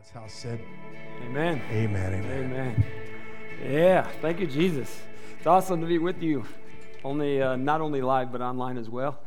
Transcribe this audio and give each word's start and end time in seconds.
God's 0.00 0.10
house 0.12 0.32
said, 0.32 0.60
Amen. 1.26 1.60
Amen, 1.70 2.14
amen. 2.14 2.44
Amen. 2.44 2.84
Yeah, 3.62 4.08
thank 4.22 4.40
you, 4.40 4.46
Jesus. 4.46 4.98
It's 5.36 5.46
awesome 5.46 5.82
to 5.82 5.86
be 5.86 5.98
with 5.98 6.22
you, 6.22 6.46
only 7.04 7.42
uh, 7.42 7.56
not 7.56 7.82
only 7.82 8.00
live 8.00 8.32
but 8.32 8.40
online 8.40 8.78
as 8.78 8.88
well. 8.88 9.20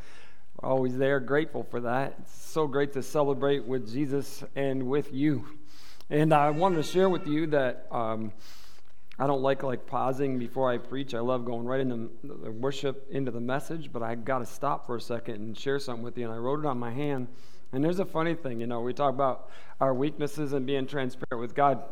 We're 0.59 0.69
always 0.69 0.97
there, 0.97 1.19
grateful 1.19 1.63
for 1.63 1.81
that. 1.81 2.15
It's 2.21 2.33
so 2.33 2.65
great 2.65 2.91
to 2.93 3.03
celebrate 3.03 3.67
with 3.67 3.93
Jesus 3.93 4.43
and 4.55 4.87
with 4.87 5.13
you. 5.13 5.45
And 6.09 6.33
I 6.33 6.49
wanted 6.49 6.77
to 6.77 6.83
share 6.83 7.07
with 7.07 7.27
you 7.27 7.45
that 7.47 7.85
um, 7.91 8.31
I 9.19 9.27
don't 9.27 9.43
like 9.43 9.61
like 9.61 9.85
pausing 9.85 10.39
before 10.39 10.71
I 10.71 10.79
preach. 10.79 11.13
I 11.13 11.19
love 11.19 11.45
going 11.45 11.67
right 11.67 11.81
into 11.81 12.09
the 12.23 12.49
worship, 12.49 13.07
into 13.11 13.29
the 13.29 13.41
message, 13.41 13.93
but 13.93 14.01
I 14.01 14.15
got 14.15 14.39
to 14.39 14.45
stop 14.47 14.87
for 14.87 14.95
a 14.95 15.01
second 15.01 15.35
and 15.35 15.55
share 15.55 15.77
something 15.77 16.03
with 16.03 16.17
you. 16.17 16.25
And 16.25 16.33
I 16.33 16.37
wrote 16.37 16.61
it 16.61 16.65
on 16.65 16.79
my 16.79 16.91
hand. 16.91 17.27
And 17.73 17.83
there's 17.83 17.97
a 17.97 18.05
funny 18.05 18.35
thing, 18.35 18.59
you 18.59 18.67
know, 18.67 18.81
we 18.81 18.93
talk 18.93 19.11
about 19.11 19.49
our 19.81 19.95
weaknesses 19.95 20.53
and 20.53 20.63
being 20.63 20.85
transparent 20.85 21.41
with 21.41 21.55
God. 21.55 21.83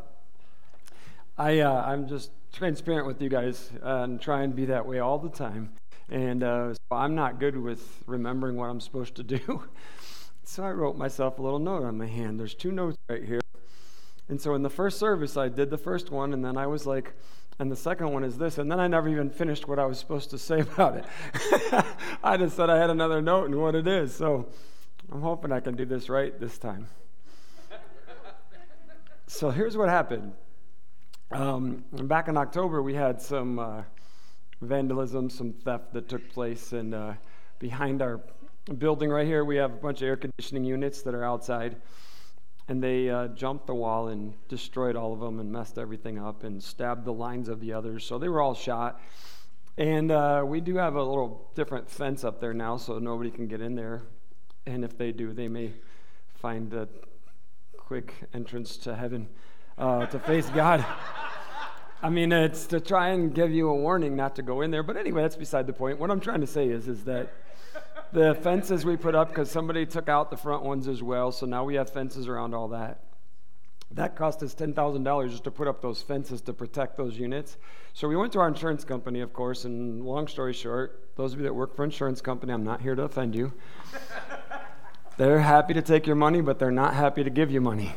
I, 1.39 1.61
uh, 1.61 1.83
I'm 1.83 2.07
just 2.07 2.29
transparent 2.53 3.07
with 3.07 3.19
you 3.19 3.29
guys 3.29 3.71
and 3.81 4.21
try 4.21 4.43
and 4.43 4.55
be 4.55 4.65
that 4.65 4.85
way 4.85 4.99
all 4.99 5.17
the 5.17 5.29
time. 5.29 5.71
And 6.07 6.43
uh, 6.43 6.75
so 6.75 6.79
I'm 6.91 7.15
not 7.15 7.39
good 7.39 7.57
with 7.57 8.03
remembering 8.05 8.57
what 8.57 8.69
I'm 8.69 8.79
supposed 8.79 9.15
to 9.15 9.23
do. 9.23 9.63
so 10.43 10.63
I 10.63 10.69
wrote 10.69 10.97
myself 10.97 11.39
a 11.39 11.41
little 11.41 11.57
note 11.57 11.83
on 11.83 11.97
my 11.97 12.05
hand. 12.05 12.39
There's 12.39 12.53
two 12.53 12.71
notes 12.71 12.97
right 13.09 13.23
here. 13.23 13.41
And 14.29 14.39
so 14.39 14.53
in 14.53 14.61
the 14.61 14.69
first 14.69 14.99
service, 14.99 15.35
I 15.35 15.49
did 15.49 15.71
the 15.71 15.79
first 15.79 16.11
one, 16.11 16.31
and 16.31 16.45
then 16.45 16.57
I 16.57 16.67
was 16.67 16.85
like, 16.85 17.13
and 17.57 17.71
the 17.71 17.75
second 17.75 18.11
one 18.11 18.23
is 18.23 18.37
this. 18.37 18.59
And 18.59 18.71
then 18.71 18.79
I 18.79 18.87
never 18.87 19.09
even 19.09 19.31
finished 19.31 19.67
what 19.67 19.79
I 19.79 19.85
was 19.85 19.97
supposed 19.97 20.29
to 20.29 20.37
say 20.37 20.59
about 20.75 20.97
it. 20.97 21.05
I 22.23 22.37
just 22.37 22.55
said 22.55 22.69
I 22.69 22.77
had 22.77 22.91
another 22.91 23.19
note 23.19 23.45
and 23.45 23.55
what 23.59 23.73
it 23.73 23.87
is. 23.87 24.13
So 24.13 24.47
I'm 25.13 25.21
hoping 25.21 25.51
I 25.51 25.59
can 25.59 25.75
do 25.75 25.83
this 25.83 26.07
right 26.07 26.39
this 26.39 26.57
time. 26.57 26.87
so 29.27 29.49
here's 29.49 29.75
what 29.75 29.89
happened. 29.89 30.31
Um, 31.31 31.83
back 31.91 32.29
in 32.29 32.37
October, 32.37 32.81
we 32.81 32.93
had 32.93 33.21
some 33.21 33.59
uh, 33.59 33.83
vandalism, 34.61 35.29
some 35.29 35.51
theft 35.51 35.91
that 35.93 36.07
took 36.07 36.29
place, 36.29 36.71
and 36.71 36.95
uh, 36.95 37.13
behind 37.59 38.01
our 38.01 38.21
building 38.77 39.09
right 39.09 39.27
here, 39.27 39.43
we 39.43 39.57
have 39.57 39.73
a 39.73 39.77
bunch 39.77 40.01
of 40.01 40.07
air 40.07 40.15
conditioning 40.15 40.63
units 40.63 41.01
that 41.01 41.13
are 41.13 41.25
outside, 41.25 41.75
and 42.69 42.81
they 42.81 43.09
uh, 43.09 43.27
jumped 43.29 43.67
the 43.67 43.75
wall 43.75 44.07
and 44.07 44.33
destroyed 44.47 44.95
all 44.95 45.11
of 45.11 45.19
them 45.19 45.41
and 45.41 45.51
messed 45.51 45.77
everything 45.77 46.19
up 46.19 46.45
and 46.45 46.63
stabbed 46.63 47.03
the 47.03 47.13
lines 47.13 47.49
of 47.49 47.59
the 47.59 47.73
others. 47.73 48.05
So 48.05 48.17
they 48.17 48.29
were 48.29 48.41
all 48.41 48.53
shot. 48.53 49.01
And 49.77 50.09
uh, 50.09 50.43
we 50.45 50.61
do 50.61 50.77
have 50.77 50.95
a 50.95 51.03
little 51.03 51.51
different 51.53 51.89
fence 51.89 52.23
up 52.23 52.39
there 52.39 52.53
now, 52.53 52.77
so 52.77 52.97
nobody 52.97 53.29
can 53.29 53.47
get 53.47 53.59
in 53.59 53.75
there. 53.75 54.03
And 54.65 54.83
if 54.83 54.97
they 54.97 55.11
do, 55.11 55.33
they 55.33 55.47
may 55.47 55.73
find 56.35 56.73
a 56.73 56.87
quick 57.77 58.13
entrance 58.33 58.77
to 58.77 58.95
heaven 58.95 59.27
uh, 59.77 60.05
to 60.05 60.19
face 60.19 60.49
God. 60.49 60.85
I 62.03 62.09
mean, 62.09 62.31
it's 62.31 62.65
to 62.67 62.79
try 62.79 63.09
and 63.09 63.33
give 63.33 63.51
you 63.51 63.69
a 63.69 63.75
warning 63.75 64.15
not 64.15 64.35
to 64.37 64.41
go 64.41 64.61
in 64.61 64.71
there. 64.71 64.81
But 64.81 64.97
anyway, 64.97 65.21
that's 65.21 65.35
beside 65.35 65.67
the 65.67 65.73
point. 65.73 65.99
What 65.99 66.09
I'm 66.09 66.19
trying 66.19 66.41
to 66.41 66.47
say 66.47 66.67
is, 66.67 66.87
is 66.87 67.03
that 67.03 67.33
the 68.11 68.35
fences 68.35 68.85
we 68.85 68.97
put 68.97 69.13
up, 69.13 69.29
because 69.29 69.51
somebody 69.51 69.85
took 69.85 70.09
out 70.09 70.31
the 70.31 70.37
front 70.37 70.63
ones 70.63 70.87
as 70.87 71.03
well, 71.03 71.31
so 71.31 71.45
now 71.45 71.63
we 71.63 71.75
have 71.75 71.89
fences 71.89 72.27
around 72.27 72.53
all 72.53 72.69
that. 72.69 73.03
That 73.91 74.15
cost 74.15 74.41
us 74.41 74.55
$10,000 74.55 75.29
just 75.29 75.43
to 75.43 75.51
put 75.51 75.67
up 75.67 75.81
those 75.81 76.01
fences 76.01 76.41
to 76.41 76.53
protect 76.53 76.97
those 76.97 77.17
units. 77.17 77.57
So 77.93 78.07
we 78.07 78.15
went 78.15 78.31
to 78.33 78.39
our 78.39 78.47
insurance 78.47 78.83
company, 78.83 79.19
of 79.19 79.33
course, 79.33 79.65
and 79.65 80.03
long 80.03 80.27
story 80.27 80.53
short, 80.53 81.09
those 81.17 81.33
of 81.33 81.39
you 81.39 81.43
that 81.43 81.53
work 81.53 81.75
for 81.75 81.83
insurance 81.83 82.21
company, 82.21 82.53
I'm 82.53 82.63
not 82.63 82.81
here 82.81 82.95
to 82.95 83.03
offend 83.03 83.35
you. 83.35 83.53
They're 85.21 85.39
happy 85.39 85.75
to 85.75 85.83
take 85.83 86.07
your 86.07 86.15
money, 86.15 86.41
but 86.41 86.57
they're 86.57 86.71
not 86.71 86.95
happy 86.95 87.23
to 87.23 87.29
give 87.29 87.51
you 87.51 87.61
money, 87.61 87.93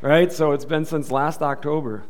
right? 0.00 0.32
So 0.32 0.52
it's 0.52 0.64
been 0.64 0.84
since 0.84 1.10
last 1.10 1.42
October 1.42 2.04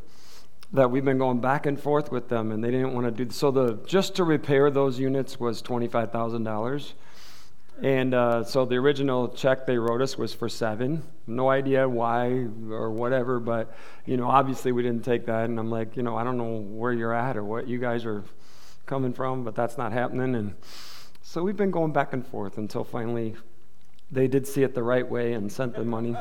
that 0.75 0.91
we've 0.91 1.07
been 1.07 1.17
going 1.17 1.41
back 1.41 1.65
and 1.65 1.81
forth 1.81 2.13
with 2.13 2.29
them, 2.29 2.53
and 2.53 2.63
they 2.63 2.71
didn't 2.71 2.93
want 2.93 3.07
to 3.07 3.25
do. 3.25 3.31
So 3.31 3.51
the 3.51 3.79
just 3.87 4.17
to 4.17 4.25
repair 4.25 4.71
those 4.71 4.99
units 4.99 5.41
was 5.41 5.63
twenty 5.63 5.89
five 5.89 6.13
thousand 6.13 6.45
dollars, 6.45 6.93
and 7.83 8.13
uh, 8.13 8.45
so 8.45 8.67
the 8.67 8.77
original 8.77 9.29
check 9.29 9.65
they 9.65 9.79
wrote 9.79 10.03
us 10.03 10.19
was 10.19 10.35
for 10.35 10.51
seven. 10.51 11.03
No 11.27 11.49
idea 11.49 11.89
why 11.89 12.47
or 12.71 12.91
whatever, 12.91 13.41
but 13.41 13.75
you 14.05 14.19
know, 14.19 14.29
obviously 14.29 14.73
we 14.73 14.83
didn't 14.83 15.03
take 15.03 15.25
that. 15.25 15.47
And 15.47 15.59
I'm 15.59 15.71
like, 15.71 15.97
you 15.97 16.03
know, 16.03 16.15
I 16.15 16.25
don't 16.25 16.37
know 16.37 16.59
where 16.59 16.93
you're 16.93 17.15
at 17.15 17.39
or 17.39 17.43
what 17.43 17.69
you 17.69 17.79
guys 17.79 18.05
are 18.05 18.23
coming 18.85 19.15
from, 19.15 19.45
but 19.45 19.55
that's 19.55 19.79
not 19.79 19.93
happening. 19.93 20.35
And 20.35 20.57
so 21.23 21.43
we've 21.43 21.57
been 21.57 21.71
going 21.71 21.93
back 21.93 22.13
and 22.13 22.27
forth 22.27 22.59
until 22.59 22.85
finally 22.85 23.35
they 24.11 24.29
did 24.29 24.47
see 24.47 24.63
it 24.63 24.75
the 24.75 24.83
right 24.83 25.09
way 25.09 25.35
and 25.35 25.51
sent 25.51 25.75
the 25.75 25.85
money. 25.85 26.17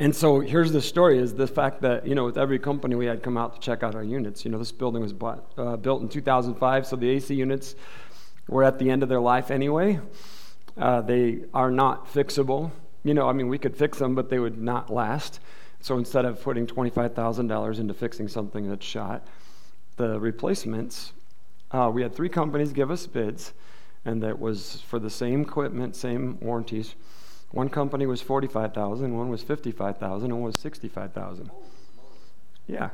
And 0.00 0.14
so 0.14 0.40
here's 0.40 0.72
the 0.72 0.80
story: 0.80 1.18
is 1.18 1.34
the 1.34 1.46
fact 1.46 1.82
that 1.82 2.06
you 2.06 2.14
know 2.14 2.24
with 2.24 2.38
every 2.38 2.58
company 2.58 2.94
we 2.94 3.06
had 3.06 3.22
come 3.22 3.36
out 3.36 3.54
to 3.54 3.60
check 3.60 3.82
out 3.82 3.94
our 3.94 4.04
units. 4.04 4.44
You 4.44 4.50
know, 4.50 4.58
this 4.58 4.70
building 4.70 5.02
was 5.02 5.12
bought, 5.12 5.52
uh, 5.56 5.76
built 5.76 6.02
in 6.02 6.08
2005, 6.08 6.86
so 6.86 6.96
the 6.96 7.08
AC 7.10 7.34
units 7.34 7.74
were 8.48 8.62
at 8.62 8.78
the 8.78 8.90
end 8.90 9.02
of 9.02 9.08
their 9.08 9.20
life 9.20 9.50
anyway. 9.50 10.00
Uh, 10.76 11.00
they 11.00 11.40
are 11.52 11.70
not 11.70 12.12
fixable. 12.12 12.70
You 13.02 13.14
know, 13.14 13.28
I 13.28 13.32
mean, 13.32 13.48
we 13.48 13.58
could 13.58 13.76
fix 13.76 13.98
them, 13.98 14.14
but 14.14 14.30
they 14.30 14.38
would 14.38 14.58
not 14.58 14.90
last. 14.90 15.40
So 15.80 15.96
instead 15.96 16.24
of 16.24 16.42
putting 16.42 16.66
$25,000 16.66 17.78
into 17.78 17.94
fixing 17.94 18.28
something 18.28 18.68
that's 18.68 18.84
shot, 18.84 19.26
the 19.96 20.18
replacements, 20.18 21.12
uh, 21.70 21.90
we 21.92 22.02
had 22.02 22.14
three 22.14 22.28
companies 22.28 22.72
give 22.72 22.90
us 22.90 23.06
bids, 23.06 23.52
and 24.04 24.22
that 24.22 24.38
was 24.38 24.82
for 24.86 24.98
the 24.98 25.10
same 25.10 25.42
equipment, 25.42 25.96
same 25.96 26.38
warranties. 26.40 26.94
One 27.50 27.68
company 27.68 28.06
was 28.06 28.20
45,000, 28.20 29.16
one 29.16 29.28
was 29.30 29.42
55,000, 29.42 30.26
and 30.26 30.34
one 30.34 30.42
was 30.42 30.58
65,000. 30.58 31.50
Yeah. 32.66 32.90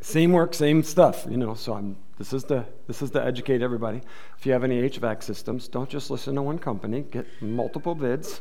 Same 0.00 0.32
work, 0.32 0.54
same 0.54 0.82
stuff, 0.82 1.26
you 1.28 1.36
know. 1.36 1.54
So 1.54 1.74
I'm 1.74 1.96
this 2.18 2.32
is 2.32 2.44
the 2.44 2.64
this 2.86 3.02
is 3.02 3.10
to 3.12 3.24
educate 3.24 3.62
everybody. 3.62 4.00
If 4.38 4.46
you 4.46 4.52
have 4.52 4.64
any 4.64 4.88
HVAC 4.88 5.22
systems, 5.22 5.68
don't 5.68 5.88
just 5.88 6.10
listen 6.10 6.34
to 6.36 6.42
one 6.42 6.58
company, 6.58 7.02
get 7.02 7.26
multiple 7.40 7.94
bids 7.94 8.40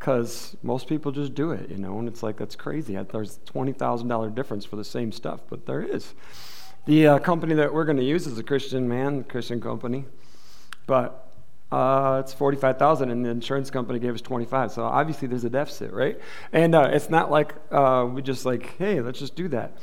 cuz 0.00 0.56
most 0.62 0.86
people 0.88 1.12
just 1.12 1.34
do 1.34 1.50
it, 1.52 1.70
you 1.70 1.76
know, 1.76 1.98
and 1.98 2.08
it's 2.08 2.22
like 2.22 2.36
that's 2.36 2.56
crazy. 2.56 2.94
There's 2.94 3.38
$20,000 3.46 4.34
difference 4.34 4.64
for 4.64 4.76
the 4.76 4.84
same 4.84 5.12
stuff, 5.12 5.40
but 5.48 5.66
there 5.66 5.82
is. 5.82 6.14
The 6.86 7.06
uh, 7.06 7.18
company 7.18 7.54
that 7.54 7.72
we're 7.72 7.86
going 7.86 7.96
to 7.96 8.04
use 8.04 8.26
is 8.26 8.36
a 8.38 8.42
Christian 8.42 8.86
man, 8.86 9.24
Christian 9.24 9.60
company. 9.60 10.04
But 10.86 11.24
uh, 11.72 12.20
it's 12.22 12.32
45,000 12.32 13.10
and 13.10 13.24
the 13.24 13.30
insurance 13.30 13.70
company 13.70 13.98
gave 13.98 14.14
us 14.14 14.20
25. 14.20 14.72
So 14.72 14.84
obviously 14.84 15.28
there's 15.28 15.44
a 15.44 15.50
deficit, 15.50 15.92
right? 15.92 16.20
And 16.52 16.74
uh, 16.74 16.90
it's 16.92 17.10
not 17.10 17.30
like 17.30 17.54
uh, 17.72 18.08
we 18.10 18.22
just 18.22 18.44
like, 18.44 18.76
hey, 18.76 19.00
let's 19.00 19.18
just 19.18 19.34
do 19.34 19.48
that. 19.48 19.76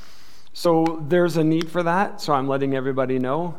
So 0.53 1.03
there's 1.07 1.37
a 1.37 1.43
need 1.43 1.69
for 1.69 1.83
that. 1.83 2.21
So 2.21 2.33
I'm 2.33 2.47
letting 2.47 2.75
everybody 2.75 3.19
know 3.19 3.57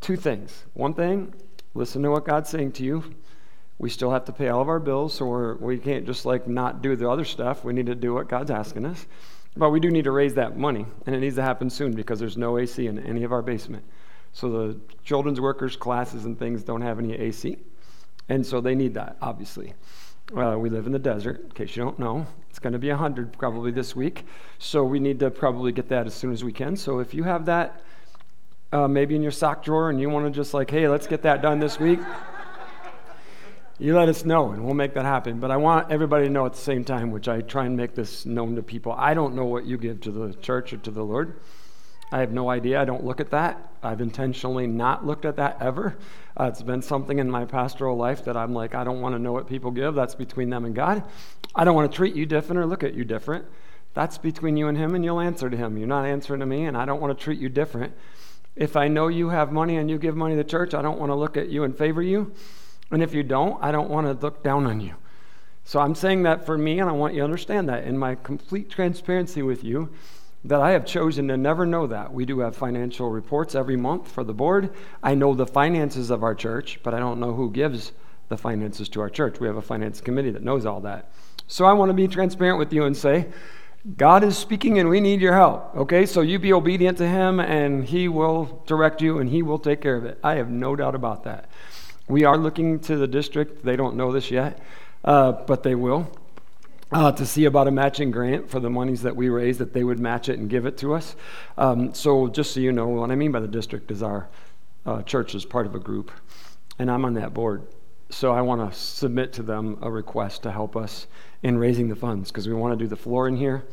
two 0.00 0.16
things. 0.16 0.64
One 0.74 0.94
thing, 0.94 1.34
listen 1.74 2.02
to 2.02 2.10
what 2.10 2.24
God's 2.24 2.48
saying 2.48 2.72
to 2.72 2.84
you. 2.84 3.14
We 3.78 3.90
still 3.90 4.10
have 4.10 4.24
to 4.24 4.32
pay 4.32 4.48
all 4.48 4.62
of 4.62 4.68
our 4.70 4.78
bills, 4.80 5.12
so 5.12 5.26
we're, 5.26 5.56
we 5.56 5.76
can't 5.76 6.06
just 6.06 6.24
like 6.24 6.48
not 6.48 6.80
do 6.80 6.96
the 6.96 7.10
other 7.10 7.26
stuff. 7.26 7.62
We 7.62 7.74
need 7.74 7.86
to 7.86 7.94
do 7.94 8.14
what 8.14 8.26
God's 8.26 8.50
asking 8.50 8.86
us. 8.86 9.04
But 9.54 9.70
we 9.70 9.80
do 9.80 9.90
need 9.90 10.04
to 10.04 10.10
raise 10.10 10.34
that 10.34 10.56
money, 10.56 10.86
and 11.04 11.14
it 11.14 11.20
needs 11.20 11.36
to 11.36 11.42
happen 11.42 11.68
soon 11.68 11.92
because 11.92 12.18
there's 12.18 12.38
no 12.38 12.56
AC 12.56 12.86
in 12.86 12.98
any 12.98 13.22
of 13.22 13.32
our 13.32 13.42
basement. 13.42 13.84
So 14.36 14.50
the 14.50 14.76
children's 15.02 15.40
workers 15.40 15.76
classes 15.76 16.26
and 16.26 16.38
things 16.38 16.62
don't 16.62 16.82
have 16.82 16.98
any 16.98 17.14
AC. 17.14 17.56
And 18.28 18.44
so 18.44 18.60
they 18.60 18.74
need 18.74 18.92
that, 18.92 19.16
obviously. 19.22 19.72
Uh, 20.36 20.58
we 20.58 20.68
live 20.68 20.84
in 20.84 20.92
the 20.92 20.98
desert, 20.98 21.40
in 21.42 21.50
case 21.52 21.74
you 21.74 21.82
don't 21.82 21.98
know. 21.98 22.26
It's 22.50 22.58
going 22.58 22.74
to 22.74 22.78
be 22.78 22.90
100 22.90 23.38
probably 23.38 23.70
this 23.70 23.96
week. 23.96 24.26
So 24.58 24.84
we 24.84 25.00
need 25.00 25.20
to 25.20 25.30
probably 25.30 25.72
get 25.72 25.88
that 25.88 26.06
as 26.06 26.12
soon 26.12 26.34
as 26.34 26.44
we 26.44 26.52
can. 26.52 26.76
So 26.76 26.98
if 26.98 27.14
you 27.14 27.22
have 27.22 27.46
that 27.46 27.80
uh, 28.72 28.86
maybe 28.86 29.16
in 29.16 29.22
your 29.22 29.32
sock 29.32 29.64
drawer 29.64 29.88
and 29.88 29.98
you 29.98 30.10
want 30.10 30.26
to 30.26 30.30
just 30.30 30.52
like, 30.52 30.70
hey, 30.70 30.86
let's 30.86 31.06
get 31.06 31.22
that 31.22 31.40
done 31.40 31.58
this 31.58 31.80
week, 31.80 32.00
you 33.78 33.96
let 33.96 34.10
us 34.10 34.26
know 34.26 34.50
and 34.50 34.62
we'll 34.66 34.74
make 34.74 34.92
that 34.92 35.06
happen. 35.06 35.40
But 35.40 35.50
I 35.50 35.56
want 35.56 35.90
everybody 35.90 36.26
to 36.26 36.30
know 36.30 36.44
at 36.44 36.52
the 36.52 36.60
same 36.60 36.84
time, 36.84 37.10
which 37.10 37.26
I 37.26 37.40
try 37.40 37.64
and 37.64 37.74
make 37.74 37.94
this 37.94 38.26
known 38.26 38.54
to 38.56 38.62
people. 38.62 38.92
I 38.92 39.14
don't 39.14 39.34
know 39.34 39.46
what 39.46 39.64
you 39.64 39.78
give 39.78 40.02
to 40.02 40.10
the 40.10 40.34
church 40.34 40.74
or 40.74 40.76
to 40.76 40.90
the 40.90 41.02
Lord. 41.02 41.40
I 42.12 42.20
have 42.20 42.32
no 42.32 42.48
idea. 42.48 42.80
I 42.80 42.84
don't 42.84 43.04
look 43.04 43.20
at 43.20 43.30
that. 43.30 43.72
I've 43.82 44.00
intentionally 44.00 44.66
not 44.66 45.04
looked 45.04 45.24
at 45.24 45.36
that 45.36 45.60
ever. 45.60 45.96
Uh, 46.38 46.44
it's 46.44 46.62
been 46.62 46.82
something 46.82 47.18
in 47.18 47.30
my 47.30 47.44
pastoral 47.44 47.96
life 47.96 48.24
that 48.24 48.36
I'm 48.36 48.54
like, 48.54 48.74
I 48.74 48.84
don't 48.84 49.00
want 49.00 49.14
to 49.14 49.18
know 49.18 49.32
what 49.32 49.48
people 49.48 49.70
give. 49.70 49.94
That's 49.94 50.14
between 50.14 50.50
them 50.50 50.64
and 50.64 50.74
God. 50.74 51.02
I 51.54 51.64
don't 51.64 51.74
want 51.74 51.90
to 51.90 51.96
treat 51.96 52.14
you 52.14 52.26
different 52.26 52.58
or 52.58 52.66
look 52.66 52.84
at 52.84 52.94
you 52.94 53.04
different. 53.04 53.44
That's 53.94 54.18
between 54.18 54.56
you 54.56 54.68
and 54.68 54.76
Him, 54.76 54.94
and 54.94 55.04
you'll 55.04 55.20
answer 55.20 55.48
to 55.48 55.56
Him. 55.56 55.78
You're 55.78 55.88
not 55.88 56.04
answering 56.04 56.40
to 56.40 56.46
me, 56.46 56.66
and 56.66 56.76
I 56.76 56.84
don't 56.84 57.00
want 57.00 57.16
to 57.16 57.24
treat 57.24 57.40
you 57.40 57.48
different. 57.48 57.94
If 58.54 58.76
I 58.76 58.88
know 58.88 59.08
you 59.08 59.30
have 59.30 59.52
money 59.52 59.76
and 59.76 59.90
you 59.90 59.98
give 59.98 60.16
money 60.16 60.36
to 60.36 60.44
church, 60.44 60.74
I 60.74 60.82
don't 60.82 60.98
want 60.98 61.10
to 61.10 61.14
look 61.14 61.36
at 61.36 61.48
you 61.48 61.64
and 61.64 61.76
favor 61.76 62.02
you. 62.02 62.32
And 62.90 63.02
if 63.02 63.14
you 63.14 63.22
don't, 63.22 63.62
I 63.62 63.72
don't 63.72 63.90
want 63.90 64.06
to 64.06 64.12
look 64.12 64.44
down 64.44 64.66
on 64.66 64.80
you. 64.80 64.94
So 65.64 65.80
I'm 65.80 65.94
saying 65.94 66.22
that 66.22 66.46
for 66.46 66.56
me, 66.56 66.78
and 66.78 66.88
I 66.88 66.92
want 66.92 67.14
you 67.14 67.20
to 67.20 67.24
understand 67.24 67.68
that 67.68 67.84
in 67.84 67.98
my 67.98 68.14
complete 68.14 68.70
transparency 68.70 69.42
with 69.42 69.64
you 69.64 69.90
that 70.46 70.60
I 70.60 70.70
have 70.72 70.86
chosen 70.86 71.28
to 71.28 71.36
never 71.36 71.66
know 71.66 71.88
that. 71.88 72.12
We 72.12 72.24
do 72.24 72.38
have 72.40 72.54
financial 72.54 73.10
reports 73.10 73.54
every 73.56 73.76
month 73.76 74.10
for 74.10 74.22
the 74.22 74.32
board. 74.32 74.70
I 75.02 75.14
know 75.14 75.34
the 75.34 75.46
finances 75.46 76.10
of 76.10 76.22
our 76.22 76.34
church, 76.34 76.80
but 76.84 76.94
I 76.94 77.00
don't 77.00 77.18
know 77.18 77.34
who 77.34 77.50
gives 77.50 77.92
the 78.28 78.36
finances 78.36 78.88
to 78.90 79.00
our 79.00 79.10
church. 79.10 79.40
We 79.40 79.48
have 79.48 79.56
a 79.56 79.62
finance 79.62 80.00
committee 80.00 80.30
that 80.30 80.42
knows 80.42 80.64
all 80.64 80.80
that. 80.82 81.10
So 81.48 81.64
I 81.64 81.72
want 81.72 81.90
to 81.90 81.94
be 81.94 82.06
transparent 82.06 82.58
with 82.58 82.72
you 82.72 82.84
and 82.84 82.96
say, 82.96 83.26
God 83.96 84.24
is 84.24 84.36
speaking 84.36 84.78
and 84.78 84.88
we 84.88 85.00
need 85.00 85.20
your 85.20 85.34
help. 85.34 85.76
Okay, 85.76 86.06
so 86.06 86.20
you 86.20 86.38
be 86.38 86.52
obedient 86.52 86.98
to 86.98 87.08
Him 87.08 87.40
and 87.40 87.84
He 87.84 88.08
will 88.08 88.62
direct 88.66 89.02
you 89.02 89.18
and 89.18 89.28
He 89.28 89.42
will 89.42 89.58
take 89.58 89.80
care 89.80 89.96
of 89.96 90.04
it. 90.04 90.18
I 90.22 90.36
have 90.36 90.50
no 90.50 90.76
doubt 90.76 90.94
about 90.94 91.24
that. 91.24 91.48
We 92.08 92.24
are 92.24 92.36
looking 92.36 92.78
to 92.80 92.96
the 92.96 93.08
district. 93.08 93.64
They 93.64 93.76
don't 93.76 93.96
know 93.96 94.12
this 94.12 94.30
yet, 94.30 94.60
uh, 95.04 95.32
but 95.32 95.64
they 95.64 95.74
will. 95.74 96.10
Uh, 96.92 97.10
to 97.10 97.26
see 97.26 97.46
about 97.46 97.66
a 97.66 97.70
matching 97.70 98.12
grant 98.12 98.48
for 98.48 98.60
the 98.60 98.70
monies 98.70 99.02
that 99.02 99.16
we 99.16 99.28
raise, 99.28 99.58
that 99.58 99.72
they 99.72 99.82
would 99.82 99.98
match 99.98 100.28
it 100.28 100.38
and 100.38 100.48
give 100.48 100.66
it 100.66 100.78
to 100.78 100.94
us. 100.94 101.16
Um, 101.58 101.92
so, 101.92 102.28
just 102.28 102.54
so 102.54 102.60
you 102.60 102.70
know, 102.70 102.86
what 102.86 103.10
I 103.10 103.16
mean 103.16 103.32
by 103.32 103.40
the 103.40 103.48
district 103.48 103.90
is 103.90 104.04
our 104.04 104.28
uh, 104.84 105.02
church 105.02 105.34
is 105.34 105.44
part 105.44 105.66
of 105.66 105.74
a 105.74 105.80
group, 105.80 106.12
and 106.78 106.88
I'm 106.88 107.04
on 107.04 107.14
that 107.14 107.34
board. 107.34 107.66
So, 108.10 108.30
I 108.30 108.40
want 108.40 108.70
to 108.70 108.78
submit 108.78 109.32
to 109.32 109.42
them 109.42 109.78
a 109.82 109.90
request 109.90 110.44
to 110.44 110.52
help 110.52 110.76
us 110.76 111.08
in 111.42 111.58
raising 111.58 111.88
the 111.88 111.96
funds 111.96 112.30
because 112.30 112.46
we 112.46 112.54
want 112.54 112.78
to 112.78 112.84
do 112.84 112.86
the 112.88 112.96
floor 112.96 113.26
in 113.26 113.36
here. 113.36 113.64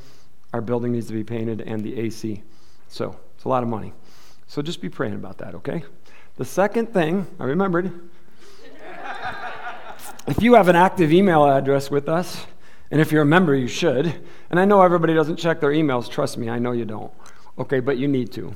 Our 0.51 0.61
building 0.61 0.93
needs 0.93 1.05
to 1.07 1.13
be 1.13 1.23
painted 1.23 1.61
and 1.61 1.83
the 1.83 1.99
AC. 1.99 2.41
So, 2.87 3.15
it's 3.35 3.43
a 3.43 3.49
lot 3.49 3.61
of 3.61 3.69
money. 3.69 3.93
So, 4.47 4.63
just 4.63 4.81
be 4.81 4.89
praying 4.89 5.13
about 5.13 5.37
that, 5.37 5.53
okay? 5.53 5.83
The 6.37 6.45
second 6.45 6.91
thing 6.91 7.27
I 7.39 7.43
remembered 7.43 8.09
if 10.27 10.41
you 10.41 10.55
have 10.55 10.67
an 10.67 10.75
active 10.75 11.13
email 11.13 11.45
address 11.45 11.91
with 11.91 12.09
us, 12.09 12.47
and 12.93 13.01
if 13.01 13.11
you're 13.11 13.23
a 13.23 13.25
member, 13.25 13.55
you 13.55 13.67
should. 13.67 14.13
And 14.51 14.59
I 14.59 14.65
know 14.65 14.83
everybody 14.83 15.15
doesn't 15.15 15.37
check 15.37 15.59
their 15.59 15.71
emails. 15.71 16.07
Trust 16.07 16.37
me, 16.37 16.47
I 16.47 16.59
know 16.59 16.73
you 16.73 16.85
don't. 16.85 17.11
Okay, 17.57 17.79
but 17.79 17.97
you 17.97 18.07
need 18.07 18.31
to. 18.33 18.55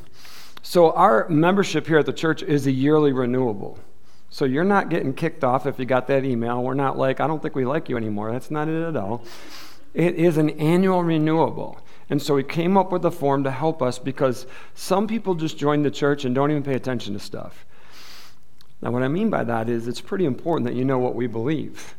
So, 0.62 0.92
our 0.92 1.28
membership 1.28 1.88
here 1.88 1.98
at 1.98 2.06
the 2.06 2.14
church 2.14 2.44
is 2.44 2.68
a 2.68 2.72
yearly 2.72 3.12
renewable. 3.14 3.80
So, 4.30 4.46
you're 4.46 4.64
not 4.64 4.90
getting 4.90 5.16
kicked 5.16 5.44
off 5.44 5.66
if 5.66 5.80
you 5.80 5.86
got 5.86 6.06
that 6.10 6.24
email. 6.24 6.62
We're 6.62 6.76
not 6.76 7.00
like, 7.00 7.20
I 7.20 7.26
don't 7.26 7.42
think 7.42 7.56
we 7.56 7.66
like 7.66 7.90
you 7.90 7.98
anymore. 7.98 8.32
That's 8.32 8.52
not 8.52 8.68
it 8.68 8.80
at 8.80 8.96
all. 8.96 9.24
It 9.96 10.14
is 10.14 10.38
an 10.38 10.52
annual 10.52 11.02
renewable. 11.02 11.80
And 12.08 12.22
so, 12.22 12.36
we 12.36 12.44
came 12.44 12.78
up 12.78 12.92
with 12.92 13.06
a 13.06 13.12
form 13.12 13.44
to 13.44 13.50
help 13.50 13.82
us 13.82 13.98
because 13.98 14.46
some 14.76 15.08
people 15.08 15.34
just 15.34 15.58
join 15.58 15.82
the 15.82 15.90
church 15.90 16.26
and 16.26 16.36
don't 16.36 16.52
even 16.52 16.62
pay 16.62 16.76
attention 16.76 17.14
to 17.14 17.20
stuff. 17.20 17.66
Now, 18.84 18.92
what 18.92 19.02
I 19.02 19.08
mean 19.08 19.32
by 19.32 19.44
that 19.46 19.68
is 19.68 19.88
it's 19.88 20.00
pretty 20.00 20.26
important 20.26 20.70
that 20.70 20.76
you 20.76 20.86
know 20.86 21.00
what 21.00 21.16
we 21.16 21.26
believe. 21.26 21.96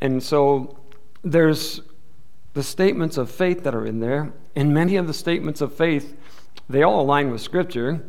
And 0.00 0.22
so 0.22 0.76
there's 1.22 1.80
the 2.54 2.62
statements 2.62 3.16
of 3.16 3.30
faith 3.30 3.62
that 3.64 3.74
are 3.74 3.86
in 3.86 4.00
there, 4.00 4.32
and 4.56 4.74
many 4.74 4.96
of 4.96 5.06
the 5.06 5.14
statements 5.14 5.60
of 5.60 5.74
faith, 5.74 6.16
they 6.68 6.82
all 6.82 7.00
align 7.00 7.30
with 7.30 7.40
Scripture, 7.40 8.04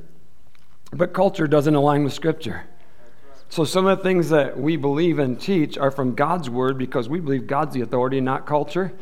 but 0.92 1.14
culture 1.14 1.48
doesn't 1.48 1.76
align 1.76 2.04
with 2.04 2.14
Scripture. 2.14 2.64
So 3.50 3.66
some 3.66 3.86
of 3.86 3.98
the 3.98 4.04
things 4.04 4.30
that 4.30 4.58
we 4.58 4.78
believe 4.78 5.20
and 5.20 5.40
teach 5.40 5.78
are 5.78 5.92
from 5.92 6.16
God's 6.16 6.50
Word 6.50 6.78
because 6.78 7.10
we 7.10 7.20
believe 7.20 7.48
God's 7.48 7.74
the 7.74 7.82
authority, 7.82 8.22
not 8.22 8.46
culture, 8.46 8.94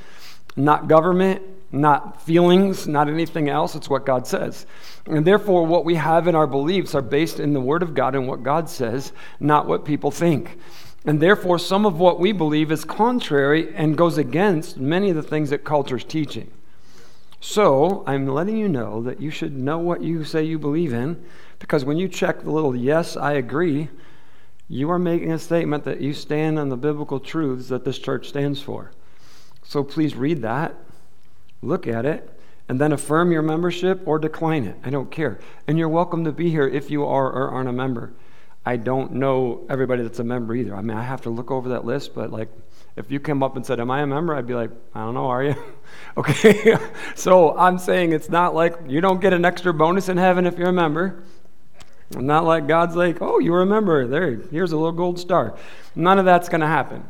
not 0.55 0.87
government, 0.87 1.43
not 1.71 2.21
feelings, 2.23 2.87
not 2.87 3.07
anything 3.07 3.47
else. 3.47 3.75
It's 3.75 3.89
what 3.89 4.05
God 4.07 4.25
says. 4.25 4.65
And 5.05 5.25
therefore, 5.25 5.67
what 5.67 5.85
we 5.85 5.95
have 5.95 6.27
in 6.27 6.33
our 6.33 6.47
beliefs 6.47 6.95
are 6.95 7.01
based 7.01 7.39
in 7.39 7.53
the 7.53 7.61
Word 7.61 7.83
of 7.83 7.93
God 7.93 8.15
and 8.15 8.27
what 8.27 8.41
God 8.41 8.69
says, 8.69 9.13
not 9.39 9.67
what 9.67 9.85
people 9.85 10.09
think. 10.09 10.57
And 11.05 11.21
therefore, 11.21 11.59
some 11.59 11.85
of 11.85 11.99
what 11.99 12.19
we 12.19 12.31
believe 12.31 12.71
is 12.71 12.83
contrary 12.83 13.73
and 13.73 13.97
goes 13.97 14.17
against 14.17 14.77
many 14.77 15.09
of 15.09 15.15
the 15.15 15.23
things 15.23 15.49
that 15.49 15.63
culture 15.63 15.97
is 15.97 16.03
teaching. 16.03 16.51
So, 17.39 18.03
I'm 18.05 18.27
letting 18.27 18.57
you 18.57 18.67
know 18.67 19.01
that 19.03 19.21
you 19.21 19.31
should 19.31 19.57
know 19.57 19.77
what 19.77 20.01
you 20.01 20.25
say 20.25 20.43
you 20.43 20.59
believe 20.59 20.91
in, 20.91 21.23
because 21.57 21.85
when 21.85 21.97
you 21.97 22.09
check 22.09 22.43
the 22.43 22.51
little 22.51 22.75
yes, 22.75 23.15
I 23.15 23.33
agree, 23.33 23.87
you 24.67 24.91
are 24.91 24.99
making 24.99 25.31
a 25.31 25.39
statement 25.39 25.85
that 25.85 26.01
you 26.01 26.13
stand 26.13 26.59
on 26.59 26.69
the 26.69 26.77
biblical 26.77 27.19
truths 27.19 27.69
that 27.69 27.85
this 27.85 27.97
church 27.97 28.27
stands 28.27 28.61
for. 28.61 28.91
So 29.63 29.83
please 29.83 30.15
read 30.15 30.41
that 30.41 30.75
look 31.61 31.87
at 31.87 32.05
it, 32.05 32.29
and 32.67 32.79
then 32.79 32.91
affirm 32.91 33.31
your 33.31 33.41
membership 33.41 34.01
or 34.05 34.19
decline 34.19 34.63
it. 34.63 34.75
I 34.83 34.89
don't 34.89 35.11
care. 35.11 35.39
And 35.67 35.77
you're 35.77 35.89
welcome 35.89 36.23
to 36.25 36.31
be 36.31 36.49
here 36.51 36.67
if 36.67 36.91
you 36.91 37.05
are 37.05 37.31
or 37.31 37.49
aren't 37.49 37.69
a 37.69 37.73
member. 37.73 38.13
I 38.65 38.75
don't 38.75 39.13
know 39.13 39.65
everybody 39.69 40.03
that's 40.03 40.19
a 40.19 40.23
member 40.23 40.53
either. 40.53 40.75
I 40.75 40.81
mean, 40.81 40.97
I 40.97 41.03
have 41.03 41.21
to 41.21 41.29
look 41.29 41.49
over 41.49 41.69
that 41.69 41.85
list, 41.85 42.13
but 42.13 42.31
like, 42.31 42.49
if 42.95 43.09
you 43.09 43.19
came 43.19 43.41
up 43.41 43.55
and 43.55 43.65
said, 43.65 43.79
Am 43.79 43.89
I 43.89 44.01
a 44.01 44.07
member? 44.07 44.35
I'd 44.35 44.47
be 44.47 44.53
like, 44.53 44.71
I 44.93 45.01
don't 45.01 45.13
know, 45.13 45.27
are 45.27 45.43
you? 45.43 45.55
okay. 46.17 46.77
so 47.15 47.57
I'm 47.57 47.77
saying 47.77 48.11
it's 48.11 48.29
not 48.29 48.53
like 48.53 48.75
you 48.87 48.99
don't 49.01 49.21
get 49.21 49.33
an 49.33 49.45
extra 49.45 49.73
bonus 49.73 50.09
in 50.09 50.17
heaven 50.17 50.45
if 50.45 50.57
you're 50.57 50.69
a 50.69 50.73
member. 50.73 51.23
Not 52.11 52.43
like 52.43 52.67
God's 52.67 52.95
like, 52.95 53.21
Oh, 53.21 53.39
you 53.39 53.51
were 53.51 53.61
a 53.61 53.65
member. 53.65 54.07
There, 54.07 54.35
here's 54.51 54.71
a 54.71 54.77
little 54.77 54.91
gold 54.91 55.19
star. 55.19 55.57
None 55.95 56.19
of 56.19 56.25
that's 56.25 56.49
going 56.49 56.61
to 56.61 56.67
happen. 56.67 57.05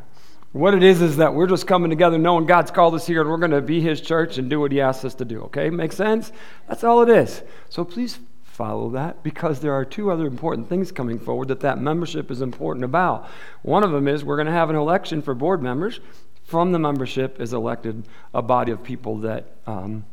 What 0.52 0.74
it 0.74 0.82
is 0.82 1.00
is 1.00 1.16
that 1.18 1.34
we're 1.34 1.46
just 1.46 1.66
coming 1.66 1.90
together 1.90 2.18
knowing 2.18 2.44
God's 2.44 2.70
called 2.70 2.94
us 2.94 3.06
here 3.06 3.20
and 3.20 3.30
we're 3.30 3.36
going 3.36 3.52
to 3.52 3.60
be 3.60 3.80
His 3.80 4.00
church 4.00 4.38
and 4.38 4.50
do 4.50 4.60
what 4.60 4.72
He 4.72 4.80
asks 4.80 5.04
us 5.04 5.14
to 5.16 5.24
do. 5.24 5.42
Okay? 5.42 5.70
Make 5.70 5.92
sense? 5.92 6.32
That's 6.68 6.84
all 6.84 7.02
it 7.02 7.08
is. 7.08 7.42
So 7.68 7.84
please 7.84 8.18
follow 8.60 8.90
that 8.90 9.22
because 9.22 9.60
there 9.60 9.72
are 9.72 9.86
two 9.86 10.10
other 10.10 10.26
important 10.26 10.68
things 10.68 10.92
coming 10.92 11.18
forward 11.18 11.48
that 11.48 11.60
that 11.60 11.80
membership 11.80 12.30
is 12.30 12.42
important 12.42 12.84
about. 12.84 13.26
One 13.62 13.82
of 13.82 13.90
them 13.90 14.06
is 14.06 14.22
we're 14.22 14.36
going 14.36 14.48
to 14.48 14.52
have 14.52 14.68
an 14.68 14.76
election 14.76 15.22
for 15.22 15.34
board 15.34 15.62
members. 15.62 15.98
From 16.44 16.70
the 16.70 16.78
membership 16.78 17.40
is 17.40 17.54
elected 17.54 18.06
a 18.34 18.42
body 18.42 18.70
of 18.70 18.84
people 18.84 19.16
that 19.20 19.46
um, 19.66 20.04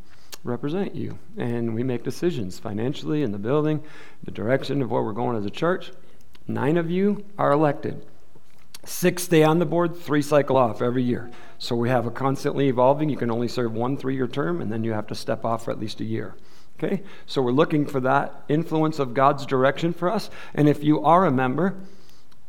represent 0.46 0.96
you. 0.96 1.20
And 1.36 1.76
we 1.76 1.84
make 1.84 2.06
decisions 2.06 2.58
financially 2.58 3.22
in 3.22 3.34
the 3.34 3.38
building, 3.38 3.84
the 4.24 4.32
direction 4.32 4.82
of 4.82 4.92
where 4.92 5.04
we're 5.04 5.12
going 5.12 5.36
as 5.36 5.46
a 5.46 5.50
church. 5.50 5.92
Nine 6.48 6.78
of 6.78 6.90
you 6.90 7.26
are 7.38 7.52
elected. 7.52 8.06
Six 8.86 9.24
stay 9.24 9.44
on 9.44 9.60
the 9.60 9.66
board, 9.66 9.98
three 9.98 10.22
cycle 10.22 10.56
off 10.56 10.82
every 10.82 11.04
year. 11.04 11.30
So 11.58 11.76
we 11.76 11.90
have 11.90 12.06
a 12.06 12.12
constantly 12.12 12.70
evolving. 12.70 13.10
You 13.10 13.18
can 13.18 13.30
only 13.30 13.50
serve 13.50 13.74
one 13.74 13.98
three 13.98 14.16
year 14.16 14.30
term, 14.30 14.62
and 14.62 14.72
then 14.72 14.86
you 14.86 14.94
have 14.94 15.08
to 15.08 15.16
step 15.16 15.44
off 15.44 15.66
for 15.66 15.72
at 15.72 15.82
least 15.82 16.00
a 16.00 16.06
year. 16.06 16.36
Okay? 16.78 17.04
So 17.26 17.42
we're 17.42 17.52
looking 17.52 17.86
for 17.86 18.00
that 18.02 18.44
influence 18.48 19.00
of 19.00 19.14
God's 19.14 19.46
direction 19.46 19.94
for 19.94 20.10
us. 20.10 20.30
And 20.54 20.70
if 20.70 20.84
you 20.84 21.04
are 21.04 21.26
a 21.26 21.32
member, 21.32 21.76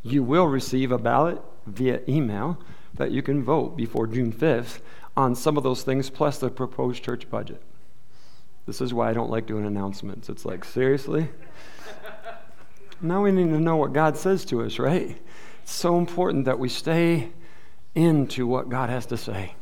you 0.02 0.22
will 0.22 0.46
receive 0.46 0.92
a 0.92 0.98
ballot 0.98 1.40
via 1.66 2.00
email 2.08 2.58
that 2.94 3.10
you 3.10 3.22
can 3.22 3.42
vote 3.42 3.76
before 3.76 4.06
June 4.06 4.32
5th 4.32 4.80
on 5.16 5.34
some 5.34 5.56
of 5.56 5.62
those 5.62 5.82
things, 5.82 6.10
plus 6.10 6.38
the 6.38 6.50
proposed 6.50 7.02
church 7.02 7.28
budget. 7.28 7.62
This 8.66 8.80
is 8.80 8.92
why 8.92 9.10
I 9.10 9.14
don't 9.14 9.30
like 9.30 9.46
doing 9.46 9.64
announcements. 9.64 10.28
It's 10.28 10.44
like, 10.44 10.64
seriously? 10.64 11.28
now 13.00 13.22
we 13.22 13.32
need 13.32 13.48
to 13.48 13.58
know 13.58 13.76
what 13.76 13.92
God 13.92 14.16
says 14.16 14.44
to 14.46 14.62
us, 14.62 14.78
right? 14.78 15.16
It's 15.62 15.72
so 15.72 15.98
important 15.98 16.44
that 16.44 16.58
we 16.58 16.68
stay 16.68 17.30
into 17.94 18.46
what 18.46 18.68
God 18.68 18.90
has 18.90 19.06
to 19.06 19.16
say. 19.16 19.54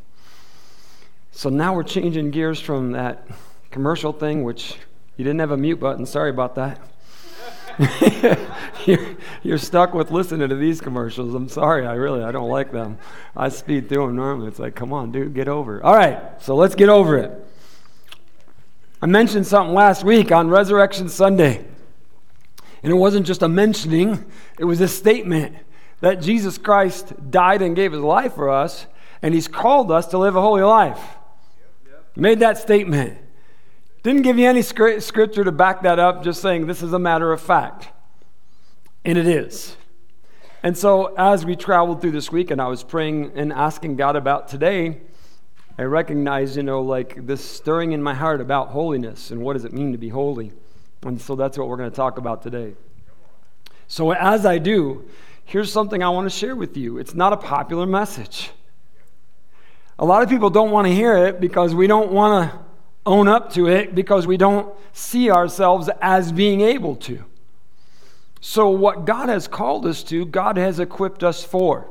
So 1.30 1.50
now 1.50 1.74
we're 1.74 1.84
changing 1.84 2.32
gears 2.32 2.60
from 2.60 2.92
that 2.92 3.26
commercial 3.70 4.12
thing, 4.12 4.42
which 4.42 4.76
you 5.16 5.24
didn't 5.24 5.40
have 5.40 5.50
a 5.50 5.56
mute 5.56 5.80
button. 5.80 6.06
Sorry 6.06 6.30
about 6.30 6.54
that. 6.56 6.80
you're, 8.86 9.16
you're, 9.42 9.58
stuck 9.58 9.92
with 9.92 10.10
listening 10.10 10.48
to 10.48 10.54
these 10.54 10.80
commercials. 10.80 11.34
I'm 11.34 11.48
sorry. 11.48 11.86
I 11.86 11.94
really 11.94 12.22
I 12.22 12.32
don't 12.32 12.48
like 12.48 12.72
them. 12.72 12.98
I 13.36 13.50
speed 13.50 13.88
through 13.88 14.06
them 14.06 14.16
normally. 14.16 14.48
It's 14.48 14.58
like, 14.58 14.74
come 14.74 14.94
on, 14.94 15.12
dude, 15.12 15.34
get 15.34 15.46
over 15.46 15.78
it. 15.78 15.84
All 15.84 15.94
right, 15.94 16.40
so 16.40 16.54
let's 16.54 16.74
get 16.74 16.88
over 16.88 17.18
it. 17.18 17.46
I 19.02 19.06
mentioned 19.06 19.46
something 19.46 19.74
last 19.74 20.04
week 20.04 20.32
on 20.32 20.48
Resurrection 20.48 21.10
Sunday, 21.10 21.66
and 22.82 22.90
it 22.90 22.96
wasn't 22.96 23.26
just 23.26 23.42
a 23.42 23.48
mentioning; 23.48 24.24
it 24.58 24.64
was 24.64 24.80
a 24.80 24.88
statement 24.88 25.54
that 26.00 26.22
Jesus 26.22 26.56
Christ 26.56 27.12
died 27.30 27.60
and 27.60 27.76
gave 27.76 27.92
his 27.92 28.00
life 28.00 28.34
for 28.34 28.48
us, 28.48 28.86
and 29.20 29.34
he's 29.34 29.48
called 29.48 29.92
us 29.92 30.06
to 30.08 30.18
live 30.18 30.34
a 30.34 30.40
holy 30.40 30.62
life. 30.62 31.00
Made 32.16 32.40
that 32.40 32.56
statement. 32.56 33.18
Didn't 34.06 34.22
give 34.22 34.38
you 34.38 34.48
any 34.48 34.62
scripture 34.62 35.42
to 35.42 35.50
back 35.50 35.82
that 35.82 35.98
up, 35.98 36.22
just 36.22 36.40
saying 36.40 36.68
this 36.68 36.80
is 36.80 36.92
a 36.92 36.98
matter 37.00 37.32
of 37.32 37.40
fact. 37.40 37.88
And 39.04 39.18
it 39.18 39.26
is. 39.26 39.76
And 40.62 40.78
so, 40.78 41.12
as 41.16 41.44
we 41.44 41.56
traveled 41.56 42.00
through 42.00 42.12
this 42.12 42.30
week 42.30 42.52
and 42.52 42.60
I 42.60 42.68
was 42.68 42.84
praying 42.84 43.32
and 43.34 43.52
asking 43.52 43.96
God 43.96 44.14
about 44.14 44.46
today, 44.46 45.00
I 45.76 45.82
recognized, 45.82 46.56
you 46.56 46.62
know, 46.62 46.82
like 46.82 47.26
this 47.26 47.44
stirring 47.44 47.90
in 47.90 48.00
my 48.00 48.14
heart 48.14 48.40
about 48.40 48.68
holiness 48.68 49.32
and 49.32 49.40
what 49.40 49.54
does 49.54 49.64
it 49.64 49.72
mean 49.72 49.90
to 49.90 49.98
be 49.98 50.10
holy. 50.10 50.52
And 51.02 51.20
so 51.20 51.34
that's 51.34 51.58
what 51.58 51.66
we're 51.66 51.76
going 51.76 51.90
to 51.90 51.96
talk 51.96 52.16
about 52.16 52.42
today. 52.42 52.76
So, 53.88 54.12
as 54.12 54.46
I 54.46 54.58
do, 54.58 55.04
here's 55.44 55.72
something 55.72 56.00
I 56.04 56.10
want 56.10 56.30
to 56.30 56.38
share 56.38 56.54
with 56.54 56.76
you. 56.76 56.98
It's 56.98 57.14
not 57.14 57.32
a 57.32 57.36
popular 57.36 57.86
message. 57.86 58.52
A 59.98 60.04
lot 60.04 60.22
of 60.22 60.28
people 60.28 60.48
don't 60.48 60.70
want 60.70 60.86
to 60.86 60.94
hear 60.94 61.26
it 61.26 61.40
because 61.40 61.74
we 61.74 61.88
don't 61.88 62.12
want 62.12 62.52
to 62.52 62.65
own 63.06 63.28
up 63.28 63.52
to 63.52 63.68
it 63.68 63.94
because 63.94 64.26
we 64.26 64.36
don't 64.36 64.74
see 64.92 65.30
ourselves 65.30 65.88
as 66.00 66.32
being 66.32 66.60
able 66.60 66.96
to. 66.96 67.24
So, 68.40 68.68
what 68.68 69.06
God 69.06 69.28
has 69.28 69.48
called 69.48 69.86
us 69.86 70.02
to, 70.04 70.26
God 70.26 70.56
has 70.56 70.78
equipped 70.78 71.24
us 71.24 71.42
for. 71.42 71.90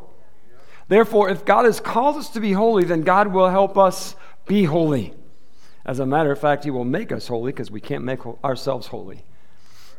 Therefore, 0.87 1.29
if 1.29 1.43
God 1.45 1.65
has 1.65 1.79
called 1.79 2.17
us 2.17 2.29
to 2.29 2.39
be 2.39 2.51
holy, 2.51 2.83
then 2.83 3.01
God 3.01 3.27
will 3.27 3.49
help 3.49 3.77
us 3.77 4.15
be 4.45 4.65
holy. 4.65 5.13
As 5.85 5.99
a 5.99 6.05
matter 6.05 6.31
of 6.31 6.39
fact, 6.39 6.63
He 6.63 6.71
will 6.71 6.85
make 6.85 7.11
us 7.11 7.27
holy 7.27 7.51
because 7.51 7.71
we 7.71 7.81
can't 7.81 8.03
make 8.03 8.19
ourselves 8.43 8.87
holy. 8.87 9.23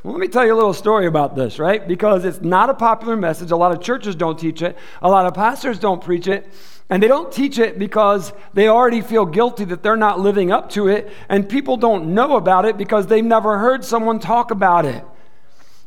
Well, 0.02 0.12
let 0.12 0.20
me 0.20 0.28
tell 0.28 0.46
you 0.46 0.54
a 0.54 0.56
little 0.56 0.72
story 0.72 1.06
about 1.06 1.34
this, 1.34 1.58
right? 1.58 1.86
Because 1.86 2.24
it's 2.24 2.40
not 2.40 2.70
a 2.70 2.74
popular 2.74 3.16
message. 3.16 3.50
A 3.50 3.56
lot 3.56 3.72
of 3.72 3.82
churches 3.82 4.14
don't 4.14 4.38
teach 4.38 4.62
it, 4.62 4.76
a 5.02 5.08
lot 5.08 5.26
of 5.26 5.34
pastors 5.34 5.78
don't 5.78 6.02
preach 6.02 6.28
it. 6.28 6.46
And 6.88 7.02
they 7.02 7.08
don't 7.08 7.32
teach 7.32 7.58
it 7.58 7.78
because 7.78 8.32
they 8.54 8.68
already 8.68 9.00
feel 9.00 9.26
guilty 9.26 9.64
that 9.66 9.82
they're 9.82 9.96
not 9.96 10.20
living 10.20 10.52
up 10.52 10.70
to 10.70 10.86
it. 10.86 11.12
And 11.28 11.48
people 11.48 11.76
don't 11.76 12.14
know 12.14 12.36
about 12.36 12.64
it 12.64 12.76
because 12.76 13.08
they've 13.08 13.24
never 13.24 13.58
heard 13.58 13.84
someone 13.84 14.20
talk 14.20 14.52
about 14.52 14.84
it. 14.84 15.04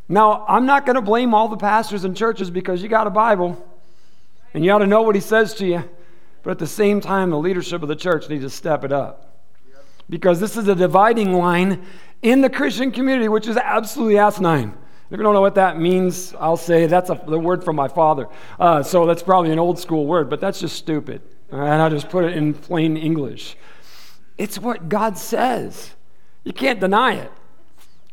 Now, 0.10 0.44
I'm 0.48 0.66
not 0.66 0.86
going 0.86 0.96
to 0.96 1.02
blame 1.02 1.34
all 1.34 1.48
the 1.48 1.56
pastors 1.56 2.04
and 2.04 2.18
churches 2.18 2.50
because 2.50 2.82
you 2.82 2.90
got 2.90 3.08
a 3.08 3.12
Bible 3.12 3.66
and 4.54 4.66
you 4.66 4.72
ought 4.72 4.80
to 4.80 4.88
know 4.88 5.04
what 5.04 5.16
he 5.16 5.22
says 5.22 5.54
to 5.56 5.66
you. 5.66 5.90
But 6.44 6.52
at 6.52 6.60
the 6.60 6.68
same 6.68 7.00
time, 7.00 7.30
the 7.30 7.38
leadership 7.38 7.82
of 7.82 7.88
the 7.88 7.96
church 7.96 8.28
needs 8.28 8.44
to 8.44 8.50
step 8.50 8.84
it 8.84 8.92
up. 8.92 9.26
Because 10.10 10.40
this 10.40 10.58
is 10.58 10.68
a 10.68 10.76
dividing 10.76 11.34
line 11.34 11.86
in 12.22 12.42
the 12.42 12.50
Christian 12.50 12.92
community, 12.92 13.30
which 13.30 13.48
is 13.48 13.56
absolutely 13.56 14.18
asinine. 14.18 14.76
If 15.10 15.18
you 15.18 15.24
don't 15.24 15.34
know 15.34 15.42
what 15.42 15.56
that 15.56 15.80
means, 15.80 16.36
I'll 16.40 16.56
say 16.56 16.86
that's 16.86 17.10
a, 17.10 17.20
the 17.28 17.40
word 17.40 17.64
from 17.64 17.76
my 17.76 17.88
father. 17.88 18.28
Uh, 18.60 18.84
so 18.84 19.08
that's 19.08 19.24
probably 19.24 19.52
an 19.52 19.58
old 19.58 19.80
school 19.80 20.06
word, 20.06 20.30
but 20.30 20.40
that's 20.40 20.60
just 20.60 20.76
stupid. 20.76 21.22
And 21.50 21.82
I'll 21.82 21.90
just 21.90 22.10
put 22.10 22.26
it 22.26 22.38
in 22.38 22.54
plain 22.54 22.96
English. 22.96 23.58
It's 24.38 24.60
what 24.60 24.88
God 24.88 25.18
says. 25.18 25.96
You 26.44 26.54
can't 26.54 26.80
deny 26.80 27.14
it. 27.14 27.32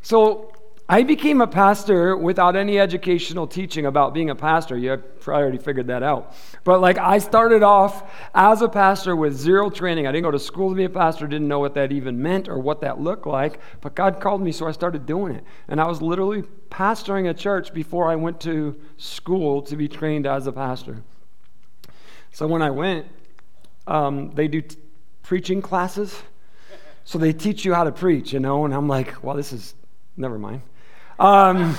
So 0.01 0.53
I 0.89 1.03
became 1.03 1.41
a 1.41 1.49
pastor 1.49 2.17
without 2.17 2.55
any 2.55 2.79
educational 2.79 3.49
teaching 3.49 3.87
about 3.87 4.15
being 4.15 4.31
a 4.31 4.37
pastor. 4.37 4.79
You 4.79 4.97
probably 4.97 5.43
already 5.43 5.59
figured 5.59 5.89
that 5.89 6.05
out. 6.05 6.33
But 6.63 6.81
like 6.81 6.97
I 6.97 7.19
started 7.19 7.65
off 7.65 8.09
as 8.33 8.63
a 8.63 8.69
pastor 8.69 9.17
with 9.17 9.35
zero 9.35 9.69
training. 9.69 10.07
I 10.07 10.13
didn't 10.13 10.23
go 10.23 10.31
to 10.31 10.39
school 10.39 10.71
to 10.71 10.77
be 10.77 10.85
a 10.85 10.89
pastor, 10.89 11.27
didn't 11.27 11.49
know 11.49 11.59
what 11.59 11.75
that 11.75 11.91
even 11.91 12.23
meant 12.23 12.49
or 12.49 12.61
what 12.61 12.83
that 12.83 13.01
looked 13.01 13.27
like. 13.27 13.59
But 13.81 13.97
God 13.97 14.21
called 14.21 14.41
me, 14.41 14.53
so 14.53 14.69
I 14.69 14.71
started 14.71 15.07
doing 15.07 15.35
it. 15.35 15.45
And 15.67 15.81
I 15.81 15.89
was 15.89 16.01
literally 16.01 16.45
pastoring 16.71 17.29
a 17.29 17.35
church 17.35 17.75
before 17.75 18.09
I 18.09 18.15
went 18.15 18.41
to 18.43 18.81
school 18.97 19.63
to 19.63 19.77
be 19.77 19.89
trained 19.89 20.25
as 20.25 20.47
a 20.47 20.53
pastor. 20.53 21.03
So 22.31 22.47
when 22.47 22.63
I 22.63 22.71
went, 22.71 23.07
um, 23.89 24.31
they 24.31 24.47
do 24.47 24.61
t- 24.61 24.77
preaching 25.25 25.61
classes. 25.61 26.23
So 27.05 27.19
they 27.19 27.33
teach 27.33 27.65
you 27.65 27.75
how 27.75 27.83
to 27.83 27.93
preach, 27.93 28.33
you 28.33 28.39
know, 28.39 28.65
and 28.65 28.73
I'm 28.73 28.87
like, 28.87 29.25
well, 29.25 29.35
this 29.35 29.53
is, 29.53 29.75
never 30.17 30.39
mind. 30.39 30.63
Um, 31.19 31.77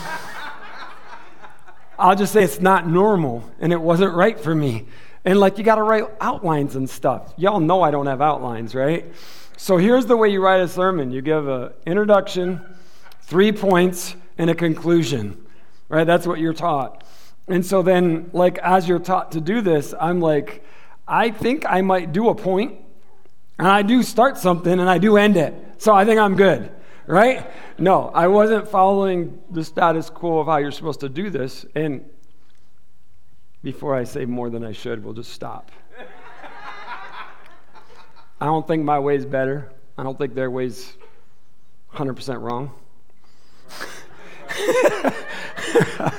I'll 1.99 2.15
just 2.15 2.33
say 2.33 2.43
it's 2.43 2.59
not 2.59 2.87
normal 2.87 3.49
and 3.59 3.71
it 3.71 3.79
wasn't 3.79 4.13
right 4.13 4.39
for 4.39 4.53
me. 4.53 4.85
And 5.25 5.39
like 5.39 5.57
you 5.57 5.63
got 5.63 5.75
to 5.75 5.83
write 5.83 6.05
outlines 6.21 6.75
and 6.75 6.89
stuff. 6.89 7.33
Y'all 7.37 7.59
know 7.59 7.81
I 7.81 7.91
don't 7.91 8.07
have 8.07 8.21
outlines, 8.21 8.73
right? 8.73 9.05
So 9.57 9.77
here's 9.77 10.05
the 10.05 10.17
way 10.17 10.29
you 10.29 10.41
write 10.43 10.61
a 10.61 10.67
sermon 10.67 11.11
you 11.11 11.21
give 11.21 11.47
an 11.47 11.71
introduction, 11.85 12.61
three 13.21 13.51
points, 13.51 14.15
and 14.37 14.49
a 14.49 14.55
conclusion, 14.55 15.45
right? 15.89 16.05
That's 16.05 16.25
what 16.25 16.39
you're 16.39 16.53
taught. 16.53 17.03
And 17.47 17.65
so 17.65 17.81
then, 17.81 18.29
like, 18.33 18.57
as 18.59 18.87
you're 18.87 18.99
taught 18.99 19.31
to 19.31 19.41
do 19.41 19.61
this, 19.61 19.93
I'm 19.99 20.19
like, 20.19 20.63
I 21.07 21.31
think 21.31 21.65
I 21.67 21.81
might 21.81 22.11
do 22.11 22.29
a 22.29 22.35
point, 22.35 22.75
and 23.57 23.67
I 23.67 23.81
do 23.81 24.03
start 24.03 24.37
something, 24.37 24.71
and 24.71 24.89
I 24.89 24.97
do 24.97 25.17
end 25.17 25.37
it. 25.37 25.55
So 25.77 25.95
I 25.95 26.05
think 26.05 26.19
I'm 26.19 26.35
good 26.35 26.69
right? 27.07 27.49
No, 27.79 28.11
I 28.13 28.27
wasn't 28.27 28.67
following 28.67 29.41
the 29.49 29.63
status 29.63 30.09
quo 30.09 30.39
of 30.39 30.47
how 30.47 30.57
you're 30.57 30.71
supposed 30.71 30.99
to 30.99 31.09
do 31.09 31.29
this. 31.29 31.65
And 31.73 32.05
before 33.63 33.95
I 33.95 34.03
say 34.03 34.25
more 34.25 34.49
than 34.49 34.63
I 34.63 34.73
should, 34.73 35.03
we'll 35.03 35.13
just 35.13 35.31
stop. 35.31 35.71
I 38.39 38.45
don't 38.45 38.67
think 38.67 38.83
my 38.83 38.99
way's 38.99 39.25
better. 39.25 39.71
I 39.97 40.03
don't 40.03 40.17
think 40.17 40.35
their 40.35 40.51
way's 40.51 40.95
100% 41.93 42.41
wrong. 42.41 42.71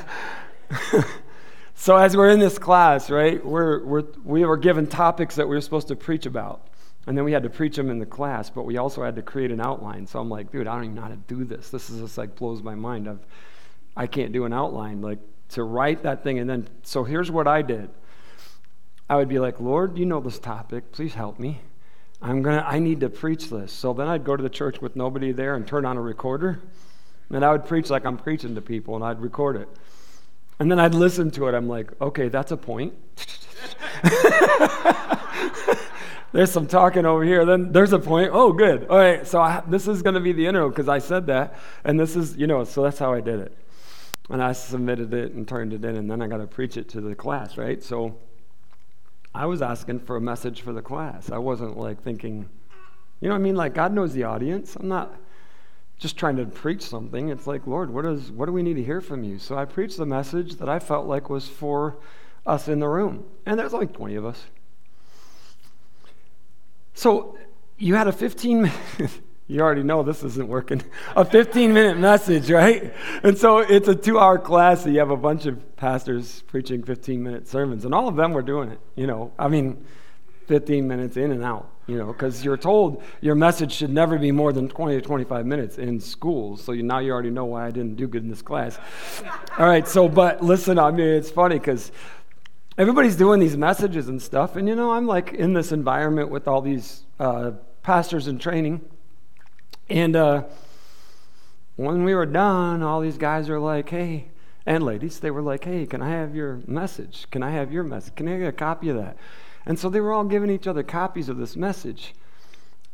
so 1.75 1.97
as 1.97 2.17
we're 2.17 2.31
in 2.31 2.41
this 2.41 2.59
class, 2.59 3.09
right, 3.09 3.45
we're, 3.45 3.85
we're, 3.85 4.05
we 4.25 4.45
were 4.45 4.57
given 4.57 4.89
topics 4.89 5.37
that 5.37 5.49
we 5.49 5.55
were 5.55 5.61
supposed 5.61 5.89
to 5.89 5.97
preach 5.97 6.27
about. 6.27 6.67
And 7.09 7.17
then 7.17 7.25
we 7.25 7.33
had 7.33 7.43
to 7.45 7.49
preach 7.49 7.75
them 7.75 7.89
in 7.89 7.99
the 7.99 8.05
class, 8.05 8.51
but 8.51 8.65
we 8.65 8.77
also 8.77 9.03
had 9.03 9.17
to 9.17 9.23
create 9.23 9.51
an 9.51 9.63
outline. 9.63 10.07
So 10.07 10.21
I'm 10.21 10.29
like, 10.29 10.53
dude, 10.53 10.67
I 10.67 10.75
don't 10.75 10.85
even 10.85 10.97
know 10.97 11.01
how 11.01 11.09
to 11.09 11.17
do 11.17 11.43
this. 11.43 11.71
This 11.71 11.89
is 11.89 12.03
just 12.03 12.19
like 12.19 12.37
blows 12.37 12.63
my 12.63 12.75
mind. 12.75 13.09
I've, 13.09 13.25
I 13.97 14.07
can't 14.07 14.31
do 14.31 14.45
an 14.45 14.53
outline. 14.53 15.01
Like 15.01 15.19
to 15.51 15.63
write 15.63 16.03
that 16.03 16.23
thing 16.23 16.39
and 16.39 16.51
then, 16.51 16.69
so 16.83 17.05
here's 17.05 17.31
what 17.31 17.49
I 17.49 17.63
did. 17.63 17.89
I 19.09 19.17
would 19.17 19.31
be 19.31 19.39
like, 19.39 19.59
Lord, 19.59 19.97
you 19.97 20.05
know 20.05 20.21
this 20.21 20.39
topic. 20.39 20.93
Please 20.93 21.15
help 21.15 21.39
me. 21.39 21.63
I'm 22.21 22.43
gonna, 22.43 22.63
I 22.69 22.79
need 22.79 23.01
to 23.01 23.09
preach 23.09 23.49
this. 23.49 23.73
So 23.73 23.95
then 23.95 24.07
I'd 24.07 24.25
go 24.25 24.37
to 24.37 24.43
the 24.43 24.51
church 24.51 24.83
with 24.83 24.95
nobody 24.95 25.33
there 25.33 25.55
and 25.55 25.67
turn 25.67 25.87
on 25.87 25.97
a 25.97 26.03
recorder. 26.03 26.61
And 27.31 27.43
I 27.43 27.53
would 27.53 27.65
preach 27.65 27.89
like 27.89 28.05
I'm 28.05 28.19
preaching 28.19 28.55
to 28.55 28.61
people 28.61 28.97
and 28.97 29.03
I'd 29.03 29.23
record 29.23 29.57
it. 29.57 29.69
And 30.59 30.71
then 30.71 30.79
I'd 30.79 30.95
listen 30.95 31.31
to 31.31 31.49
it. 31.49 31.55
I'm 31.55 31.69
like, 31.69 31.91
okay, 32.03 32.29
that's 32.29 32.53
a 32.53 32.57
point. 32.59 32.93
there's 36.33 36.51
some 36.51 36.67
talking 36.67 37.07
over 37.07 37.25
here. 37.25 37.45
Then 37.45 37.73
there's 37.73 37.93
a 37.93 37.99
point. 37.99 38.31
Oh, 38.33 38.53
good. 38.53 38.87
All 38.89 38.99
right. 38.99 39.27
So 39.27 39.41
I, 39.41 39.63
this 39.67 39.89
is 39.89 40.03
going 40.03 40.15
to 40.15 40.21
be 40.21 40.33
the 40.33 40.47
intro 40.47 40.69
because 40.69 40.89
I 40.89 40.99
said 40.99 41.27
that. 41.27 41.55
And 41.85 41.99
this 41.99 42.17
is, 42.17 42.37
you 42.37 42.47
know, 42.47 42.65
so 42.65 42.83
that's 42.83 42.99
how 42.99 43.13
I 43.13 43.21
did 43.21 43.41
it. 43.41 43.57
And 44.29 44.43
I 44.43 44.53
submitted 44.53 45.15
it 45.15 45.33
and 45.33 45.49
turned 45.49 45.73
it 45.73 45.85
in. 45.85 45.97
And 45.97 46.11
then 46.11 46.21
I 46.21 46.27
got 46.27 46.39
to 46.39 46.47
preach 46.47 46.77
it 46.77 46.89
to 46.91 47.01
the 47.01 47.15
class, 47.15 47.57
right? 47.57 47.83
So 47.83 48.19
I 49.35 49.47
was 49.47 49.63
asking 49.63 50.01
for 50.01 50.17
a 50.17 50.21
message 50.21 50.61
for 50.61 50.73
the 50.73 50.83
class. 50.83 51.31
I 51.31 51.39
wasn't 51.39 51.79
like 51.79 52.03
thinking, 52.03 52.49
you 53.21 53.29
know 53.29 53.35
what 53.35 53.41
I 53.41 53.43
mean? 53.43 53.57
Like 53.57 53.75
God 53.75 53.95
knows 53.95 54.13
the 54.13 54.25
audience. 54.25 54.77
I'm 54.77 54.89
not 54.89 55.15
just 55.99 56.19
trying 56.19 56.37
to 56.37 56.45
preach 56.45 56.83
something. 56.83 57.31
It's 57.31 57.47
like, 57.47 57.67
Lord, 57.67 57.91
what, 57.91 58.05
is, 58.05 58.31
what 58.31 58.47
do 58.47 58.53
we 58.53 58.63
need 58.63 58.75
to 58.75 58.85
hear 58.85 59.01
from 59.01 59.25
you? 59.25 59.39
So 59.39 59.57
I 59.57 59.65
preached 59.65 59.97
the 59.97 60.07
message 60.07 60.57
that 60.57 60.69
I 60.69 60.79
felt 60.79 61.07
like 61.07 61.31
was 61.31 61.49
for 61.49 61.97
us 62.47 62.69
in 62.69 62.81
the 62.81 62.89
room. 62.89 63.25
And 63.47 63.59
there's 63.59 63.73
like 63.73 63.95
20 63.95 64.15
of 64.17 64.27
us. 64.27 64.45
So 66.99 67.39
you 67.77 67.95
had 67.95 68.09
a 68.09 68.13
15 68.13 68.63
minute, 68.63 68.77
you 69.47 69.61
already 69.61 69.85
know 69.85 70.03
this 70.03 70.25
isn't 70.25 70.49
working, 70.49 70.83
a 71.15 71.25
15 71.25 71.73
minute 71.73 71.97
message, 71.97 72.51
right? 72.51 72.93
And 73.23 73.39
so 73.39 73.59
it's 73.59 73.87
a 73.87 73.95
two 73.95 74.19
hour 74.19 74.37
class, 74.37 74.83
so 74.83 74.89
you 74.89 74.99
have 74.99 75.11
a 75.11 75.17
bunch 75.17 75.47
of 75.47 75.77
pastors 75.77 76.43
preaching 76.49 76.83
15 76.83 77.23
minute 77.23 77.47
sermons, 77.47 77.85
and 77.85 77.95
all 77.95 78.09
of 78.09 78.17
them 78.17 78.33
were 78.33 78.43
doing 78.43 78.71
it, 78.71 78.81
you 78.97 79.07
know. 79.07 79.31
I 79.39 79.47
mean, 79.47 79.87
15 80.49 80.89
minutes 80.89 81.17
in 81.17 81.31
and 81.31 81.45
out, 81.45 81.71
you 81.87 81.99
know, 81.99 82.07
because 82.09 82.45
you're 82.45 82.57
told 82.57 83.01
your 83.21 83.37
message 83.37 83.71
should 83.71 83.91
never 83.91 84.19
be 84.19 84.33
more 84.33 84.53
than 84.53 84.69
20 84.69 84.97
to 84.97 85.01
25 85.01 85.47
minutes 85.47 85.79
in 85.79 86.01
schools. 86.01 86.65
So 86.65 86.73
you, 86.73 86.83
now 86.83 86.99
you 86.99 87.13
already 87.13 87.31
know 87.31 87.45
why 87.45 87.67
I 87.67 87.71
didn't 87.71 87.95
do 87.95 88.09
good 88.09 88.25
in 88.25 88.29
this 88.29 88.43
class. 88.43 88.77
All 89.57 89.67
right, 89.67 89.87
so, 89.87 90.09
but 90.09 90.43
listen, 90.43 90.81
I 90.81 90.91
mean, 90.91 91.07
it's 91.07 91.31
funny 91.31 91.61
because 91.61 91.93
everybody's 92.79 93.17
doing 93.17 93.41
these 93.41 93.57
messages 93.57 94.09
and 94.09 94.23
stuff. 94.23 94.55
And, 94.55 94.69
you 94.69 94.77
know, 94.77 94.93
I'm 94.93 95.07
like 95.07 95.33
in 95.33 95.53
this 95.53 95.73
environment 95.73 96.31
with 96.31 96.47
all 96.47 96.63
these 96.63 97.03
uh, 97.19 97.51
pastors 97.83 98.29
in 98.29 98.39
training. 98.39 98.81
And 99.91 100.15
uh, 100.15 100.45
when 101.75 102.05
we 102.05 102.15
were 102.15 102.27
done, 102.27 102.83
all 102.83 103.01
these 103.01 103.19
guys 103.19 103.51
are 103.51 103.59
like, 103.59 103.91
hey, 103.91 104.29
and 104.65 104.85
ladies, 104.85 105.19
they 105.19 105.31
were 105.31 105.43
like, 105.43 105.65
hey, 105.65 105.87
can 105.87 106.03
I 106.03 106.11
have 106.11 106.37
your 106.37 106.61
message? 106.67 107.27
Can 107.33 107.43
I 107.43 107.51
have 107.51 107.73
your 107.73 107.83
message? 107.83 108.15
Can 108.15 108.29
I 108.29 108.39
get 108.39 108.49
a 108.49 108.53
copy 108.53 108.91
of 108.91 108.97
that? 108.97 109.17
And 109.67 109.79
so 109.79 109.91
they 109.91 110.01
were 110.01 110.13
all 110.13 110.25
giving 110.25 110.51
each 110.51 110.67
other 110.67 110.83
copies 110.83 111.29
of 111.29 111.37
this 111.37 111.57
message. 111.57 112.15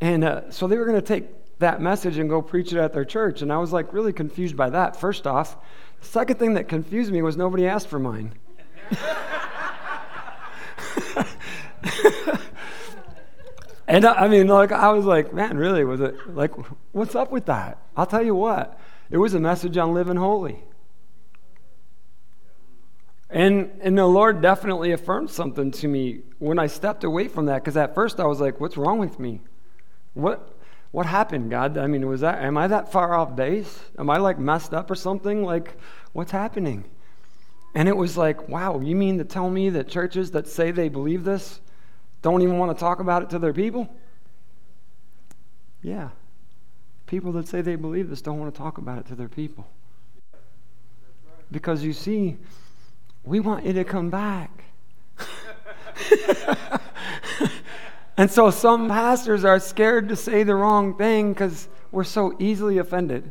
And 0.00 0.24
uh, 0.24 0.50
so 0.50 0.66
they 0.66 0.78
were 0.78 0.86
going 0.86 1.00
to 1.00 1.06
take 1.06 1.26
that 1.58 1.80
message 1.80 2.16
and 2.16 2.28
go 2.30 2.40
preach 2.40 2.72
it 2.72 2.78
at 2.78 2.92
their 2.92 3.04
church. 3.04 3.42
And 3.42 3.52
I 3.52 3.58
was 3.58 3.72
like 3.72 3.92
really 3.92 4.12
confused 4.12 4.56
by 4.56 4.70
that, 4.70 4.96
first 4.98 5.26
off. 5.26 5.56
The 6.00 6.06
second 6.06 6.38
thing 6.38 6.54
that 6.54 6.68
confused 6.68 7.12
me 7.12 7.22
was 7.22 7.36
nobody 7.36 7.66
asked 7.66 7.88
for 7.88 7.98
mine. 7.98 8.32
and 13.88 14.04
I, 14.04 14.28
mean, 14.28 14.48
like, 14.48 14.72
I 14.72 14.90
was 14.90 15.04
like, 15.04 15.32
man, 15.32 15.56
really? 15.56 15.84
Was 15.84 16.00
it 16.00 16.34
like, 16.34 16.52
what's 16.92 17.14
up 17.14 17.30
with 17.30 17.46
that? 17.46 17.78
I'll 17.96 18.06
tell 18.06 18.24
you 18.24 18.34
what, 18.34 18.78
it 19.10 19.18
was 19.18 19.34
a 19.34 19.40
message 19.40 19.76
on 19.76 19.94
living 19.94 20.16
holy. 20.16 20.62
And, 23.30 23.70
and 23.80 23.98
the 23.98 24.06
Lord 24.06 24.40
definitely 24.40 24.92
affirmed 24.92 25.30
something 25.30 25.72
to 25.72 25.88
me 25.88 26.20
when 26.38 26.58
I 26.58 26.68
stepped 26.68 27.04
away 27.04 27.26
from 27.28 27.46
that, 27.46 27.62
because 27.62 27.76
at 27.76 27.94
first 27.94 28.20
I 28.20 28.26
was 28.26 28.40
like, 28.40 28.60
what's 28.60 28.76
wrong 28.76 28.98
with 28.98 29.18
me? 29.18 29.40
What, 30.12 30.54
what 30.92 31.06
happened, 31.06 31.50
God? 31.50 31.76
I 31.76 31.88
mean, 31.88 32.06
was 32.06 32.20
that, 32.20 32.40
am 32.42 32.56
I 32.56 32.68
that 32.68 32.92
far 32.92 33.14
off 33.14 33.34
base? 33.34 33.80
Am 33.98 34.08
I 34.08 34.18
like 34.18 34.38
messed 34.38 34.72
up 34.72 34.90
or 34.90 34.94
something? 34.94 35.42
Like, 35.42 35.76
what's 36.12 36.30
happening? 36.30 36.84
And 37.74 37.88
it 37.88 37.96
was 37.96 38.16
like, 38.16 38.48
wow, 38.48 38.78
you 38.78 38.94
mean 38.94 39.18
to 39.18 39.24
tell 39.24 39.50
me 39.50 39.70
that 39.70 39.88
churches 39.88 40.30
that 40.30 40.46
say 40.46 40.70
they 40.70 40.88
believe 40.88 41.24
this 41.24 41.60
don't 42.24 42.40
even 42.40 42.56
want 42.56 42.74
to 42.74 42.80
talk 42.80 43.00
about 43.00 43.22
it 43.22 43.28
to 43.30 43.38
their 43.38 43.52
people? 43.52 43.86
Yeah. 45.82 46.08
People 47.06 47.32
that 47.32 47.46
say 47.46 47.60
they 47.60 47.76
believe 47.76 48.08
this 48.08 48.22
don't 48.22 48.40
want 48.40 48.52
to 48.52 48.58
talk 48.58 48.78
about 48.78 48.96
it 48.96 49.04
to 49.08 49.14
their 49.14 49.28
people. 49.28 49.68
Because 51.52 51.84
you 51.84 51.92
see, 51.92 52.38
we 53.24 53.40
want 53.40 53.66
you 53.66 53.74
to 53.74 53.84
come 53.84 54.08
back. 54.08 54.64
and 58.16 58.30
so 58.30 58.50
some 58.50 58.88
pastors 58.88 59.44
are 59.44 59.60
scared 59.60 60.08
to 60.08 60.16
say 60.16 60.44
the 60.44 60.54
wrong 60.54 60.96
thing 60.96 61.34
because 61.34 61.68
we're 61.92 62.04
so 62.04 62.34
easily 62.38 62.78
offended. 62.78 63.30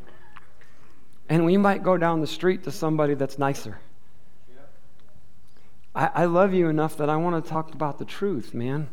And 1.29 1.45
we 1.45 1.57
might 1.57 1.81
go 1.81 1.97
down 1.97 2.21
the 2.21 2.27
street 2.27 2.63
to 2.65 2.71
somebody 2.71 3.15
that's 3.15 3.39
nicer. 3.39 3.79
I, 5.95 6.09
I 6.13 6.25
love 6.25 6.53
you 6.53 6.69
enough 6.69 6.97
that 6.97 7.09
I 7.09 7.15
want 7.17 7.43
to 7.43 7.49
talk 7.49 7.73
about 7.73 7.99
the 7.99 8.05
truth, 8.05 8.53
man. 8.53 8.89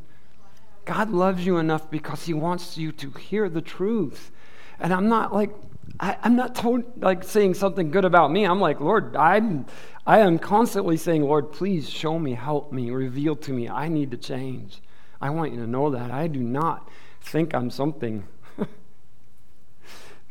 God 0.84 1.10
loves 1.10 1.44
you 1.44 1.58
enough 1.58 1.90
because 1.90 2.26
He 2.26 2.34
wants 2.34 2.76
you 2.76 2.92
to 2.92 3.10
hear 3.12 3.48
the 3.48 3.62
truth. 3.62 4.30
And 4.78 4.92
I'm 4.92 5.08
not 5.08 5.32
like, 5.32 5.54
I, 5.98 6.16
am 6.22 6.36
not 6.36 6.54
told, 6.54 7.02
like 7.02 7.24
saying 7.24 7.54
something 7.54 7.90
good 7.90 8.04
about 8.04 8.30
me. 8.30 8.44
I'm 8.44 8.60
like, 8.60 8.80
Lord, 8.80 9.16
I'm, 9.16 9.66
I 10.06 10.20
am 10.20 10.38
constantly 10.38 10.96
saying, 10.96 11.22
Lord, 11.22 11.52
please 11.52 11.88
show 11.88 12.18
me, 12.18 12.34
help 12.34 12.72
me, 12.72 12.90
reveal 12.90 13.36
to 13.36 13.52
me. 13.52 13.68
I 13.68 13.88
need 13.88 14.10
to 14.12 14.16
change. 14.16 14.80
I 15.20 15.30
want 15.30 15.52
you 15.52 15.60
to 15.60 15.66
know 15.66 15.90
that. 15.90 16.10
I 16.10 16.26
do 16.26 16.40
not 16.40 16.88
think 17.20 17.54
I'm 17.54 17.70
something. 17.70 18.24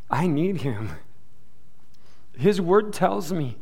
I 0.10 0.28
need 0.28 0.62
Him. 0.62 0.92
His 2.38 2.60
word 2.60 2.94
tells 2.94 3.32
me 3.32 3.58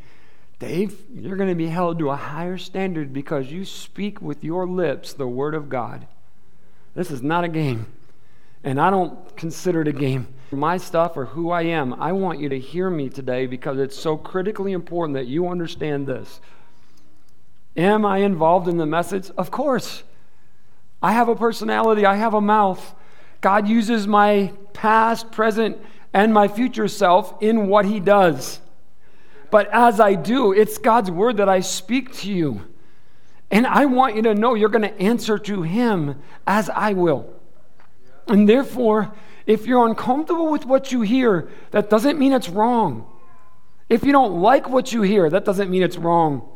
Dave, 0.59 1.03
you're 1.13 1.37
going 1.37 1.49
to 1.49 1.55
be 1.55 1.67
held 1.67 1.99
to 1.99 2.09
a 2.09 2.15
higher 2.15 2.57
standard 2.57 3.13
because 3.13 3.51
you 3.51 3.63
speak 3.63 4.21
with 4.21 4.43
your 4.43 4.65
lips 4.65 5.13
the 5.13 5.27
Word 5.27 5.53
of 5.53 5.69
God. 5.69 6.07
This 6.95 7.11
is 7.11 7.21
not 7.21 7.43
a 7.43 7.47
game. 7.47 7.85
And 8.63 8.81
I 8.81 8.89
don't 8.89 9.35
consider 9.37 9.81
it 9.81 9.87
a 9.87 9.93
game. 9.93 10.27
My 10.51 10.77
stuff 10.77 11.15
or 11.15 11.25
who 11.25 11.51
I 11.51 11.63
am, 11.63 11.93
I 11.93 12.11
want 12.11 12.39
you 12.39 12.49
to 12.49 12.59
hear 12.59 12.89
me 12.89 13.07
today 13.09 13.45
because 13.45 13.77
it's 13.77 13.97
so 13.97 14.17
critically 14.17 14.71
important 14.71 15.15
that 15.15 15.27
you 15.27 15.47
understand 15.47 16.07
this. 16.07 16.41
Am 17.75 18.03
I 18.03 18.19
involved 18.19 18.67
in 18.67 18.77
the 18.77 18.85
message? 18.87 19.29
Of 19.37 19.51
course. 19.51 20.03
I 21.01 21.11
have 21.11 21.29
a 21.29 21.35
personality, 21.35 22.05
I 22.05 22.15
have 22.15 22.33
a 22.33 22.41
mouth. 22.41 22.95
God 23.41 23.67
uses 23.67 24.07
my 24.07 24.51
past, 24.73 25.31
present, 25.31 25.77
and 26.11 26.33
my 26.33 26.47
future 26.47 26.87
self 26.87 27.39
in 27.41 27.67
what 27.67 27.85
He 27.85 27.99
does. 27.99 28.59
But 29.49 29.69
as 29.71 29.99
I 29.99 30.15
do, 30.15 30.51
it's 30.51 30.77
God's 30.77 31.09
word 31.09 31.37
that 31.37 31.49
I 31.49 31.61
speak 31.61 32.13
to 32.17 32.31
you. 32.31 32.61
And 33.49 33.65
I 33.65 33.85
want 33.85 34.15
you 34.15 34.21
to 34.23 34.35
know 34.35 34.55
you're 34.55 34.69
going 34.69 34.81
to 34.81 35.01
answer 35.01 35.37
to 35.39 35.61
Him 35.61 36.21
as 36.45 36.69
I 36.69 36.93
will. 36.93 37.33
And 38.27 38.47
therefore, 38.47 39.13
if 39.45 39.65
you're 39.65 39.87
uncomfortable 39.87 40.51
with 40.51 40.65
what 40.65 40.91
you 40.91 41.01
hear, 41.01 41.49
that 41.71 41.89
doesn't 41.89 42.19
mean 42.19 42.33
it's 42.33 42.49
wrong. 42.49 43.05
If 43.87 44.03
you 44.03 44.11
don't 44.11 44.41
like 44.41 44.67
what 44.67 44.91
you 44.91 45.01
hear, 45.01 45.29
that 45.29 45.45
doesn't 45.45 45.69
mean 45.69 45.81
it's 45.81 45.97
wrong. 45.97 46.49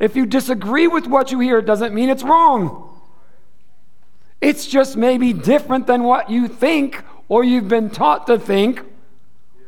If 0.00 0.16
you 0.16 0.24
disagree 0.24 0.86
with 0.86 1.06
what 1.06 1.30
you 1.30 1.40
hear, 1.40 1.58
it 1.58 1.66
doesn't 1.66 1.94
mean 1.94 2.08
it's 2.08 2.22
wrong. 2.22 2.90
It's 4.40 4.66
just 4.66 4.96
maybe 4.96 5.34
different 5.34 5.86
than 5.86 6.04
what 6.04 6.30
you 6.30 6.48
think, 6.48 7.04
or 7.28 7.44
you've 7.44 7.68
been 7.68 7.90
taught 7.90 8.26
to 8.28 8.38
think, 8.38 8.82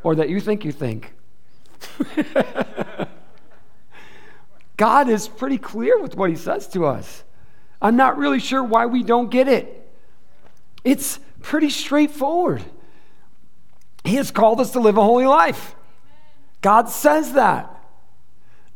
or 0.02 0.14
that 0.14 0.30
you 0.30 0.40
think 0.40 0.64
you 0.64 0.72
think. 0.72 1.12
God 4.76 5.08
is 5.08 5.28
pretty 5.28 5.58
clear 5.58 5.98
with 5.98 6.16
what 6.16 6.30
he 6.30 6.36
says 6.36 6.68
to 6.68 6.84
us. 6.84 7.24
I'm 7.80 7.96
not 7.96 8.18
really 8.18 8.40
sure 8.40 8.62
why 8.62 8.86
we 8.86 9.02
don't 9.02 9.30
get 9.30 9.48
it. 9.48 9.90
It's 10.84 11.18
pretty 11.42 11.70
straightforward. 11.70 12.62
He 14.04 14.16
has 14.16 14.30
called 14.30 14.60
us 14.60 14.70
to 14.72 14.80
live 14.80 14.96
a 14.96 15.02
holy 15.02 15.26
life. 15.26 15.74
God 16.60 16.88
says 16.88 17.32
that. 17.32 17.72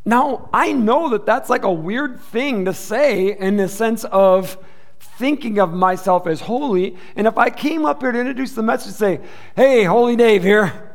Now, 0.04 0.48
I 0.52 0.72
know 0.72 1.10
that 1.10 1.26
that's 1.26 1.50
like 1.50 1.62
a 1.62 1.72
weird 1.72 2.20
thing 2.20 2.64
to 2.64 2.74
say 2.74 3.36
in 3.36 3.56
the 3.56 3.68
sense 3.68 4.04
of 4.04 4.58
thinking 4.98 5.58
of 5.58 5.72
myself 5.72 6.26
as 6.26 6.40
holy. 6.40 6.96
And 7.16 7.26
if 7.26 7.36
I 7.38 7.50
came 7.50 7.84
up 7.84 8.00
here 8.00 8.12
to 8.12 8.18
introduce 8.18 8.52
the 8.52 8.62
message, 8.62 8.94
say, 8.94 9.20
hey, 9.54 9.84
Holy 9.84 10.16
Dave 10.16 10.42
here. 10.42 10.89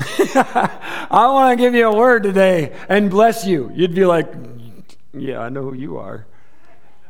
I 0.34 1.28
want 1.30 1.58
to 1.58 1.62
give 1.62 1.74
you 1.74 1.86
a 1.86 1.94
word 1.94 2.22
today 2.22 2.74
and 2.88 3.10
bless 3.10 3.46
you. 3.46 3.70
You'd 3.74 3.94
be 3.94 4.06
like, 4.06 4.32
Yeah, 5.12 5.40
I 5.40 5.50
know 5.50 5.62
who 5.62 5.74
you 5.74 5.98
are. 5.98 6.26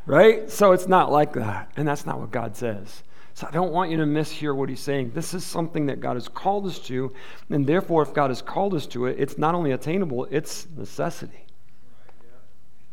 Right? 0.05 0.49
So 0.49 0.73
it's 0.73 0.87
not 0.87 1.11
like 1.11 1.33
that. 1.33 1.71
And 1.77 1.87
that's 1.87 2.05
not 2.05 2.19
what 2.19 2.31
God 2.31 2.55
says. 2.57 3.03
So 3.33 3.47
I 3.47 3.51
don't 3.51 3.71
want 3.71 3.91
you 3.91 3.97
to 3.97 4.03
mishear 4.03 4.53
what 4.53 4.67
he's 4.67 4.81
saying. 4.81 5.11
This 5.11 5.33
is 5.33 5.45
something 5.45 5.85
that 5.85 6.01
God 6.01 6.15
has 6.15 6.27
called 6.27 6.65
us 6.65 6.79
to. 6.79 7.13
And 7.49 7.65
therefore, 7.65 8.01
if 8.01 8.13
God 8.13 8.29
has 8.29 8.41
called 8.41 8.73
us 8.73 8.85
to 8.87 9.05
it, 9.05 9.17
it's 9.19 9.37
not 9.37 9.55
only 9.55 9.71
attainable, 9.71 10.27
it's 10.29 10.67
necessity. 10.75 11.45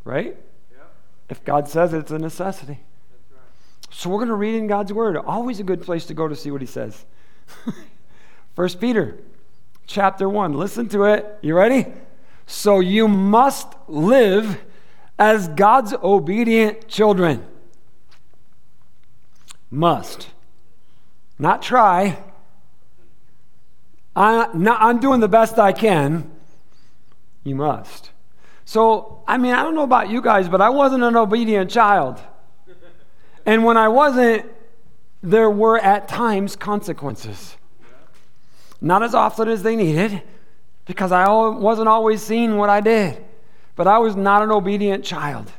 Right? 0.05 0.37
If 1.29 1.45
God 1.45 1.69
says 1.69 1.93
it, 1.93 1.99
it's 1.99 2.11
a 2.13 2.19
necessity. 2.19 2.81
So 3.91 4.11
we're 4.11 4.19
going 4.19 4.29
to 4.29 4.35
read 4.35 4.55
in 4.55 4.69
God's 4.69 4.93
word. 4.93 5.17
Always 5.17 5.59
a 5.61 5.65
good 5.65 5.83
place 5.83 6.07
to 6.07 6.15
go 6.15 6.29
to 6.29 6.37
see 6.37 6.51
what 6.51 6.61
he 6.61 6.67
says. 6.67 7.05
First 8.55 8.81
Peter 8.81 9.19
chapter 9.89 10.29
1. 10.29 10.53
Listen 10.53 10.89
to 10.91 11.05
it. 11.05 11.39
You 11.43 11.57
ready? 11.57 11.87
So 12.47 12.79
you 12.79 13.09
must 13.09 13.75
live 13.89 14.61
as 15.19 15.49
God's 15.49 15.95
obedient 15.95 16.87
children. 16.87 17.45
Must. 19.71 20.29
Not 21.39 21.63
try. 21.63 22.19
I, 24.15 24.49
am 24.55 25.01
doing 25.01 25.21
the 25.21 25.29
best 25.29 25.59
I 25.59 25.73
can. 25.73 26.31
You 27.45 27.57
must. 27.57 28.11
So, 28.65 29.23
I 29.27 29.39
mean, 29.39 29.55
I 29.55 29.63
don't 29.63 29.75
know 29.75 29.83
about 29.83 30.11
you 30.11 30.21
guys, 30.21 30.49
but 30.49 30.61
I 30.61 30.69
wasn't 30.69 31.03
an 31.03 31.17
obedient 31.17 31.71
child. 31.71 32.21
And 33.47 33.65
when 33.65 33.77
I 33.77 33.89
wasn't, 33.89 34.45
there 35.23 35.51
were 35.51 35.79
at 35.79 36.09
times 36.09 36.57
consequences. 36.57 37.58
Not 38.81 39.03
as 39.03 39.15
often 39.15 39.49
as 39.49 39.63
they 39.63 39.77
needed, 39.77 40.23
because 40.85 41.13
I 41.13 41.29
wasn't 41.29 41.89
always 41.89 42.23
seeing 42.23 42.57
what 42.57 42.71
I 42.71 42.81
did. 42.81 43.25
But 43.77 43.87
I 43.87 43.99
was 43.99 44.17
not 44.17 44.43
an 44.43 44.51
obedient 44.51 45.05
child. 45.05 45.53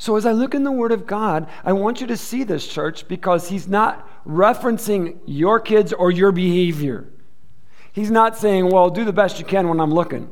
So, 0.00 0.14
as 0.14 0.24
I 0.24 0.32
look 0.32 0.54
in 0.54 0.62
the 0.62 0.70
Word 0.70 0.92
of 0.92 1.06
God, 1.06 1.48
I 1.64 1.72
want 1.72 2.00
you 2.00 2.06
to 2.06 2.16
see 2.16 2.44
this, 2.44 2.68
church, 2.68 3.08
because 3.08 3.48
He's 3.48 3.66
not 3.66 4.08
referencing 4.24 5.18
your 5.26 5.58
kids 5.58 5.92
or 5.92 6.12
your 6.12 6.30
behavior. 6.30 7.08
He's 7.92 8.10
not 8.10 8.36
saying, 8.36 8.68
well, 8.68 8.90
do 8.90 9.04
the 9.04 9.12
best 9.12 9.40
you 9.40 9.44
can 9.44 9.68
when 9.68 9.80
I'm 9.80 9.92
looking, 9.92 10.30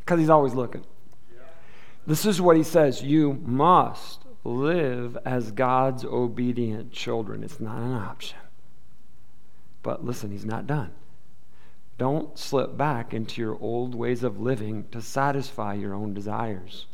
because 0.00 0.20
He's 0.20 0.28
always 0.28 0.52
looking. 0.52 0.84
This 2.06 2.26
is 2.26 2.42
what 2.42 2.58
He 2.58 2.62
says 2.62 3.02
you 3.02 3.40
must 3.44 4.24
live 4.44 5.16
as 5.24 5.50
God's 5.50 6.04
obedient 6.04 6.92
children. 6.92 7.42
It's 7.42 7.60
not 7.60 7.78
an 7.78 7.92
option. 7.92 8.38
But 9.82 10.04
listen, 10.04 10.30
He's 10.30 10.44
not 10.44 10.66
done. 10.66 10.90
Don't 12.00 12.38
slip 12.38 12.78
back 12.78 13.12
into 13.12 13.42
your 13.42 13.58
old 13.60 13.94
ways 13.94 14.22
of 14.22 14.40
living 14.40 14.86
to 14.90 15.02
satisfy 15.02 15.74
your 15.74 15.92
own 15.92 16.14
desires. 16.14 16.86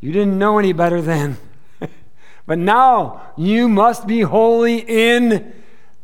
You 0.00 0.10
didn't 0.10 0.38
know 0.38 0.58
any 0.58 0.72
better 0.72 1.02
then. 1.02 1.36
but 2.46 2.58
now 2.58 3.34
you 3.36 3.68
must 3.68 4.06
be 4.06 4.22
holy 4.22 4.78
in 4.78 5.52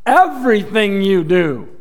everything 0.04 1.00
you 1.00 1.24
do. 1.24 1.74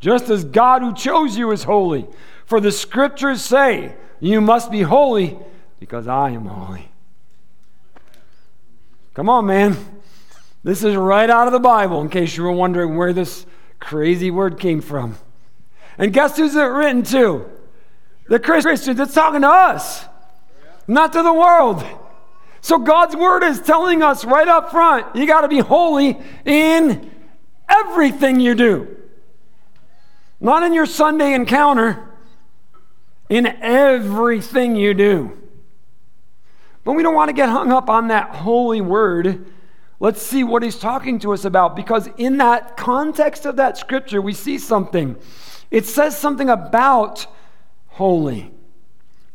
Just 0.00 0.30
as 0.30 0.42
God 0.42 0.80
who 0.80 0.94
chose 0.94 1.36
you 1.36 1.50
is 1.50 1.64
holy. 1.64 2.06
For 2.46 2.58
the 2.58 2.72
scriptures 2.72 3.42
say, 3.42 3.94
You 4.20 4.40
must 4.40 4.70
be 4.70 4.80
holy 4.80 5.38
because 5.80 6.08
I 6.08 6.30
am 6.30 6.46
holy. 6.46 6.88
Come 9.12 9.28
on, 9.28 9.44
man. 9.44 9.76
This 10.64 10.82
is 10.82 10.96
right 10.96 11.28
out 11.28 11.46
of 11.46 11.52
the 11.52 11.60
Bible, 11.60 12.00
in 12.00 12.08
case 12.08 12.38
you 12.38 12.42
were 12.42 12.52
wondering 12.52 12.96
where 12.96 13.12
this 13.12 13.44
crazy 13.80 14.30
word 14.30 14.58
came 14.58 14.80
from. 14.80 15.16
And 15.98 16.12
guess 16.12 16.36
who's 16.36 16.54
it 16.54 16.62
written 16.62 17.02
to? 17.04 17.46
The 18.28 18.38
Christians. 18.38 18.98
It's 19.00 19.14
talking 19.14 19.42
to 19.42 19.48
us, 19.48 20.04
not 20.86 21.12
to 21.12 21.22
the 21.22 21.32
world. 21.32 21.84
So 22.60 22.78
God's 22.78 23.14
word 23.14 23.44
is 23.44 23.60
telling 23.60 24.02
us 24.02 24.24
right 24.24 24.48
up 24.48 24.70
front 24.70 25.14
you 25.14 25.26
got 25.26 25.42
to 25.42 25.48
be 25.48 25.60
holy 25.60 26.18
in 26.44 27.10
everything 27.68 28.40
you 28.40 28.54
do. 28.54 28.96
Not 30.40 30.62
in 30.64 30.74
your 30.74 30.86
Sunday 30.86 31.32
encounter, 31.32 32.08
in 33.28 33.46
everything 33.46 34.76
you 34.76 34.94
do. 34.94 35.40
But 36.84 36.92
we 36.92 37.02
don't 37.02 37.14
want 37.14 37.28
to 37.28 37.32
get 37.32 37.48
hung 37.48 37.72
up 37.72 37.88
on 37.88 38.08
that 38.08 38.30
holy 38.30 38.80
word 38.80 39.46
Let's 39.98 40.20
see 40.20 40.44
what 40.44 40.62
he's 40.62 40.78
talking 40.78 41.18
to 41.20 41.32
us 41.32 41.44
about 41.44 41.74
because 41.74 42.08
in 42.18 42.36
that 42.38 42.76
context 42.76 43.46
of 43.46 43.56
that 43.56 43.78
scripture, 43.78 44.20
we 44.20 44.34
see 44.34 44.58
something. 44.58 45.16
It 45.70 45.86
says 45.86 46.16
something 46.16 46.50
about 46.50 47.26
holy. 47.88 48.52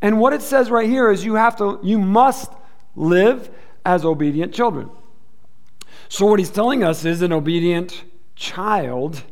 And 0.02 0.19
what 0.19 0.34
it 0.34 0.41
says 0.41 0.69
right 0.69 0.88
here 0.88 1.12
is 1.12 1.26
you 1.26 1.36
have 1.36 1.56
to 1.58 1.80
you 1.84 2.00
must 2.00 2.52
live 2.95 3.50
as 3.86 4.06
obedient 4.06 4.54
children. 4.54 4.89
So 6.10 6.26
what 6.26 6.39
he's 6.39 6.50
telling 6.50 6.84
us 6.84 7.06
is 7.06 7.21
an 7.21 7.32
obedient 7.32 8.04
child 8.36 9.24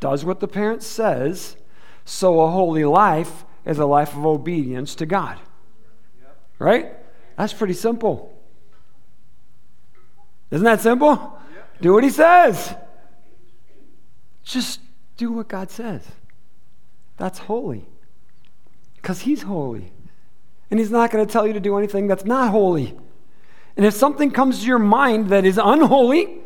does 0.00 0.24
what 0.24 0.40
the 0.40 0.48
parent 0.48 0.82
says, 0.82 1.56
so 2.04 2.40
a 2.40 2.50
holy 2.50 2.84
life 2.84 3.44
is 3.64 3.78
a 3.78 3.86
life 3.86 4.14
of 4.14 4.24
obedience 4.24 4.94
to 4.96 5.06
God. 5.06 5.38
Right? 6.58 6.92
That's 7.36 7.52
pretty 7.52 7.74
simple. 7.74 8.37
Isn't 10.50 10.64
that 10.64 10.80
simple? 10.80 11.38
Do 11.80 11.92
what 11.92 12.04
he 12.04 12.10
says. 12.10 12.74
Just 14.44 14.80
do 15.18 15.32
what 15.32 15.48
God 15.48 15.70
says. 15.70 16.02
That's 17.18 17.38
holy. 17.38 17.84
Because 18.96 19.20
He's 19.20 19.42
holy. 19.42 19.92
And 20.70 20.80
He's 20.80 20.90
not 20.90 21.10
going 21.10 21.26
to 21.26 21.30
tell 21.30 21.46
you 21.46 21.52
to 21.52 21.60
do 21.60 21.76
anything 21.76 22.06
that's 22.06 22.24
not 22.24 22.50
holy. 22.50 22.96
And 23.76 23.84
if 23.84 23.94
something 23.94 24.30
comes 24.30 24.60
to 24.60 24.66
your 24.66 24.78
mind 24.78 25.28
that 25.28 25.44
is 25.44 25.58
unholy, 25.62 26.38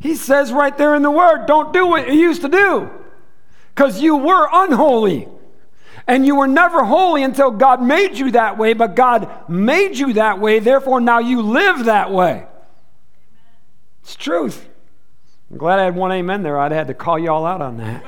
He 0.00 0.14
says 0.14 0.52
right 0.52 0.76
there 0.76 0.94
in 0.94 1.02
the 1.02 1.10
Word, 1.10 1.46
don't 1.46 1.72
do 1.72 1.86
what 1.86 2.08
you 2.08 2.14
used 2.14 2.42
to 2.42 2.48
do. 2.48 2.90
Because 3.74 4.00
you 4.00 4.16
were 4.16 4.48
unholy. 4.50 5.28
And 6.06 6.26
you 6.26 6.36
were 6.36 6.46
never 6.46 6.84
holy 6.84 7.22
until 7.22 7.50
God 7.50 7.82
made 7.82 8.16
you 8.16 8.30
that 8.32 8.58
way, 8.58 8.74
but 8.74 8.94
God 8.94 9.48
made 9.48 9.96
you 9.96 10.14
that 10.14 10.38
way, 10.38 10.58
therefore 10.58 11.00
now 11.00 11.18
you 11.18 11.40
live 11.42 11.86
that 11.86 12.10
way. 12.10 12.46
It's 14.04 14.16
truth. 14.16 14.68
I'm 15.50 15.56
glad 15.56 15.78
I 15.78 15.84
had 15.84 15.96
one 15.96 16.12
amen 16.12 16.42
there. 16.42 16.60
I'd 16.60 16.72
have 16.72 16.86
had 16.86 16.86
to 16.88 16.94
call 16.94 17.18
you 17.18 17.30
all 17.30 17.46
out 17.46 17.62
on 17.62 17.78
that. 17.78 18.04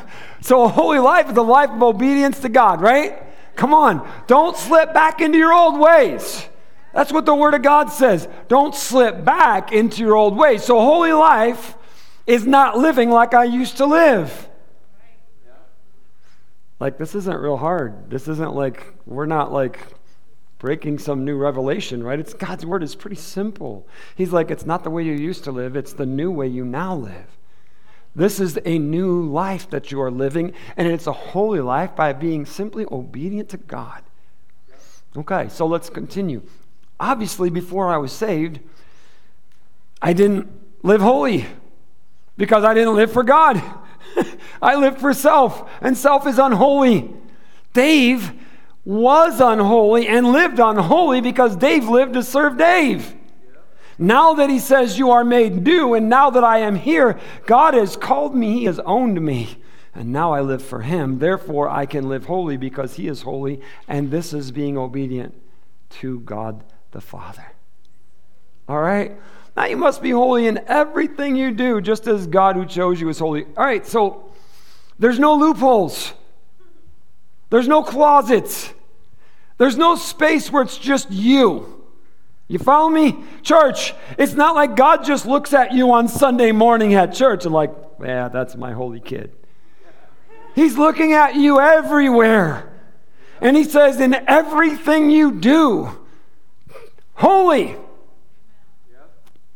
so, 0.40 0.64
a 0.64 0.68
holy 0.68 0.98
life 0.98 1.30
is 1.30 1.36
a 1.36 1.42
life 1.42 1.68
of 1.68 1.82
obedience 1.82 2.40
to 2.40 2.48
God, 2.48 2.80
right? 2.80 3.22
Come 3.56 3.74
on. 3.74 4.10
Don't 4.26 4.56
slip 4.56 4.94
back 4.94 5.20
into 5.20 5.36
your 5.36 5.52
old 5.52 5.78
ways. 5.78 6.46
That's 6.94 7.12
what 7.12 7.26
the 7.26 7.34
Word 7.34 7.52
of 7.52 7.60
God 7.62 7.90
says. 7.90 8.26
Don't 8.48 8.74
slip 8.74 9.22
back 9.22 9.70
into 9.70 10.00
your 10.02 10.16
old 10.16 10.36
ways. 10.36 10.64
So, 10.64 10.80
holy 10.80 11.12
life 11.12 11.74
is 12.26 12.46
not 12.46 12.78
living 12.78 13.10
like 13.10 13.34
I 13.34 13.44
used 13.44 13.76
to 13.78 13.86
live. 13.86 14.48
Like, 16.80 16.96
this 16.96 17.14
isn't 17.14 17.38
real 17.38 17.58
hard. 17.58 18.08
This 18.08 18.28
isn't 18.28 18.54
like, 18.54 18.94
we're 19.04 19.26
not 19.26 19.52
like 19.52 19.78
breaking 20.58 20.98
some 20.98 21.24
new 21.24 21.36
revelation, 21.36 22.02
right? 22.02 22.18
It's 22.18 22.34
God's 22.34 22.66
word 22.66 22.82
is 22.82 22.94
pretty 22.94 23.16
simple. 23.16 23.86
He's 24.16 24.32
like, 24.32 24.50
it's 24.50 24.66
not 24.66 24.82
the 24.84 24.90
way 24.90 25.04
you 25.04 25.12
used 25.12 25.44
to 25.44 25.52
live, 25.52 25.76
it's 25.76 25.92
the 25.92 26.06
new 26.06 26.30
way 26.30 26.48
you 26.48 26.64
now 26.64 26.94
live. 26.94 27.38
This 28.14 28.40
is 28.40 28.58
a 28.64 28.78
new 28.78 29.22
life 29.22 29.70
that 29.70 29.92
you 29.92 30.00
are 30.02 30.10
living, 30.10 30.52
and 30.76 30.88
it's 30.88 31.06
a 31.06 31.12
holy 31.12 31.60
life 31.60 31.94
by 31.94 32.12
being 32.12 32.44
simply 32.44 32.84
obedient 32.90 33.48
to 33.50 33.56
God. 33.56 34.02
Okay, 35.16 35.48
so 35.48 35.66
let's 35.66 35.88
continue. 35.88 36.42
Obviously, 36.98 37.50
before 37.50 37.88
I 37.88 37.96
was 37.96 38.12
saved, 38.12 38.58
I 40.02 40.12
didn't 40.12 40.48
live 40.82 41.00
holy 41.00 41.46
because 42.36 42.64
I 42.64 42.74
didn't 42.74 42.96
live 42.96 43.12
for 43.12 43.22
God. 43.22 43.62
I 44.62 44.74
lived 44.74 44.98
for 45.00 45.14
self, 45.14 45.70
and 45.80 45.96
self 45.96 46.26
is 46.26 46.38
unholy. 46.38 47.14
Dave 47.72 48.32
was 48.88 49.38
unholy 49.38 50.08
and 50.08 50.32
lived 50.32 50.58
unholy 50.58 51.20
because 51.20 51.54
Dave 51.56 51.86
lived 51.86 52.14
to 52.14 52.22
serve 52.22 52.56
Dave. 52.56 53.14
Now 53.98 54.32
that 54.32 54.48
he 54.48 54.58
says, 54.58 54.98
You 54.98 55.10
are 55.10 55.24
made 55.24 55.62
new, 55.62 55.92
and 55.92 56.08
now 56.08 56.30
that 56.30 56.42
I 56.42 56.60
am 56.60 56.74
here, 56.74 57.20
God 57.44 57.74
has 57.74 57.98
called 57.98 58.34
me, 58.34 58.60
He 58.60 58.64
has 58.64 58.78
owned 58.78 59.20
me, 59.20 59.58
and 59.94 60.10
now 60.10 60.32
I 60.32 60.40
live 60.40 60.64
for 60.64 60.80
Him. 60.80 61.18
Therefore, 61.18 61.68
I 61.68 61.84
can 61.84 62.08
live 62.08 62.24
holy 62.24 62.56
because 62.56 62.94
He 62.94 63.08
is 63.08 63.22
holy, 63.22 63.60
and 63.86 64.10
this 64.10 64.32
is 64.32 64.52
being 64.52 64.78
obedient 64.78 65.34
to 65.90 66.20
God 66.20 66.64
the 66.92 67.02
Father. 67.02 67.44
All 68.70 68.80
right? 68.80 69.20
Now 69.54 69.66
you 69.66 69.76
must 69.76 70.00
be 70.00 70.12
holy 70.12 70.46
in 70.46 70.64
everything 70.66 71.36
you 71.36 71.50
do, 71.50 71.82
just 71.82 72.06
as 72.06 72.26
God 72.26 72.56
who 72.56 72.64
chose 72.64 73.02
you 73.02 73.10
is 73.10 73.18
holy. 73.18 73.44
All 73.54 73.66
right, 73.66 73.86
so 73.86 74.32
there's 74.98 75.18
no 75.18 75.34
loopholes, 75.34 76.14
there's 77.50 77.68
no 77.68 77.82
closets, 77.82 78.72
there's 79.58 79.76
no 79.76 79.96
space 79.96 80.50
where 80.50 80.62
it's 80.62 80.78
just 80.78 81.10
you. 81.10 81.84
You 82.46 82.58
follow 82.58 82.88
me? 82.88 83.22
Church, 83.42 83.92
it's 84.16 84.32
not 84.32 84.54
like 84.54 84.74
God 84.74 85.04
just 85.04 85.26
looks 85.26 85.52
at 85.52 85.74
you 85.74 85.92
on 85.92 86.08
Sunday 86.08 86.50
morning 86.50 86.94
at 86.94 87.12
church 87.12 87.44
and, 87.44 87.52
like, 87.52 87.70
yeah, 88.02 88.28
that's 88.28 88.56
my 88.56 88.72
holy 88.72 89.00
kid. 89.00 89.34
He's 90.54 90.78
looking 90.78 91.12
at 91.12 91.34
you 91.34 91.60
everywhere. 91.60 92.72
And 93.40 93.56
He 93.56 93.64
says, 93.64 94.00
in 94.00 94.14
everything 94.14 95.10
you 95.10 95.32
do, 95.32 95.90
holy. 97.14 97.76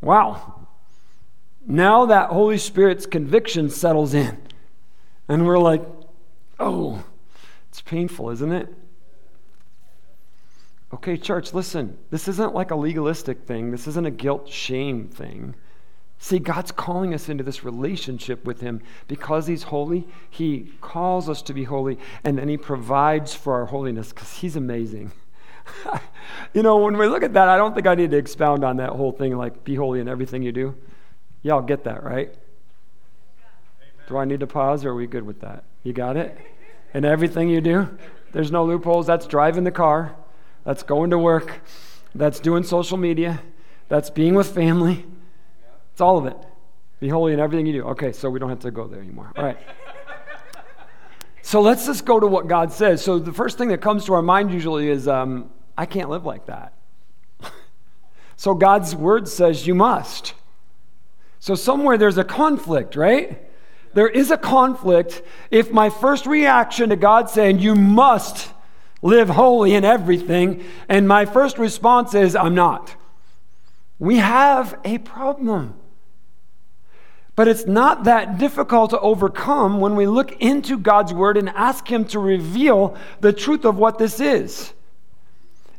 Wow. 0.03 0.67
Now 1.67 2.07
that 2.07 2.31
Holy 2.31 2.59
Spirit's 2.59 3.07
conviction 3.07 3.71
settles 3.71 4.15
in. 4.15 4.37
And 5.29 5.47
we're 5.47 5.59
like, 5.59 5.83
oh, 6.61 7.05
it's 7.71 7.81
painful, 7.81 8.31
isn't 8.31 8.53
it? 8.53 8.69
Okay, 10.94 11.16
church, 11.16 11.55
listen. 11.55 11.96
This 12.11 12.28
isn't 12.28 12.55
like 12.55 12.70
a 12.70 12.76
legalistic 12.76 13.44
thing. 13.44 13.70
This 13.70 13.87
isn't 13.87 14.07
a 14.07 14.11
guilt 14.11 14.48
shame 14.48 15.09
thing. 15.09 15.55
See, 16.18 16.38
God's 16.38 16.70
calling 16.70 17.14
us 17.14 17.28
into 17.28 17.42
this 17.42 17.64
relationship 17.64 18.44
with 18.44 18.61
Him 18.61 18.81
because 19.09 19.46
He's 19.46 19.64
holy. 19.64 20.07
He 20.31 20.72
calls 20.81 21.28
us 21.28 21.42
to 21.42 21.55
be 21.55 21.64
holy, 21.64 21.98
and 22.22 22.38
then 22.38 22.48
He 22.48 22.57
provides 22.57 23.35
for 23.35 23.55
our 23.55 23.66
holiness 23.66 24.12
because 24.12 24.33
He's 24.35 24.55
amazing. 24.55 25.12
you 26.55 26.62
know, 26.62 26.76
when 26.76 26.96
we 26.96 27.07
look 27.07 27.22
at 27.22 27.33
that, 27.33 27.48
I 27.48 27.57
don't 27.57 27.74
think 27.74 27.87
I 27.87 27.94
need 27.94 28.11
to 28.11 28.16
expound 28.18 28.64
on 28.64 28.76
that 28.76 28.90
whole 28.90 29.12
thing 29.12 29.37
like 29.37 29.64
be 29.64 29.74
holy 29.74 30.00
in 30.00 30.09
everything 30.09 30.42
you 30.42 30.52
do. 30.52 30.76
Y'all 31.42 31.62
get 31.62 31.85
that, 31.85 32.05
right? 32.05 32.28
Amen. 32.28 33.90
Do 34.07 34.16
I 34.16 34.24
need 34.24 34.40
to 34.40 34.46
pause 34.46 34.85
or 34.85 34.90
are 34.90 34.94
we 34.94 35.07
good 35.07 35.24
with 35.24 35.40
that? 35.40 35.64
You 35.83 35.92
got 35.92 36.16
it? 36.16 36.38
In 36.94 37.05
everything 37.05 37.48
you 37.48 37.61
do? 37.61 37.88
There's 38.33 38.52
no 38.52 38.64
loopholes. 38.64 39.07
That's 39.07 39.26
driving 39.26 39.64
the 39.64 39.72
car, 39.72 40.14
that's 40.64 40.83
going 40.83 41.11
to 41.11 41.18
work, 41.18 41.61
that's 42.14 42.40
doing 42.40 42.62
social 42.62 42.96
media, 42.96 43.40
that's 43.88 44.11
being 44.11 44.35
with 44.35 44.55
family. 44.55 45.05
It's 45.92 46.01
all 46.01 46.18
of 46.18 46.27
it. 46.27 46.37
Be 47.01 47.09
holy 47.09 47.33
in 47.33 47.40
everything 47.40 47.66
you 47.66 47.72
do. 47.72 47.83
Okay, 47.88 48.12
so 48.12 48.31
we 48.31 48.38
don't 48.38 48.48
have 48.48 48.61
to 48.61 48.70
go 48.70 48.87
there 48.87 49.01
anymore. 49.01 49.33
All 49.37 49.44
right. 49.44 49.59
So 51.42 51.61
let's 51.61 51.87
just 51.87 52.05
go 52.05 52.20
to 52.20 52.27
what 52.27 52.46
God 52.46 52.72
says. 52.72 53.03
So 53.03 53.18
the 53.18 53.33
first 53.33 53.59
thing 53.59 53.68
that 53.68 53.81
comes 53.81 54.05
to 54.07 54.14
our 54.14 54.22
mind 54.22 54.53
usually 54.53 54.88
is, 54.88 55.09
um, 55.09 55.51
I 55.77 55.87
can't 55.87 56.09
live 56.09 56.25
like 56.25 56.46
that. 56.46 56.75
so 58.37 58.55
God's 58.55 58.94
word 58.94 59.27
says 59.27 59.66
you 59.66 59.75
must. 59.75 60.35
So 61.40 61.57
somewhere 61.57 61.98
there's 61.98 62.18
a 62.18 62.25
conflict, 62.25 62.94
right? 62.94 63.42
There 63.94 64.09
is 64.09 64.31
a 64.31 64.38
conflict 64.38 65.22
if 65.51 65.72
my 65.72 65.90
first 65.90 66.25
reaction 66.25 66.90
to 66.90 66.96
God 66.96 67.29
saying 67.29 67.59
you 67.59 67.75
must 67.75 68.48
live 69.03 69.29
holy 69.29 69.75
in 69.75 69.85
everything, 69.85 70.65
and 70.88 71.07
my 71.07 71.25
first 71.25 71.59
response 71.59 72.15
is 72.15 72.35
I'm 72.37 72.55
not. 72.55 72.95
We 73.99 74.17
have 74.17 74.79
a 74.85 74.99
problem. 74.99 75.75
But 77.35 77.49
it's 77.49 77.67
not 77.67 78.05
that 78.05 78.38
difficult 78.38 78.91
to 78.91 79.01
overcome 79.01 79.81
when 79.81 79.97
we 79.97 80.07
look 80.07 80.33
into 80.41 80.79
God's 80.79 81.15
word 81.15 81.37
and 81.37 81.49
ask 81.51 81.91
Him 81.91 82.05
to 82.07 82.19
reveal 82.19 82.97
the 83.21 83.33
truth 83.33 83.65
of 83.65 83.79
what 83.79 83.99
this 83.99 84.21
is. 84.21 84.73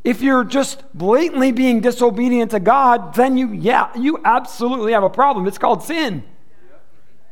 If 0.03 0.21
you're 0.21 0.43
just 0.43 0.83
blatantly 0.93 1.51
being 1.51 1.79
disobedient 1.79 2.51
to 2.51 2.59
God, 2.59 3.13
then 3.13 3.37
you, 3.37 3.53
yeah, 3.53 3.95
you 3.97 4.19
absolutely 4.25 4.91
have 4.91 5.03
a 5.03 5.09
problem. 5.09 5.47
It's 5.47 5.59
called 5.59 5.83
sin. 5.83 6.23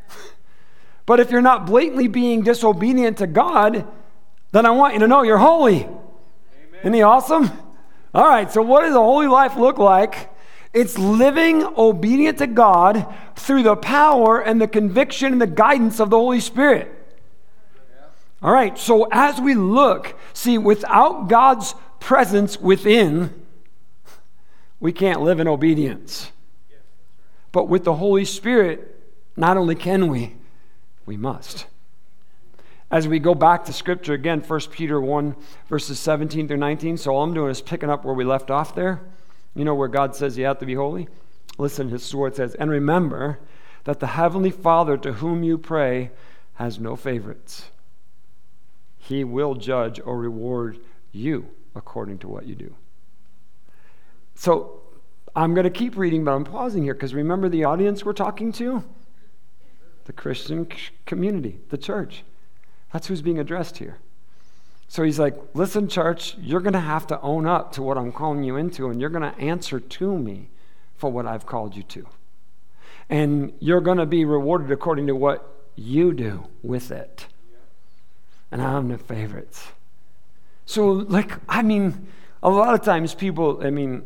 but 1.05 1.19
if 1.19 1.31
you're 1.31 1.41
not 1.41 1.65
blatantly 1.65 2.07
being 2.07 2.43
disobedient 2.43 3.17
to 3.17 3.27
God, 3.27 3.87
then 4.51 4.65
I 4.65 4.71
want 4.71 4.93
you 4.93 4.99
to 5.01 5.07
know 5.07 5.23
you're 5.23 5.37
holy. 5.37 5.83
Amen. 5.83 5.99
Isn't 6.81 6.93
he 6.93 7.01
awesome? 7.01 7.51
All 8.13 8.27
right, 8.27 8.51
so 8.51 8.61
what 8.61 8.81
does 8.81 8.93
a 8.93 8.99
holy 8.99 9.27
life 9.27 9.55
look 9.55 9.77
like? 9.77 10.29
It's 10.73 10.97
living 10.97 11.63
obedient 11.77 12.37
to 12.39 12.47
God 12.47 13.13
through 13.35 13.63
the 13.63 13.75
power 13.75 14.39
and 14.41 14.61
the 14.61 14.67
conviction 14.67 15.33
and 15.33 15.41
the 15.41 15.47
guidance 15.47 15.99
of 15.99 16.09
the 16.09 16.17
Holy 16.17 16.39
Spirit. 16.39 16.97
All 18.41 18.51
right, 18.51 18.77
so 18.77 19.07
as 19.11 19.39
we 19.39 19.53
look, 19.53 20.17
see, 20.33 20.57
without 20.57 21.27
God's 21.27 21.75
presence 21.99 22.59
within, 22.59 23.33
we 24.79 24.91
can't 24.91 25.21
live 25.21 25.39
in 25.39 25.47
obedience. 25.47 26.31
But 27.51 27.67
with 27.67 27.83
the 27.83 27.95
Holy 27.95 28.25
Spirit, 28.25 28.97
not 29.35 29.57
only 29.57 29.75
can 29.75 30.07
we, 30.07 30.35
we 31.05 31.17
must. 31.17 31.67
As 32.91 33.07
we 33.07 33.19
go 33.19 33.33
back 33.33 33.63
to 33.65 33.73
Scripture 33.73 34.13
again, 34.13 34.41
1 34.41 34.59
Peter 34.69 34.99
1, 34.99 35.33
verses 35.69 35.97
17 35.97 36.49
through 36.49 36.57
19. 36.57 36.97
So 36.97 37.15
all 37.15 37.23
I'm 37.23 37.33
doing 37.33 37.49
is 37.49 37.61
picking 37.61 37.89
up 37.89 38.03
where 38.03 38.13
we 38.13 38.25
left 38.25 38.51
off 38.51 38.75
there. 38.75 38.99
You 39.55 39.63
know 39.63 39.73
where 39.73 39.87
God 39.87 40.13
says 40.13 40.37
you 40.37 40.43
have 40.43 40.59
to 40.59 40.65
be 40.65 40.75
holy? 40.75 41.07
Listen, 41.57 41.87
his 41.87 42.03
sword 42.03 42.35
says, 42.35 42.53
And 42.55 42.69
remember 42.69 43.39
that 43.85 44.01
the 44.01 44.07
heavenly 44.07 44.51
Father 44.51 44.97
to 44.97 45.13
whom 45.13 45.41
you 45.41 45.57
pray 45.57 46.11
has 46.55 46.79
no 46.79 46.97
favorites. 46.97 47.71
He 48.97 49.23
will 49.23 49.55
judge 49.55 50.01
or 50.03 50.17
reward 50.17 50.77
you 51.13 51.47
according 51.75 52.19
to 52.19 52.27
what 52.27 52.45
you 52.45 52.55
do. 52.55 52.75
So 54.35 54.81
I'm 55.33 55.53
going 55.53 55.63
to 55.63 55.69
keep 55.69 55.95
reading, 55.95 56.25
but 56.25 56.31
I'm 56.31 56.43
pausing 56.43 56.83
here 56.83 56.93
because 56.93 57.13
remember 57.13 57.47
the 57.47 57.63
audience 57.63 58.03
we're 58.03 58.11
talking 58.11 58.51
to? 58.53 58.83
The 60.05 60.13
Christian 60.13 60.67
community, 61.05 61.61
the 61.69 61.77
church. 61.77 62.23
That's 62.91 63.07
who's 63.07 63.21
being 63.21 63.39
addressed 63.39 63.77
here. 63.77 63.97
So 64.87 65.03
he's 65.03 65.19
like, 65.19 65.35
Listen, 65.53 65.87
church, 65.87 66.35
you're 66.37 66.59
going 66.59 66.73
to 66.73 66.79
have 66.79 67.07
to 67.07 67.21
own 67.21 67.47
up 67.47 67.71
to 67.73 67.81
what 67.81 67.97
I'm 67.97 68.11
calling 68.11 68.43
you 68.43 68.57
into, 68.57 68.89
and 68.89 68.99
you're 68.99 69.09
going 69.09 69.29
to 69.29 69.39
answer 69.39 69.79
to 69.79 70.17
me 70.17 70.49
for 70.97 71.11
what 71.11 71.25
I've 71.25 71.45
called 71.45 71.75
you 71.75 71.83
to. 71.83 72.07
And 73.09 73.53
you're 73.59 73.81
going 73.81 73.97
to 73.97 74.05
be 74.05 74.25
rewarded 74.25 74.71
according 74.71 75.07
to 75.07 75.15
what 75.15 75.47
you 75.75 76.13
do 76.13 76.47
with 76.61 76.91
it. 76.91 77.27
And 78.51 78.61
I 78.61 78.71
have 78.71 78.85
no 78.85 78.97
favorites. 78.97 79.67
So, 80.65 80.91
like, 80.91 81.31
I 81.47 81.61
mean, 81.61 82.07
a 82.43 82.49
lot 82.49 82.73
of 82.73 82.81
times 82.81 83.15
people, 83.15 83.65
I 83.65 83.69
mean, 83.69 84.03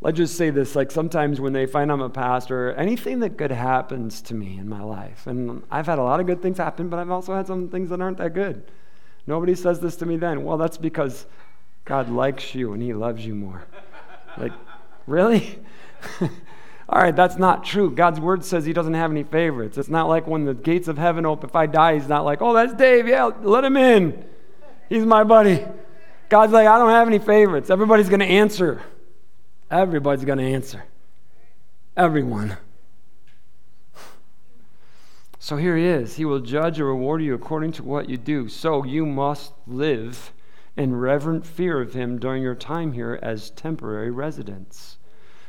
let's 0.00 0.16
just 0.16 0.36
say 0.36 0.50
this 0.50 0.76
like 0.76 0.90
sometimes 0.90 1.40
when 1.40 1.52
they 1.52 1.66
find 1.66 1.90
I'm 1.90 2.00
a 2.00 2.10
pastor, 2.10 2.72
anything 2.72 3.20
that 3.20 3.36
good 3.36 3.50
happens 3.50 4.20
to 4.22 4.34
me 4.34 4.58
in 4.58 4.68
my 4.68 4.82
life, 4.82 5.26
and 5.26 5.62
I've 5.70 5.86
had 5.86 5.98
a 5.98 6.02
lot 6.02 6.20
of 6.20 6.26
good 6.26 6.42
things 6.42 6.58
happen, 6.58 6.88
but 6.88 6.98
I've 6.98 7.10
also 7.10 7.34
had 7.34 7.46
some 7.46 7.68
things 7.68 7.88
that 7.90 8.00
aren't 8.00 8.18
that 8.18 8.34
good. 8.34 8.62
Nobody 9.26 9.54
says 9.54 9.80
this 9.80 9.96
to 9.96 10.06
me 10.06 10.16
then. 10.16 10.44
Well, 10.44 10.56
that's 10.56 10.78
because 10.78 11.26
God 11.84 12.08
likes 12.10 12.54
you 12.54 12.72
and 12.72 12.82
He 12.82 12.92
loves 12.92 13.26
you 13.26 13.34
more. 13.34 13.64
like, 14.36 14.52
really? 15.06 15.58
All 16.88 17.02
right, 17.02 17.16
that's 17.16 17.36
not 17.36 17.64
true. 17.64 17.90
God's 17.90 18.20
word 18.20 18.44
says 18.44 18.64
He 18.64 18.72
doesn't 18.72 18.94
have 18.94 19.10
any 19.10 19.24
favorites. 19.24 19.78
It's 19.78 19.88
not 19.88 20.08
like 20.08 20.26
when 20.26 20.44
the 20.44 20.54
gates 20.54 20.86
of 20.86 20.98
heaven 20.98 21.26
open. 21.26 21.48
If 21.48 21.56
I 21.56 21.66
die, 21.66 21.94
He's 21.94 22.08
not 22.08 22.24
like, 22.24 22.40
oh, 22.40 22.52
that's 22.52 22.74
Dave. 22.74 23.08
Yeah, 23.08 23.30
let 23.42 23.64
him 23.64 23.76
in. 23.76 24.24
He's 24.88 25.04
my 25.04 25.24
buddy. 25.24 25.64
God's 26.28 26.52
like, 26.52 26.68
I 26.68 26.78
don't 26.78 26.90
have 26.90 27.08
any 27.08 27.18
favorites. 27.18 27.70
Everybody's 27.70 28.08
going 28.08 28.20
to 28.20 28.26
answer. 28.26 28.82
Everybody's 29.70 30.24
going 30.24 30.38
to 30.38 30.44
answer. 30.44 30.84
Everyone. 31.96 32.56
So 35.38 35.56
here 35.56 35.76
he 35.76 35.84
is. 35.84 36.16
He 36.16 36.24
will 36.24 36.40
judge 36.40 36.80
or 36.80 36.86
reward 36.86 37.22
you 37.22 37.34
according 37.34 37.72
to 37.72 37.82
what 37.82 38.08
you 38.08 38.16
do. 38.16 38.48
So 38.48 38.84
you 38.84 39.06
must 39.06 39.52
live 39.66 40.32
in 40.76 40.96
reverent 40.96 41.46
fear 41.46 41.80
of 41.80 41.94
him 41.94 42.18
during 42.18 42.42
your 42.42 42.54
time 42.54 42.92
here 42.92 43.18
as 43.22 43.50
temporary 43.50 44.10
residents. 44.10 44.98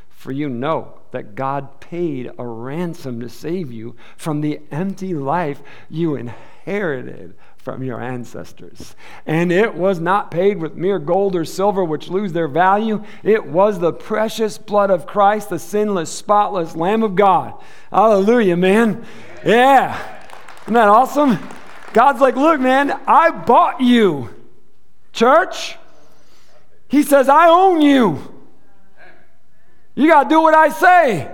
For 0.09 0.31
you 0.31 0.49
know 0.49 0.99
that 1.11 1.35
God 1.35 1.79
paid 1.79 2.31
a 2.37 2.45
ransom 2.45 3.19
to 3.19 3.29
save 3.29 3.71
you 3.71 3.95
from 4.15 4.41
the 4.41 4.61
empty 4.71 5.13
life 5.13 5.61
you 5.89 6.15
inherited 6.15 7.35
from 7.67 7.83
your 7.83 8.01
ancestors. 8.01 8.95
And 9.25 9.51
it 9.51 9.75
was 9.75 9.99
not 9.99 10.31
paid 10.31 10.57
with 10.57 10.75
mere 10.75 10.99
gold 10.99 11.35
or 11.35 11.43
silver, 11.43 11.83
which 11.83 12.07
lose 12.07 12.31
their 12.31 12.47
value. 12.47 13.03
It 13.23 13.45
was 13.45 13.79
the 13.79 13.91
precious 13.91 14.57
blood 14.57 14.89
of 14.89 15.05
Christ, 15.05 15.49
the 15.49 15.59
sinless, 15.59 16.09
spotless 16.09 16.77
Lamb 16.77 17.03
of 17.03 17.15
God. 17.15 17.61
Hallelujah, 17.91 18.55
man. 18.55 19.05
Yeah. 19.45 19.99
Isn't 20.61 20.75
that 20.75 20.87
awesome? 20.87 21.39
God's 21.91 22.21
like, 22.21 22.37
look, 22.37 22.61
man, 22.61 22.97
I 23.05 23.31
bought 23.31 23.81
you. 23.81 24.33
Church, 25.11 25.75
He 26.87 27.03
says, 27.03 27.27
I 27.27 27.49
own 27.49 27.81
you. 27.81 28.33
You 29.93 30.07
got 30.07 30.23
to 30.23 30.29
do 30.29 30.39
what 30.39 30.53
I 30.53 30.69
say. 30.69 31.29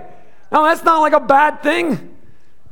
Now, 0.50 0.64
that's 0.64 0.82
not 0.82 0.98
like 0.98 1.12
a 1.12 1.20
bad 1.20 1.62
thing. 1.62 2.13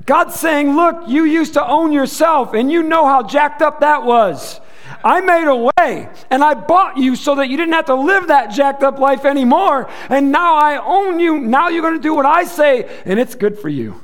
God's 0.07 0.35
saying, 0.35 0.75
Look, 0.75 1.09
you 1.09 1.25
used 1.25 1.55
to 1.55 1.67
own 1.67 1.93
yourself, 1.93 2.55
and 2.55 2.71
you 2.71 2.83
know 2.83 3.07
how 3.07 3.23
jacked 3.23 3.63
up 3.63 3.81
that 3.81 4.05
was. 4.05 4.61
I 5.05 5.21
made 5.21 5.49
a 5.49 5.57
way 5.57 6.09
and 6.31 6.45
I 6.45 6.55
bought 6.55 6.97
you 6.97 7.17
so 7.17 7.35
that 7.37 7.49
you 7.49 7.57
didn't 7.57 7.73
have 7.73 7.87
to 7.87 7.95
live 7.95 8.29
that 8.29 8.53
jacked 8.53 8.83
up 8.83 8.99
life 8.99 9.25
anymore. 9.25 9.91
And 10.09 10.31
now 10.31 10.55
I 10.55 10.77
own 10.85 11.19
you. 11.19 11.39
Now 11.39 11.69
you're 11.69 11.83
going 11.83 11.97
to 11.97 12.01
do 12.01 12.15
what 12.15 12.27
I 12.27 12.45
say, 12.45 13.03
and 13.05 13.19
it's 13.19 13.35
good 13.35 13.59
for 13.59 13.69
you 13.69 14.01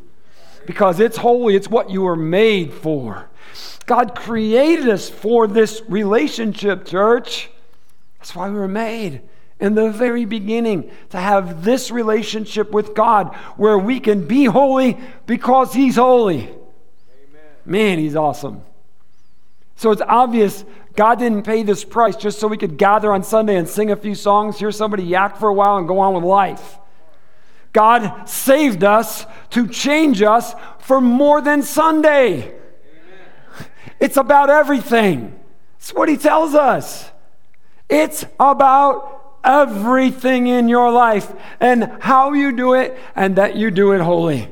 because 0.67 0.99
it's 1.01 1.17
holy. 1.17 1.55
It's 1.55 1.69
what 1.69 1.91
you 1.91 2.03
were 2.03 2.17
made 2.17 2.73
for. 2.73 3.29
God 3.87 4.15
created 4.15 4.89
us 4.89 5.09
for 5.09 5.47
this 5.47 5.83
relationship, 5.89 6.85
church. 6.85 7.49
That's 8.19 8.35
why 8.35 8.49
we 8.51 8.57
were 8.57 8.69
made 8.69 9.23
in 9.61 9.75
the 9.75 9.91
very 9.91 10.25
beginning 10.25 10.91
to 11.11 11.19
have 11.19 11.65
this 11.65 11.91
relationship 11.91 12.71
with 12.71 12.95
God 12.95 13.35
where 13.57 13.79
we 13.79 14.01
can 14.01 14.27
be 14.27 14.45
holy 14.45 14.99
because 15.27 15.73
He's 15.73 15.97
holy. 15.97 16.43
Amen. 16.45 16.59
Man, 17.65 17.99
He's 17.99 18.17
awesome. 18.17 18.63
So 19.77 19.91
it's 19.91 20.03
obvious 20.03 20.65
God 20.95 21.21
didn't 21.21 21.45
pay 21.45 21.63
this 21.63 21.85
price 21.85 22.17
just 22.17 22.41
so 22.41 22.49
we 22.49 22.57
could 22.57 22.77
gather 22.77 23.13
on 23.13 23.23
Sunday 23.23 23.55
and 23.55 23.69
sing 23.69 23.93
a 23.93 23.97
few 23.97 24.17
songs, 24.17 24.59
hear 24.59 24.73
somebody 24.73 25.05
yak 25.05 25.37
for 25.37 25.49
a 25.49 25.55
while, 25.55 25.77
and 25.77 25.87
go 25.87 26.01
on 26.01 26.15
with 26.15 26.25
life. 26.25 26.79
God 27.73 28.29
saved 28.29 28.83
us 28.83 29.25
to 29.51 29.69
change 29.69 30.23
us 30.23 30.55
for 30.81 31.01
more 31.01 31.41
than 31.41 31.63
Sunday. 31.63 32.39
Amen. 32.39 32.57
It's 34.01 34.17
about 34.17 34.51
everything. 34.51 35.39
It's 35.77 35.95
what 35.95 36.09
He 36.09 36.17
tells 36.17 36.55
us. 36.55 37.11
It's 37.89 38.25
about 38.41 39.18
everything 39.45 40.47
in 40.47 40.69
your 40.69 40.91
life 40.91 41.33
and 41.61 41.85
how 42.01 42.33
you 42.33 42.53
do 42.53 42.75
it 42.75 42.99
and 43.15 43.37
that 43.37 43.57
you 43.57 43.71
do 43.71 43.93
it 43.93 44.01
holy. 44.01 44.49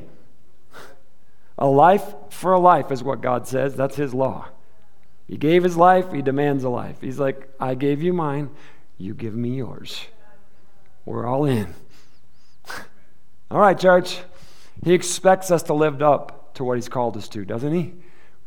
A 1.57 1.67
life 1.67 2.13
for 2.29 2.53
a 2.53 2.59
life 2.59 2.91
is 2.91 3.03
what 3.03 3.21
God 3.21 3.47
says. 3.47 3.75
That's 3.75 3.95
His 3.95 4.13
law. 4.13 4.49
He 5.27 5.37
gave 5.37 5.63
His 5.63 5.75
life, 5.75 6.11
He 6.11 6.21
demands 6.21 6.63
a 6.63 6.69
life. 6.69 7.01
He's 7.01 7.19
like, 7.19 7.49
I 7.59 7.75
gave 7.75 8.01
you 8.01 8.13
mine, 8.13 8.49
you 8.97 9.13
give 9.13 9.35
me 9.35 9.57
yours. 9.57 10.05
We're 11.05 11.25
all 11.25 11.45
in. 11.45 11.73
all 13.51 13.59
right, 13.59 13.77
church. 13.77 14.19
He 14.83 14.93
expects 14.93 15.49
us 15.51 15.63
to 15.63 15.73
live 15.73 16.01
up 16.01 16.53
to 16.55 16.63
what 16.63 16.77
He's 16.77 16.89
called 16.89 17.17
us 17.17 17.27
to, 17.29 17.45
doesn't 17.45 17.73
He? 17.73 17.93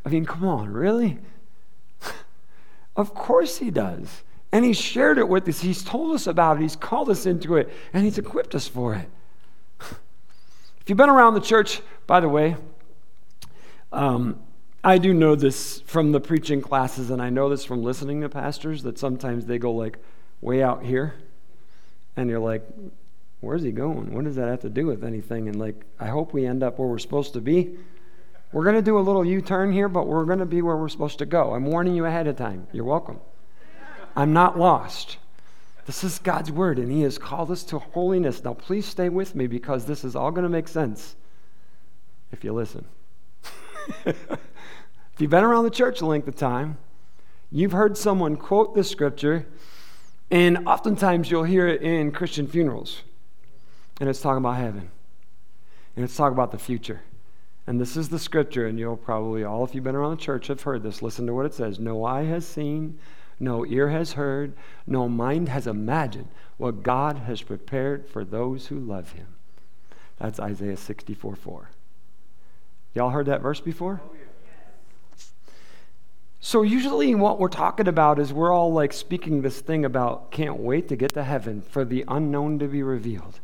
I 0.04 0.08
mean, 0.08 0.24
come 0.24 0.44
on, 0.44 0.72
really? 0.72 1.18
of 2.96 3.14
course 3.14 3.58
He 3.58 3.70
does. 3.70 4.22
And 4.52 4.64
He's 4.64 4.78
shared 4.78 5.18
it 5.18 5.28
with 5.28 5.48
us. 5.48 5.60
He's 5.60 5.82
told 5.82 6.14
us 6.14 6.26
about 6.26 6.56
it. 6.56 6.62
He's 6.62 6.76
called 6.76 7.08
us 7.08 7.26
into 7.26 7.56
it. 7.56 7.70
And 7.92 8.04
He's 8.04 8.18
equipped 8.18 8.54
us 8.54 8.66
for 8.66 8.94
it. 8.94 9.08
if 9.80 10.88
you've 10.88 10.98
been 10.98 11.10
around 11.10 11.34
the 11.34 11.40
church, 11.40 11.80
by 12.06 12.20
the 12.20 12.28
way, 12.28 12.56
um, 13.92 14.40
I 14.82 14.98
do 14.98 15.12
know 15.12 15.34
this 15.34 15.80
from 15.82 16.12
the 16.12 16.20
preaching 16.20 16.62
classes, 16.62 17.10
and 17.10 17.20
I 17.20 17.30
know 17.30 17.48
this 17.48 17.64
from 17.64 17.82
listening 17.82 18.22
to 18.22 18.28
pastors 18.28 18.82
that 18.84 18.98
sometimes 18.98 19.46
they 19.46 19.58
go 19.58 19.72
like 19.72 19.98
way 20.40 20.62
out 20.62 20.84
here, 20.84 21.14
and 22.16 22.30
you're 22.30 22.40
like, 22.40 22.66
where's 23.40 23.62
he 23.62 23.72
going? 23.72 24.14
What 24.14 24.24
does 24.24 24.36
that 24.36 24.48
have 24.48 24.60
to 24.60 24.70
do 24.70 24.86
with 24.86 25.04
anything? 25.04 25.48
And 25.48 25.58
like, 25.58 25.84
I 25.98 26.06
hope 26.06 26.32
we 26.32 26.46
end 26.46 26.62
up 26.62 26.78
where 26.78 26.88
we're 26.88 26.98
supposed 26.98 27.34
to 27.34 27.40
be. 27.40 27.76
We're 28.52 28.64
going 28.64 28.76
to 28.76 28.82
do 28.82 28.98
a 28.98 29.00
little 29.00 29.24
U 29.24 29.40
turn 29.40 29.72
here, 29.72 29.88
but 29.88 30.06
we're 30.06 30.24
going 30.24 30.40
to 30.40 30.46
be 30.46 30.62
where 30.62 30.76
we're 30.76 30.88
supposed 30.88 31.18
to 31.18 31.26
go. 31.26 31.54
I'm 31.54 31.66
warning 31.66 31.94
you 31.94 32.06
ahead 32.06 32.26
of 32.26 32.36
time. 32.36 32.66
You're 32.72 32.84
welcome. 32.84 33.20
I'm 34.16 34.32
not 34.32 34.58
lost. 34.58 35.18
This 35.86 36.04
is 36.04 36.18
God's 36.18 36.52
word, 36.52 36.78
and 36.78 36.90
He 36.90 37.02
has 37.02 37.18
called 37.18 37.50
us 37.50 37.64
to 37.64 37.78
holiness. 37.78 38.44
Now, 38.44 38.54
please 38.54 38.86
stay 38.86 39.08
with 39.08 39.34
me 39.34 39.46
because 39.46 39.86
this 39.86 40.04
is 40.04 40.14
all 40.14 40.30
going 40.30 40.44
to 40.44 40.48
make 40.48 40.68
sense 40.68 41.16
if 42.32 42.44
you 42.44 42.52
listen. 42.52 42.84
if 44.04 44.16
you've 45.18 45.30
been 45.30 45.44
around 45.44 45.64
the 45.64 45.70
church 45.70 46.00
a 46.00 46.06
length 46.06 46.28
of 46.28 46.36
time, 46.36 46.78
you've 47.50 47.72
heard 47.72 47.96
someone 47.96 48.36
quote 48.36 48.74
the 48.74 48.84
scripture, 48.84 49.46
and 50.30 50.68
oftentimes 50.68 51.30
you'll 51.30 51.44
hear 51.44 51.66
it 51.66 51.82
in 51.82 52.12
Christian 52.12 52.46
funerals. 52.46 53.02
And 54.00 54.08
it's 54.08 54.20
talking 54.20 54.38
about 54.38 54.56
heaven, 54.56 54.90
and 55.96 56.04
it's 56.04 56.16
talking 56.16 56.34
about 56.34 56.52
the 56.52 56.58
future. 56.58 57.00
And 57.66 57.80
this 57.80 57.96
is 57.96 58.08
the 58.08 58.18
scripture, 58.18 58.66
and 58.66 58.78
you'll 58.78 58.96
probably 58.96 59.44
all, 59.44 59.64
if 59.64 59.74
you've 59.74 59.84
been 59.84 59.94
around 59.94 60.18
the 60.18 60.22
church, 60.22 60.46
have 60.46 60.62
heard 60.62 60.82
this. 60.82 61.02
Listen 61.02 61.26
to 61.26 61.34
what 61.34 61.46
it 61.46 61.54
says 61.54 61.78
No 61.78 62.04
eye 62.04 62.24
has 62.24 62.46
seen 62.46 62.98
no 63.40 63.64
ear 63.66 63.88
has 63.88 64.12
heard, 64.12 64.52
no 64.86 65.08
mind 65.08 65.48
has 65.48 65.66
imagined 65.66 66.28
what 66.58 66.82
God 66.82 67.18
has 67.18 67.40
prepared 67.40 68.06
for 68.06 68.24
those 68.24 68.66
who 68.66 68.78
love 68.78 69.12
him. 69.12 69.26
That's 70.18 70.38
Isaiah 70.38 70.76
64 70.76 71.34
4. 71.34 71.70
Y'all 72.94 73.10
heard 73.10 73.26
that 73.26 73.40
verse 73.40 73.60
before? 73.60 74.02
Oh, 74.04 74.16
so, 76.42 76.62
usually, 76.62 77.14
what 77.14 77.38
we're 77.38 77.48
talking 77.48 77.86
about 77.86 78.18
is 78.18 78.32
we're 78.32 78.52
all 78.52 78.72
like 78.72 78.94
speaking 78.94 79.42
this 79.42 79.60
thing 79.60 79.84
about 79.84 80.30
can't 80.30 80.56
wait 80.56 80.88
to 80.88 80.96
get 80.96 81.12
to 81.12 81.22
heaven 81.22 81.60
for 81.60 81.84
the 81.84 82.02
unknown 82.08 82.58
to 82.60 82.66
be 82.66 82.82
revealed. 82.82 83.40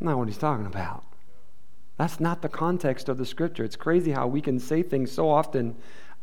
not 0.00 0.16
what 0.16 0.26
he's 0.26 0.38
talking 0.38 0.64
about. 0.64 1.04
That's 1.98 2.18
not 2.18 2.40
the 2.40 2.48
context 2.48 3.10
of 3.10 3.18
the 3.18 3.26
scripture. 3.26 3.62
It's 3.62 3.76
crazy 3.76 4.12
how 4.12 4.26
we 4.26 4.40
can 4.40 4.58
say 4.58 4.82
things 4.82 5.12
so 5.12 5.28
often 5.28 5.76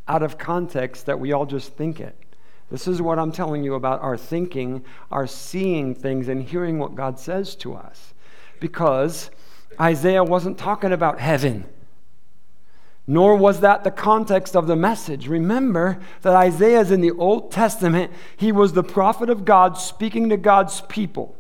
out 0.08 0.24
of 0.24 0.40
context 0.40 1.06
that 1.06 1.20
we 1.20 1.32
all 1.34 1.46
just 1.46 1.74
think 1.74 2.00
it. 2.00 2.18
This 2.70 2.88
is 2.88 3.02
what 3.02 3.18
I'm 3.18 3.32
telling 3.32 3.64
you 3.64 3.74
about 3.74 4.02
our 4.02 4.18
thinking, 4.18 4.84
our 5.12 5.26
seeing 5.26 5.96
things, 5.96 6.28
and 6.28 6.44
hearing 6.44 6.78
what 6.78 6.96
God 6.96 7.20
says 7.20 7.56
to 7.56 7.74
us. 7.74 8.14
Because 8.60 9.32
Isaiah 9.80 10.24
wasn't 10.24 10.58
talking 10.58 10.92
about 10.92 11.20
heaven, 11.20 11.66
nor 13.08 13.36
was 13.36 13.62
that 13.62 13.84
the 13.84 13.92
context 13.92 14.56
of 14.56 14.68
the 14.68 14.76
message. 14.76 15.28
Remember 15.28 16.00
that 16.22 16.36
Isaiah 16.36 16.82
is 16.82 16.92
in 16.92 17.02
the 17.02 17.12
Old 17.12 17.52
Testament, 17.52 18.12
he 18.38 18.52
was 18.52 18.74
the 18.74 18.84
prophet 18.84 19.32
of 19.32 19.46
God 19.46 19.78
speaking 19.78 20.30
to 20.30 20.38
God's 20.38 20.82
people. 20.82 21.36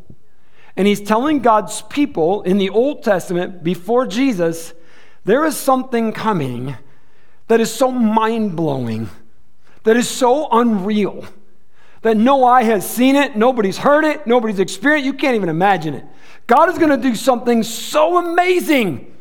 And 0.75 0.87
he's 0.87 1.01
telling 1.01 1.39
God's 1.39 1.83
people 1.83 2.41
in 2.41 2.57
the 2.57 2.69
Old 2.69 3.03
Testament, 3.03 3.63
before 3.63 4.07
Jesus, 4.07 4.73
there 5.25 5.45
is 5.45 5.57
something 5.57 6.11
coming 6.11 6.77
that 7.49 7.59
is 7.59 7.71
so 7.71 7.91
mind 7.91 8.55
blowing 8.55 9.09
that 9.83 9.97
is 9.97 10.09
so 10.09 10.47
unreal 10.51 11.25
that 12.01 12.17
no 12.17 12.45
eye 12.45 12.63
has 12.63 12.89
seen 12.89 13.15
it, 13.15 13.35
nobody's 13.35 13.77
heard 13.77 14.05
it, 14.05 14.25
nobody's 14.25 14.59
experienced. 14.59 15.05
You 15.05 15.13
can't 15.13 15.35
even 15.35 15.49
imagine 15.49 15.93
it. 15.93 16.05
God 16.47 16.69
is 16.69 16.77
going 16.77 16.89
to 16.89 16.97
do 16.97 17.15
something 17.15 17.63
so 17.63 18.17
amazing. 18.17 19.15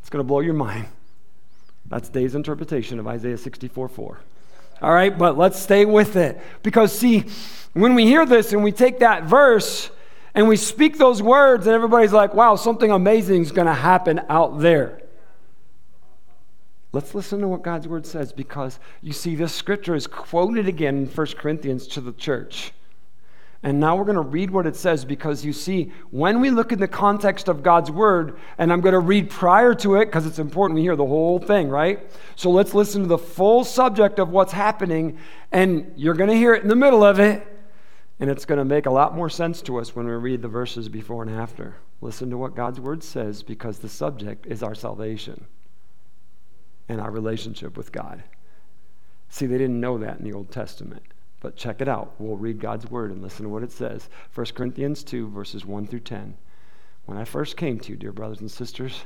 It's 0.00 0.10
going 0.10 0.24
to 0.24 0.26
blow 0.26 0.40
your 0.40 0.54
mind. 0.54 0.86
That's 1.88 2.08
Dave's 2.08 2.34
interpretation 2.34 2.98
of 2.98 3.06
Isaiah 3.06 3.38
64 3.38 3.88
4. 3.88 4.20
All 4.82 4.92
right, 4.92 5.16
but 5.16 5.38
let's 5.38 5.58
stay 5.58 5.84
with 5.84 6.16
it. 6.16 6.40
Because, 6.62 6.96
see, 6.96 7.24
when 7.72 7.94
we 7.94 8.04
hear 8.04 8.26
this 8.26 8.52
and 8.52 8.62
we 8.62 8.72
take 8.72 8.98
that 9.00 9.24
verse 9.24 9.90
and 10.34 10.48
we 10.48 10.56
speak 10.56 10.98
those 10.98 11.22
words, 11.22 11.66
and 11.66 11.74
everybody's 11.74 12.12
like, 12.12 12.34
wow, 12.34 12.56
something 12.56 12.90
amazing 12.90 13.42
is 13.42 13.52
going 13.52 13.66
to 13.66 13.74
happen 13.74 14.20
out 14.28 14.60
there. 14.60 15.00
Let's 16.92 17.14
listen 17.14 17.40
to 17.40 17.48
what 17.48 17.62
God's 17.62 17.88
word 17.88 18.06
says 18.06 18.32
because 18.32 18.78
you 19.02 19.12
see, 19.12 19.34
this 19.34 19.54
scripture 19.54 19.94
is 19.94 20.06
quoted 20.06 20.68
again 20.68 20.96
in 20.96 21.06
1 21.06 21.26
Corinthians 21.38 21.86
to 21.88 22.00
the 22.00 22.12
church. 22.12 22.72
And 23.62 23.80
now 23.80 23.96
we're 23.96 24.04
going 24.04 24.14
to 24.14 24.20
read 24.20 24.50
what 24.50 24.66
it 24.66 24.76
says 24.76 25.04
because 25.04 25.44
you 25.44 25.52
see, 25.52 25.92
when 26.10 26.40
we 26.40 26.50
look 26.50 26.72
in 26.72 26.78
the 26.78 26.86
context 26.86 27.48
of 27.48 27.62
God's 27.62 27.90
word, 27.90 28.38
and 28.58 28.72
I'm 28.72 28.80
going 28.80 28.92
to 28.92 29.00
read 29.00 29.28
prior 29.28 29.74
to 29.76 29.96
it 29.96 30.06
because 30.06 30.26
it's 30.26 30.38
important 30.38 30.76
we 30.76 30.82
hear 30.82 30.94
the 30.94 31.06
whole 31.06 31.38
thing, 31.38 31.68
right? 31.68 32.08
So 32.36 32.50
let's 32.50 32.74
listen 32.74 33.02
to 33.02 33.08
the 33.08 33.18
full 33.18 33.64
subject 33.64 34.18
of 34.18 34.28
what's 34.28 34.52
happening, 34.52 35.18
and 35.50 35.92
you're 35.96 36.14
going 36.14 36.30
to 36.30 36.36
hear 36.36 36.54
it 36.54 36.62
in 36.62 36.68
the 36.68 36.76
middle 36.76 37.02
of 37.02 37.18
it, 37.18 37.44
and 38.20 38.30
it's 38.30 38.44
going 38.44 38.58
to 38.58 38.64
make 38.64 38.86
a 38.86 38.90
lot 38.90 39.16
more 39.16 39.28
sense 39.28 39.62
to 39.62 39.78
us 39.78 39.96
when 39.96 40.06
we 40.06 40.12
read 40.12 40.42
the 40.42 40.48
verses 40.48 40.88
before 40.88 41.22
and 41.22 41.34
after. 41.34 41.76
Listen 42.00 42.30
to 42.30 42.38
what 42.38 42.54
God's 42.54 42.78
word 42.78 43.02
says 43.02 43.42
because 43.42 43.78
the 43.78 43.88
subject 43.88 44.46
is 44.46 44.62
our 44.62 44.74
salvation 44.74 45.46
and 46.88 47.00
our 47.00 47.10
relationship 47.10 47.76
with 47.76 47.92
God. 47.92 48.22
See, 49.28 49.46
they 49.46 49.58
didn't 49.58 49.80
know 49.80 49.98
that 49.98 50.18
in 50.18 50.24
the 50.24 50.32
Old 50.32 50.50
Testament. 50.50 51.02
But 51.40 51.56
check 51.56 51.80
it 51.80 51.88
out. 51.88 52.14
We'll 52.18 52.36
read 52.36 52.60
God's 52.60 52.90
word 52.90 53.10
and 53.10 53.22
listen 53.22 53.44
to 53.44 53.48
what 53.48 53.62
it 53.62 53.72
says. 53.72 54.08
1 54.34 54.46
Corinthians 54.54 55.04
2, 55.04 55.28
verses 55.28 55.66
1 55.66 55.86
through 55.86 56.00
10. 56.00 56.36
When 57.04 57.18
I 57.18 57.24
first 57.24 57.56
came 57.56 57.78
to 57.80 57.92
you, 57.92 57.96
dear 57.96 58.12
brothers 58.12 58.40
and 58.40 58.50
sisters, 58.50 59.04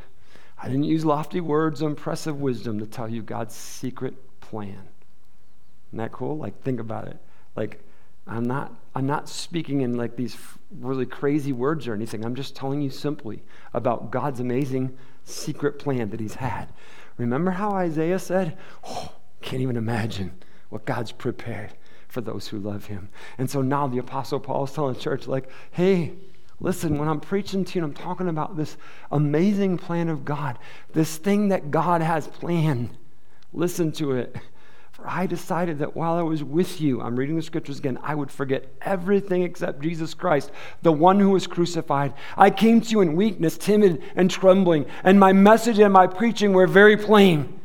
I 0.58 0.68
didn't 0.68 0.84
use 0.84 1.04
lofty 1.04 1.40
words 1.40 1.82
or 1.82 1.88
impressive 1.88 2.40
wisdom 2.40 2.78
to 2.78 2.86
tell 2.86 3.08
you 3.08 3.22
God's 3.22 3.54
secret 3.54 4.14
plan. 4.40 4.88
Isn't 5.88 5.98
that 5.98 6.12
cool? 6.12 6.38
Like, 6.38 6.62
think 6.62 6.80
about 6.80 7.08
it. 7.08 7.18
Like, 7.56 7.82
I'm 8.26 8.44
not, 8.44 8.72
I'm 8.94 9.06
not 9.06 9.28
speaking 9.28 9.80
in 9.80 9.96
like 9.96 10.16
these 10.16 10.36
really 10.78 11.06
crazy 11.06 11.52
words 11.52 11.88
or 11.88 11.94
anything. 11.94 12.24
I'm 12.24 12.36
just 12.36 12.54
telling 12.54 12.80
you 12.80 12.90
simply 12.90 13.42
about 13.74 14.10
God's 14.10 14.38
amazing 14.38 14.96
secret 15.24 15.78
plan 15.78 16.10
that 16.10 16.20
He's 16.20 16.34
had. 16.34 16.68
Remember 17.20 17.52
how 17.52 17.72
Isaiah 17.72 18.18
said, 18.18 18.56
oh, 18.84 19.12
can't 19.42 19.62
even 19.62 19.76
imagine 19.76 20.32
what 20.68 20.84
God's 20.84 21.12
prepared 21.12 21.72
for 22.08 22.20
those 22.20 22.48
who 22.48 22.58
love 22.58 22.86
him. 22.86 23.08
And 23.38 23.48
so 23.48 23.62
now 23.62 23.86
the 23.86 23.98
Apostle 23.98 24.40
Paul 24.40 24.64
is 24.64 24.72
telling 24.72 24.94
the 24.94 25.00
church, 25.00 25.26
like, 25.26 25.48
hey, 25.70 26.12
listen, 26.60 26.98
when 26.98 27.08
I'm 27.08 27.20
preaching 27.20 27.64
to 27.64 27.78
you, 27.78 27.84
I'm 27.84 27.94
talking 27.94 28.28
about 28.28 28.56
this 28.56 28.76
amazing 29.10 29.78
plan 29.78 30.08
of 30.08 30.24
God, 30.24 30.58
this 30.92 31.16
thing 31.16 31.48
that 31.48 31.70
God 31.70 32.02
has 32.02 32.26
planned. 32.26 32.90
Listen 33.52 33.92
to 33.92 34.12
it. 34.12 34.36
For 35.00 35.08
I 35.08 35.26
decided 35.26 35.78
that 35.78 35.96
while 35.96 36.18
I 36.18 36.22
was 36.22 36.44
with 36.44 36.80
you, 36.80 37.00
I'm 37.00 37.16
reading 37.16 37.36
the 37.36 37.42
scriptures 37.42 37.78
again, 37.78 37.98
I 38.02 38.14
would 38.14 38.30
forget 38.30 38.66
everything 38.82 39.42
except 39.42 39.80
Jesus 39.80 40.12
Christ, 40.12 40.50
the 40.82 40.92
one 40.92 41.18
who 41.18 41.30
was 41.30 41.46
crucified. 41.46 42.12
I 42.36 42.50
came 42.50 42.82
to 42.82 42.90
you 42.90 43.00
in 43.00 43.16
weakness, 43.16 43.56
timid, 43.56 44.02
and 44.14 44.30
trembling, 44.30 44.84
and 45.02 45.18
my 45.18 45.32
message 45.32 45.78
and 45.78 45.92
my 45.92 46.06
preaching 46.06 46.52
were 46.52 46.66
very 46.66 46.98
plain. 46.98 47.60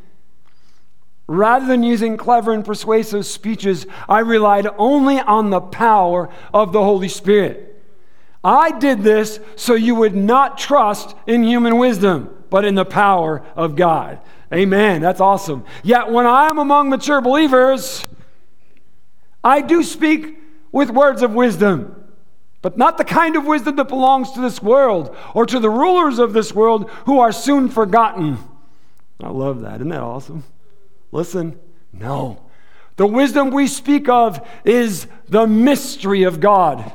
Rather 1.28 1.66
than 1.66 1.84
using 1.84 2.16
clever 2.16 2.54
and 2.54 2.64
persuasive 2.64 3.26
speeches, 3.26 3.86
I 4.08 4.20
relied 4.20 4.68
only 4.78 5.20
on 5.20 5.50
the 5.50 5.62
power 5.62 6.30
of 6.54 6.72
the 6.72 6.84
Holy 6.84 7.10
Spirit. 7.10 7.84
I 8.46 8.78
did 8.78 9.04
this 9.04 9.42
so 9.58 9.74
you 9.74 9.96
would 9.96 10.16
not 10.16 10.58
trust 10.58 11.16
in 11.28 11.44
human 11.44 11.80
wisdom, 11.80 12.46
but 12.50 12.64
in 12.64 12.76
the 12.76 12.86
power 12.86 13.44
of 13.56 13.76
God. 13.76 14.20
Amen. 14.54 15.02
That's 15.02 15.22
awesome. 15.22 15.66
Yet 15.84 16.12
when 16.12 16.26
I 16.26 16.50
am 16.50 16.58
among 16.58 16.90
mature 16.90 17.22
believers, 17.22 18.06
I 19.44 19.62
do 19.62 19.84
speak 19.84 20.40
with 20.72 20.90
words 20.90 21.22
of 21.22 21.34
wisdom, 21.34 22.04
but 22.62 22.78
not 22.78 22.98
the 22.98 23.04
kind 23.04 23.36
of 23.36 23.46
wisdom 23.46 23.76
that 23.78 23.88
belongs 23.88 24.32
to 24.32 24.42
this 24.42 24.62
world 24.62 25.16
or 25.34 25.46
to 25.46 25.60
the 25.60 25.70
rulers 25.70 26.20
of 26.20 26.34
this 26.34 26.54
world 26.54 26.90
who 27.06 27.20
are 27.20 27.32
soon 27.32 27.70
forgotten. 27.70 28.38
I 29.20 29.30
love 29.30 29.62
that. 29.62 29.76
Isn't 29.76 29.90
that 29.90 30.02
awesome? 30.02 30.44
Listen, 31.12 31.60
no. 31.94 32.42
The 32.98 33.08
wisdom 33.08 33.52
we 33.52 33.68
speak 33.68 34.10
of 34.10 34.46
is 34.64 35.08
the 35.28 35.48
mystery 35.48 36.24
of 36.24 36.40
God. 36.40 36.92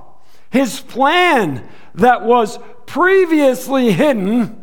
His 0.50 0.80
plan 0.80 1.66
that 1.94 2.22
was 2.22 2.58
previously 2.86 3.92
hidden, 3.92 4.59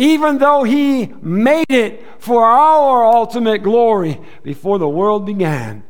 even 0.00 0.38
though 0.38 0.64
He 0.64 1.06
made 1.20 1.66
it 1.68 2.02
for 2.18 2.44
our 2.44 3.04
ultimate 3.04 3.62
glory 3.62 4.18
before 4.42 4.78
the 4.78 4.88
world 4.88 5.26
began. 5.26 5.84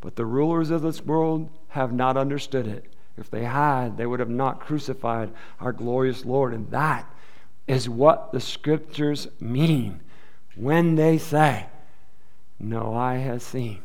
But 0.00 0.16
the 0.16 0.24
rulers 0.24 0.70
of 0.70 0.80
this 0.80 1.04
world 1.04 1.50
have 1.68 1.92
not 1.92 2.16
understood 2.16 2.66
it. 2.66 2.86
If 3.18 3.30
they 3.30 3.44
had, 3.44 3.98
they 3.98 4.06
would 4.06 4.20
have 4.20 4.30
not 4.30 4.60
crucified 4.60 5.30
our 5.60 5.72
glorious 5.72 6.24
Lord. 6.24 6.54
And 6.54 6.70
that 6.70 7.06
is 7.66 7.86
what 7.86 8.32
the 8.32 8.40
scriptures 8.40 9.28
mean 9.38 10.00
when 10.56 10.94
they 10.94 11.18
say, 11.18 11.66
no 12.58 12.94
eye 12.94 13.16
has 13.16 13.42
seen, 13.42 13.80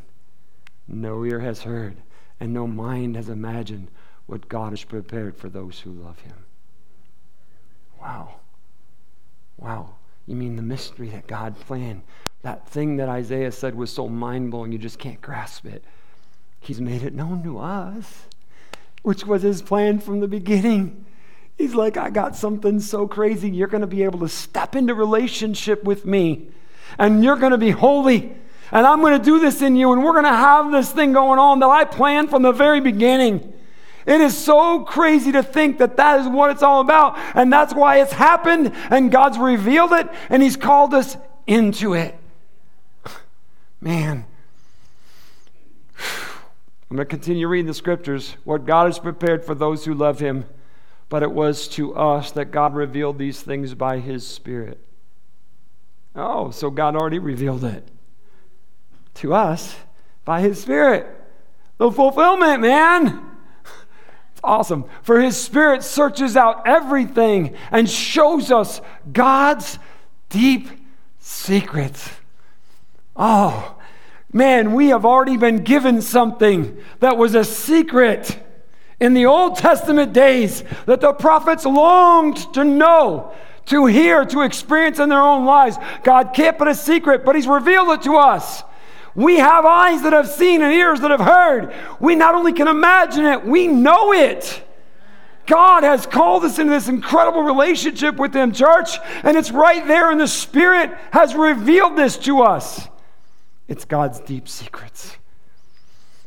no 0.88 1.22
ear 1.24 1.40
has 1.40 1.62
heard, 1.62 1.96
and 2.38 2.54
no 2.54 2.66
mind 2.66 3.16
has 3.16 3.28
imagined 3.28 3.88
what 4.24 4.48
God 4.48 4.70
has 4.70 4.84
prepared 4.84 5.36
for 5.36 5.50
those 5.50 5.80
who 5.80 5.90
love 5.90 6.20
Him. 6.20 6.46
Wow. 8.00 8.39
Wow. 9.60 9.94
You 10.26 10.36
mean 10.36 10.56
the 10.56 10.62
mystery 10.62 11.08
that 11.10 11.26
God 11.26 11.58
planned? 11.60 12.02
That 12.42 12.68
thing 12.68 12.96
that 12.96 13.08
Isaiah 13.08 13.52
said 13.52 13.74
was 13.74 13.92
so 13.92 14.08
mind 14.08 14.50
blowing, 14.50 14.72
you 14.72 14.78
just 14.78 14.98
can't 14.98 15.20
grasp 15.20 15.66
it. 15.66 15.84
He's 16.58 16.80
made 16.80 17.02
it 17.02 17.14
known 17.14 17.42
to 17.44 17.58
us, 17.58 18.26
which 19.02 19.26
was 19.26 19.42
His 19.42 19.62
plan 19.62 19.98
from 19.98 20.20
the 20.20 20.28
beginning. 20.28 21.04
He's 21.56 21.74
like, 21.74 21.96
I 21.96 22.10
got 22.10 22.36
something 22.36 22.80
so 22.80 23.06
crazy. 23.06 23.50
You're 23.50 23.68
going 23.68 23.82
to 23.82 23.86
be 23.86 24.02
able 24.02 24.20
to 24.20 24.28
step 24.28 24.74
into 24.74 24.94
relationship 24.94 25.84
with 25.84 26.06
me, 26.06 26.48
and 26.98 27.22
you're 27.22 27.36
going 27.36 27.52
to 27.52 27.58
be 27.58 27.70
holy 27.70 28.34
and 28.72 28.86
I'm 28.86 29.00
going 29.00 29.18
to 29.18 29.24
do 29.24 29.40
this 29.40 29.62
in 29.62 29.74
you, 29.76 29.92
and 29.92 30.04
we're 30.04 30.12
going 30.12 30.24
to 30.24 30.30
have 30.30 30.70
this 30.70 30.92
thing 30.92 31.12
going 31.12 31.38
on 31.38 31.58
that 31.60 31.68
I 31.68 31.84
planned 31.84 32.30
from 32.30 32.42
the 32.42 32.52
very 32.52 32.80
beginning. 32.80 33.52
It 34.10 34.20
is 34.20 34.36
so 34.36 34.80
crazy 34.80 35.30
to 35.30 35.40
think 35.40 35.78
that 35.78 35.96
that 35.98 36.18
is 36.18 36.26
what 36.26 36.50
it's 36.50 36.64
all 36.64 36.80
about, 36.80 37.16
and 37.36 37.52
that's 37.52 37.72
why 37.72 38.00
it's 38.00 38.12
happened, 38.12 38.72
and 38.90 39.08
God's 39.08 39.38
revealed 39.38 39.92
it, 39.92 40.08
and 40.28 40.42
He's 40.42 40.56
called 40.56 40.94
us 40.94 41.16
into 41.46 41.94
it. 41.94 42.18
Man. 43.80 44.24
I'm 46.90 46.96
going 46.96 46.98
to 46.98 47.04
continue 47.04 47.46
reading 47.46 47.68
the 47.68 47.74
scriptures. 47.74 48.36
What 48.42 48.66
God 48.66 48.86
has 48.86 48.98
prepared 48.98 49.44
for 49.44 49.54
those 49.54 49.84
who 49.84 49.94
love 49.94 50.18
Him, 50.18 50.44
but 51.08 51.22
it 51.22 51.30
was 51.30 51.68
to 51.68 51.94
us 51.94 52.32
that 52.32 52.46
God 52.46 52.74
revealed 52.74 53.16
these 53.16 53.40
things 53.40 53.74
by 53.74 54.00
His 54.00 54.26
Spirit. 54.26 54.80
Oh, 56.16 56.50
so 56.50 56.68
God 56.68 56.96
already 56.96 57.20
revealed 57.20 57.62
it 57.62 57.86
to 59.14 59.34
us 59.34 59.76
by 60.24 60.40
His 60.40 60.60
Spirit. 60.60 61.06
The 61.78 61.92
fulfillment, 61.92 62.60
man. 62.60 63.29
It's 64.40 64.44
awesome. 64.44 64.86
For 65.02 65.20
His 65.20 65.36
Spirit 65.36 65.84
searches 65.84 66.34
out 66.34 66.66
everything 66.66 67.54
and 67.70 67.88
shows 67.88 68.50
us 68.50 68.80
God's 69.12 69.78
deep 70.30 70.66
secrets. 71.18 72.08
Oh, 73.14 73.76
man, 74.32 74.72
we 74.72 74.88
have 74.88 75.04
already 75.04 75.36
been 75.36 75.58
given 75.58 76.00
something 76.00 76.78
that 77.00 77.18
was 77.18 77.34
a 77.34 77.44
secret 77.44 78.42
in 78.98 79.12
the 79.12 79.26
Old 79.26 79.56
Testament 79.58 80.14
days 80.14 80.64
that 80.86 81.02
the 81.02 81.12
prophets 81.12 81.66
longed 81.66 82.38
to 82.54 82.64
know, 82.64 83.34
to 83.66 83.84
hear, 83.84 84.24
to 84.24 84.40
experience 84.40 84.98
in 84.98 85.10
their 85.10 85.20
own 85.20 85.44
lives. 85.44 85.76
God 86.02 86.32
kept 86.32 86.62
it 86.62 86.68
a 86.68 86.74
secret, 86.74 87.26
but 87.26 87.36
He's 87.36 87.46
revealed 87.46 87.90
it 87.90 88.02
to 88.04 88.16
us. 88.16 88.62
We 89.14 89.38
have 89.38 89.64
eyes 89.64 90.02
that 90.02 90.12
have 90.12 90.28
seen 90.28 90.62
and 90.62 90.72
ears 90.72 91.00
that 91.00 91.10
have 91.10 91.20
heard. 91.20 91.74
We 91.98 92.14
not 92.14 92.34
only 92.34 92.52
can 92.52 92.68
imagine 92.68 93.24
it, 93.24 93.44
we 93.44 93.66
know 93.66 94.12
it. 94.12 94.64
God 95.46 95.82
has 95.82 96.06
called 96.06 96.44
us 96.44 96.58
into 96.58 96.72
this 96.72 96.86
incredible 96.86 97.42
relationship 97.42 98.16
with 98.16 98.34
Him, 98.34 98.52
church, 98.52 98.98
and 99.24 99.36
it's 99.36 99.50
right 99.50 99.84
there, 99.86 100.10
and 100.10 100.20
the 100.20 100.28
Spirit 100.28 100.96
has 101.12 101.34
revealed 101.34 101.96
this 101.96 102.16
to 102.18 102.42
us. 102.42 102.86
It's 103.66 103.84
God's 103.84 104.20
deep 104.20 104.48
secrets. 104.48 105.16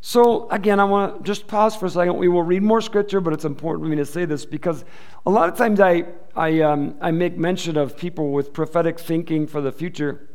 So, 0.01 0.49
again, 0.49 0.81
I 0.81 0.83
want 0.83 1.19
to 1.19 1.23
just 1.23 1.47
pause 1.47 1.77
for 1.77 1.85
a 1.85 1.89
second. 1.89 2.17
We 2.17 2.27
will 2.27 2.43
read 2.43 2.61
more 2.61 2.81
scripture, 2.81 3.21
but 3.21 3.31
it's 3.31 3.45
important 3.45 3.85
for 3.85 3.89
me 3.89 3.95
to 3.95 4.05
say 4.05 4.25
this 4.25 4.45
because 4.45 4.83
a 5.25 5.29
lot 5.29 5.47
of 5.47 5.57
times 5.57 5.79
I, 5.79 6.03
I, 6.35 6.59
um, 6.59 6.95
I 6.99 7.11
make 7.11 7.37
mention 7.37 7.77
of 7.77 7.95
people 7.95 8.33
with 8.33 8.51
prophetic 8.51 8.99
thinking 8.99 9.47
for 9.47 9.61
the 9.61 9.71
future. 9.71 10.27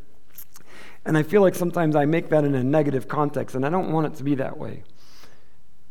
And 1.05 1.17
I 1.17 1.23
feel 1.23 1.41
like 1.41 1.55
sometimes 1.55 1.95
I 1.95 2.05
make 2.05 2.29
that 2.29 2.43
in 2.43 2.55
a 2.55 2.63
negative 2.63 3.07
context, 3.07 3.55
and 3.55 3.65
I 3.65 3.69
don't 3.69 3.91
want 3.91 4.07
it 4.07 4.15
to 4.17 4.23
be 4.23 4.35
that 4.35 4.57
way. 4.57 4.83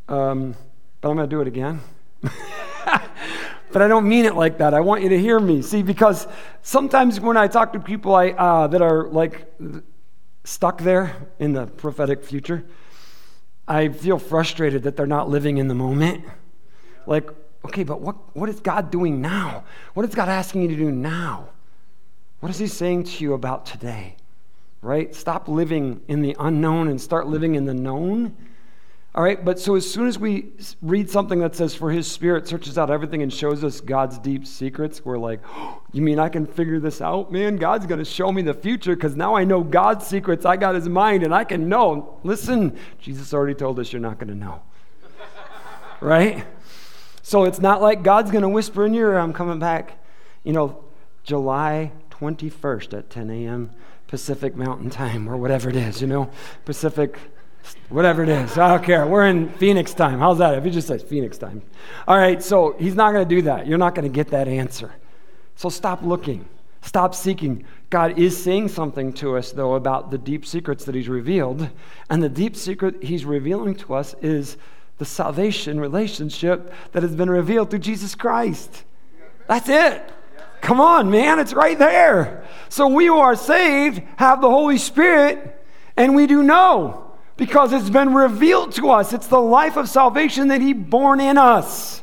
Um, 0.08 0.54
but 1.00 1.10
I'm 1.10 1.16
going 1.16 1.28
to 1.28 1.34
do 1.34 1.40
it 1.40 1.48
again. 1.48 1.80
but 2.22 3.82
I 3.82 3.88
don't 3.88 4.08
mean 4.08 4.24
it 4.24 4.34
like 4.34 4.58
that. 4.58 4.74
I 4.74 4.80
want 4.80 5.02
you 5.02 5.08
to 5.10 5.18
hear 5.18 5.38
me. 5.38 5.62
See, 5.62 5.82
because 5.82 6.26
sometimes 6.62 7.20
when 7.20 7.36
I 7.36 7.46
talk 7.46 7.72
to 7.74 7.80
people 7.80 8.14
I, 8.14 8.30
uh, 8.30 8.66
that 8.68 8.82
are 8.82 9.08
like 9.08 9.52
stuck 10.44 10.80
there 10.80 11.14
in 11.38 11.52
the 11.52 11.66
prophetic 11.66 12.24
future, 12.24 12.64
I 13.66 13.88
feel 13.88 14.18
frustrated 14.18 14.84
that 14.84 14.96
they're 14.96 15.06
not 15.06 15.28
living 15.28 15.58
in 15.58 15.68
the 15.68 15.74
moment. 15.74 16.24
Like, 17.06 17.28
okay, 17.66 17.82
but 17.84 18.00
what, 18.00 18.36
what 18.36 18.48
is 18.48 18.60
God 18.60 18.90
doing 18.90 19.20
now? 19.20 19.64
What 19.94 20.08
is 20.08 20.14
God 20.14 20.28
asking 20.28 20.62
you 20.62 20.68
to 20.68 20.76
do 20.76 20.90
now? 20.90 21.50
What 22.40 22.50
is 22.50 22.58
He 22.58 22.66
saying 22.66 23.04
to 23.04 23.24
you 23.24 23.34
about 23.34 23.66
today? 23.66 24.16
Right? 24.80 25.14
Stop 25.14 25.48
living 25.48 26.00
in 26.08 26.22
the 26.22 26.36
unknown 26.38 26.88
and 26.88 27.00
start 27.00 27.26
living 27.26 27.54
in 27.56 27.64
the 27.64 27.74
known. 27.74 28.36
All 29.14 29.24
right, 29.24 29.42
but 29.42 29.58
so 29.58 29.74
as 29.74 29.90
soon 29.90 30.06
as 30.06 30.16
we 30.16 30.52
read 30.80 31.10
something 31.10 31.40
that 31.40 31.56
says, 31.56 31.74
For 31.74 31.90
his 31.90 32.08
spirit 32.08 32.46
searches 32.46 32.78
out 32.78 32.88
everything 32.90 33.22
and 33.22 33.32
shows 33.32 33.64
us 33.64 33.80
God's 33.80 34.18
deep 34.18 34.46
secrets, 34.46 35.04
we're 35.04 35.18
like, 35.18 35.40
oh, 35.56 35.82
You 35.92 36.02
mean 36.02 36.20
I 36.20 36.28
can 36.28 36.46
figure 36.46 36.78
this 36.78 37.00
out? 37.00 37.32
Man, 37.32 37.56
God's 37.56 37.86
going 37.86 37.98
to 37.98 38.04
show 38.04 38.30
me 38.30 38.42
the 38.42 38.54
future 38.54 38.94
because 38.94 39.16
now 39.16 39.34
I 39.34 39.44
know 39.44 39.64
God's 39.64 40.06
secrets. 40.06 40.44
I 40.44 40.56
got 40.56 40.74
his 40.74 40.88
mind 40.88 41.24
and 41.24 41.34
I 41.34 41.42
can 41.44 41.68
know. 41.68 42.20
Listen, 42.22 42.78
Jesus 43.00 43.34
already 43.34 43.54
told 43.54 43.80
us 43.80 43.92
you're 43.92 44.00
not 44.00 44.18
going 44.18 44.28
to 44.28 44.36
know. 44.36 44.60
right? 46.00 46.44
So 47.22 47.44
it's 47.44 47.60
not 47.60 47.82
like 47.82 48.02
God's 48.02 48.30
going 48.30 48.42
to 48.42 48.48
whisper 48.48 48.86
in 48.86 48.94
your 48.94 49.12
ear, 49.12 49.18
I'm 49.18 49.32
coming 49.32 49.58
back, 49.58 49.98
you 50.44 50.52
know, 50.52 50.84
July 51.24 51.92
21st 52.10 52.96
at 52.96 53.10
10 53.10 53.30
a.m. 53.30 53.70
Pacific 54.08 54.56
Mountain 54.56 54.90
Time 54.90 55.28
or 55.28 55.36
whatever 55.36 55.70
it 55.70 55.76
is, 55.76 56.00
you 56.00 56.08
know, 56.08 56.30
Pacific 56.64 57.18
whatever 57.88 58.22
it 58.22 58.28
is. 58.28 58.56
I 58.58 58.68
don't 58.68 58.84
care. 58.84 59.06
We're 59.06 59.26
in 59.26 59.50
Phoenix 59.50 59.94
time. 59.94 60.18
How's 60.18 60.38
that? 60.38 60.54
If 60.54 60.64
he 60.64 60.70
just 60.70 60.88
says 60.88 61.02
Phoenix 61.02 61.38
time. 61.38 61.62
All 62.06 62.16
right, 62.16 62.42
so 62.42 62.74
he's 62.78 62.94
not 62.94 63.12
going 63.12 63.28
to 63.28 63.34
do 63.34 63.42
that. 63.42 63.66
You're 63.66 63.78
not 63.78 63.94
going 63.94 64.10
to 64.10 64.14
get 64.14 64.28
that 64.28 64.48
answer. 64.48 64.92
So 65.56 65.68
stop 65.68 66.02
looking. 66.02 66.48
Stop 66.82 67.14
seeking. 67.14 67.64
God 67.90 68.18
is 68.18 68.40
saying 68.42 68.68
something 68.68 69.12
to 69.14 69.36
us, 69.36 69.52
though, 69.52 69.74
about 69.74 70.10
the 70.10 70.18
deep 70.18 70.46
secrets 70.46 70.84
that 70.84 70.94
he's 70.94 71.08
revealed. 71.08 71.68
And 72.08 72.22
the 72.22 72.28
deep 72.28 72.56
secret 72.56 73.02
he's 73.02 73.24
revealing 73.24 73.74
to 73.76 73.94
us 73.94 74.14
is 74.22 74.56
the 74.98 75.04
salvation 75.04 75.80
relationship 75.80 76.72
that 76.92 77.02
has 77.02 77.14
been 77.14 77.30
revealed 77.30 77.70
through 77.70 77.80
Jesus 77.80 78.14
Christ. 78.14 78.84
That's 79.46 79.68
it. 79.68 80.12
Come 80.60 80.80
on, 80.80 81.10
man, 81.10 81.38
it's 81.38 81.52
right 81.52 81.78
there. 81.78 82.44
So 82.68 82.88
we 82.88 83.06
who 83.06 83.18
are 83.18 83.36
saved 83.36 84.02
have 84.16 84.40
the 84.40 84.50
Holy 84.50 84.78
Spirit, 84.78 85.64
and 85.96 86.14
we 86.14 86.26
do 86.26 86.42
know 86.42 87.12
because 87.36 87.72
it's 87.72 87.90
been 87.90 88.12
revealed 88.12 88.72
to 88.72 88.90
us. 88.90 89.12
It's 89.12 89.28
the 89.28 89.40
life 89.40 89.76
of 89.76 89.88
salvation 89.88 90.48
that 90.48 90.60
He 90.60 90.72
born 90.72 91.20
in 91.20 91.38
us. 91.38 92.02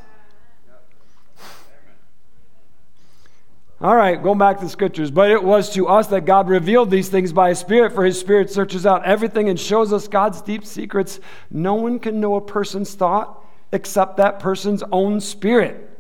All 3.82 3.96
right, 3.96 4.22
going 4.24 4.40
back 4.40 4.60
to 4.60 4.64
the 4.64 4.70
scriptures. 4.70 5.12
But 5.12 5.30
it 5.30 5.44
was 5.44 5.74
to 5.74 5.88
us 5.88 6.08
that 6.08 6.26
God 6.26 6.48
revealed 6.48 6.90
these 6.90 7.10
things 7.10 7.34
by 7.34 7.50
His 7.50 7.60
Spirit, 7.60 7.94
for 7.94 8.06
His 8.06 8.20
Spirit 8.20 8.50
searches 8.50 8.86
out 8.86 9.06
everything 9.06 9.50
and 9.50 9.60
shows 9.60 9.92
us 9.92 10.08
God's 10.08 10.42
deep 10.42 10.66
secrets. 10.66 11.20
No 11.52 11.76
one 11.76 12.00
can 12.00 12.20
know 12.20 12.36
a 12.36 12.42
person's 12.42 12.94
thought 12.96 13.44
except 13.72 14.18
that 14.18 14.40
person's 14.40 14.84
own 14.92 15.20
spirit. 15.20 15.95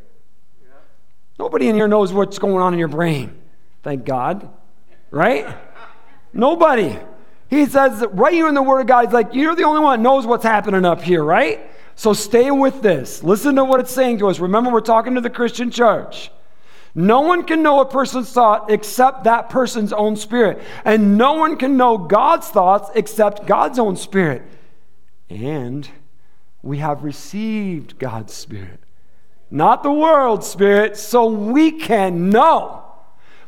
Nobody 1.38 1.68
in 1.68 1.76
here 1.76 1.88
knows 1.88 2.14
what's 2.14 2.40
going 2.40 2.56
on 2.56 2.74
in 2.74 2.80
your 2.80 2.88
brain. 2.88 3.36
Thank 3.84 4.06
God. 4.06 4.50
Right? 5.12 5.46
Nobody. 6.34 6.98
He 7.50 7.66
says 7.66 8.04
right 8.12 8.34
here 8.34 8.48
in 8.48 8.56
the 8.56 8.64
Word 8.64 8.82
of 8.82 8.88
God, 8.88 9.06
he's 9.06 9.14
like, 9.14 9.34
You're 9.34 9.56
the 9.56 9.64
only 9.64 9.82
one 9.82 10.00
that 10.00 10.04
knows 10.04 10.26
what's 10.26 10.44
happening 10.44 10.86
up 10.86 11.02
here, 11.02 11.24
right? 11.24 11.70
So 11.96 12.14
stay 12.14 12.52
with 12.52 12.82
this. 12.82 13.24
Listen 13.24 13.56
to 13.56 13.64
what 13.64 13.80
it's 13.80 13.92
saying 13.92 14.20
to 14.20 14.28
us. 14.28 14.40
Remember, 14.40 14.70
we're 14.70 14.82
talking 14.82 15.16
to 15.16 15.22
the 15.22 15.30
Christian 15.30 15.72
church. 15.72 16.30
No 16.94 17.22
one 17.22 17.44
can 17.44 17.62
know 17.62 17.82
a 17.82 17.86
person's 17.86 18.32
thought 18.32 18.72
except 18.72 19.26
that 19.26 19.50
person's 19.50 19.92
own 19.92 20.16
spirit. 20.16 20.62
And 20.86 21.18
no 21.18 21.34
one 21.34 21.58
can 21.58 21.76
know 21.76 21.98
God's 21.98 22.48
thoughts 22.48 22.90
except 22.96 23.46
God's 23.46 23.80
own 23.80 23.98
spirit. 23.98 24.44
And 25.30 25.88
we 26.62 26.78
have 26.78 27.04
received 27.04 28.00
God's 28.00 28.34
spirit, 28.34 28.80
not 29.52 29.84
the 29.84 29.92
world 29.92 30.44
spirit, 30.44 30.98
so 30.98 31.26
we 31.28 31.72
can 31.72 32.30
know 32.30 32.84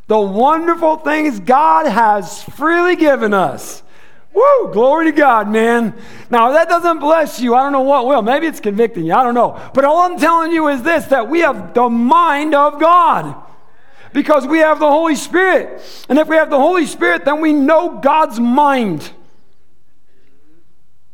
the 0.06 0.18
wonderful 0.18 0.96
things 0.96 1.38
God 1.38 1.86
has 1.86 2.42
freely 2.42 2.96
given 2.96 3.34
us. 3.34 3.82
Woo, 4.32 4.72
glory 4.72 5.06
to 5.06 5.12
God, 5.12 5.48
man. 5.50 5.94
Now, 6.30 6.52
that 6.52 6.68
doesn't 6.68 7.00
bless 7.00 7.40
you. 7.40 7.54
I 7.54 7.62
don't 7.62 7.72
know 7.72 7.80
what 7.80 8.06
will. 8.06 8.22
Maybe 8.22 8.46
it's 8.46 8.60
convicting 8.60 9.04
you. 9.04 9.12
I 9.12 9.22
don't 9.22 9.34
know. 9.34 9.60
But 9.74 9.84
all 9.84 10.00
I'm 10.00 10.18
telling 10.18 10.52
you 10.52 10.68
is 10.68 10.82
this 10.82 11.06
that 11.06 11.28
we 11.28 11.40
have 11.40 11.74
the 11.74 11.88
mind 11.88 12.54
of 12.54 12.78
God 12.78 13.34
because 14.12 14.46
we 14.46 14.58
have 14.58 14.78
the 14.78 14.88
Holy 14.88 15.16
Spirit. 15.16 15.82
And 16.08 16.18
if 16.18 16.28
we 16.28 16.36
have 16.36 16.50
the 16.50 16.58
Holy 16.58 16.86
Spirit, 16.86 17.24
then 17.24 17.40
we 17.40 17.52
know 17.52 17.98
God's 17.98 18.38
mind. 18.38 19.10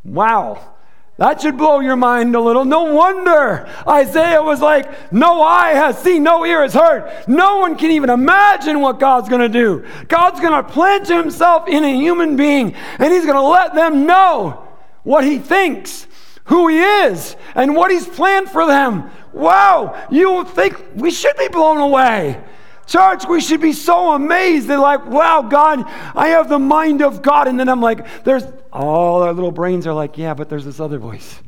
Wow. 0.05 0.74
That 1.17 1.41
should 1.41 1.57
blow 1.57 1.79
your 1.79 1.95
mind 1.95 2.35
a 2.35 2.41
little. 2.41 2.65
No 2.65 2.93
wonder 2.93 3.69
Isaiah 3.87 4.43
was 4.43 4.61
like, 4.61 5.13
No 5.13 5.43
eye 5.43 5.71
has 5.71 5.97
seen, 5.99 6.25
no 6.25 6.45
ear 6.45 6.63
has 6.63 6.75
heard. 6.75 7.29
No 7.29 7.59
one 7.59 7.77
can 7.77 7.93
even 7.93 8.11
imagine 8.11 8.81
what 8.81 8.99
God's 8.99 9.29
going 9.29 9.41
to 9.41 9.49
do. 9.49 9.85
God's 10.09 10.41
going 10.41 10.53
to 10.53 10.69
plant 10.69 11.07
himself 11.07 11.69
in 11.69 11.85
a 11.85 11.97
human 11.97 12.37
being, 12.37 12.75
and 12.99 13.13
he's 13.13 13.25
going 13.25 13.37
to 13.37 13.43
let 13.43 13.75
them 13.75 14.07
know 14.07 14.69
what 15.05 15.23
he 15.23 15.39
thinks, 15.39 16.09
who 16.47 16.67
he 16.67 16.81
is, 16.81 17.37
and 17.55 17.77
what 17.77 17.93
he's 17.93 18.09
planned 18.09 18.51
for 18.51 18.67
them. 18.67 19.09
Wow, 19.33 20.07
you 20.11 20.45
think 20.45 20.83
we 20.97 21.13
should 21.13 21.37
be 21.37 21.49
blown 21.49 21.79
away. 21.79 22.43
Church, 22.87 23.25
we 23.27 23.41
should 23.41 23.61
be 23.61 23.73
so 23.73 24.13
amazed. 24.13 24.69
They're 24.69 24.79
like, 24.79 25.07
wow, 25.07 25.43
God, 25.43 25.85
I 26.15 26.29
have 26.29 26.49
the 26.49 26.59
mind 26.59 27.03
of 27.03 27.23
God. 27.23 27.49
And 27.49 27.59
then 27.59 27.69
I'm 27.69 27.81
like, 27.81 28.25
there's 28.25 28.45
all 28.73 29.23
our 29.23 29.33
little 29.33 29.53
brains 29.53 29.87
are 29.87 29.95
like, 29.95 30.19
yeah, 30.19 30.35
but 30.35 30.49
there's 30.49 30.65
this 30.65 30.81
other 30.81 30.99
voice. 30.99 31.41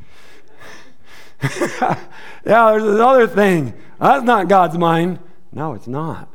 yeah, 1.59 1.99
there's 2.43 2.83
this 2.83 2.99
other 2.99 3.27
thing. 3.27 3.73
That's 3.99 4.23
not 4.23 4.47
God's 4.47 4.77
mind. 4.77 5.19
No, 5.51 5.73
it's 5.73 5.87
not. 5.87 6.29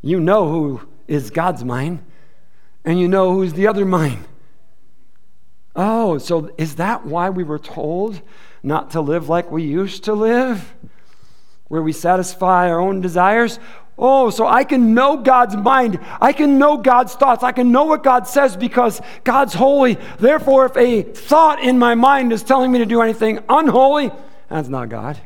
You 0.00 0.20
know 0.20 0.48
who 0.48 0.80
is 1.06 1.30
God's 1.30 1.64
mind, 1.64 2.04
and 2.84 2.98
you 2.98 3.08
know 3.08 3.32
who's 3.34 3.52
the 3.52 3.66
other 3.66 3.84
mind. 3.84 4.24
Oh, 5.74 6.18
so 6.18 6.52
is 6.58 6.76
that 6.76 7.06
why 7.06 7.30
we 7.30 7.44
were 7.44 7.58
told 7.58 8.20
not 8.62 8.90
to 8.90 9.00
live 9.00 9.28
like 9.28 9.50
we 9.50 9.62
used 9.62 10.04
to 10.04 10.12
live? 10.12 10.74
Where 11.72 11.80
we 11.80 11.90
satisfy 11.90 12.68
our 12.68 12.78
own 12.78 13.00
desires. 13.00 13.58
Oh, 13.96 14.28
so 14.28 14.46
I 14.46 14.62
can 14.62 14.92
know 14.92 15.16
God's 15.16 15.56
mind. 15.56 15.98
I 16.20 16.34
can 16.34 16.58
know 16.58 16.76
God's 16.76 17.14
thoughts. 17.14 17.42
I 17.42 17.52
can 17.52 17.72
know 17.72 17.84
what 17.84 18.02
God 18.02 18.26
says 18.26 18.58
because 18.58 19.00
God's 19.24 19.54
holy. 19.54 19.96
Therefore, 20.18 20.66
if 20.66 20.76
a 20.76 21.00
thought 21.00 21.64
in 21.64 21.78
my 21.78 21.94
mind 21.94 22.30
is 22.30 22.42
telling 22.42 22.70
me 22.70 22.80
to 22.80 22.84
do 22.84 23.00
anything 23.00 23.38
unholy, 23.48 24.10
that's 24.50 24.68
not 24.68 24.90
God. 24.90 25.18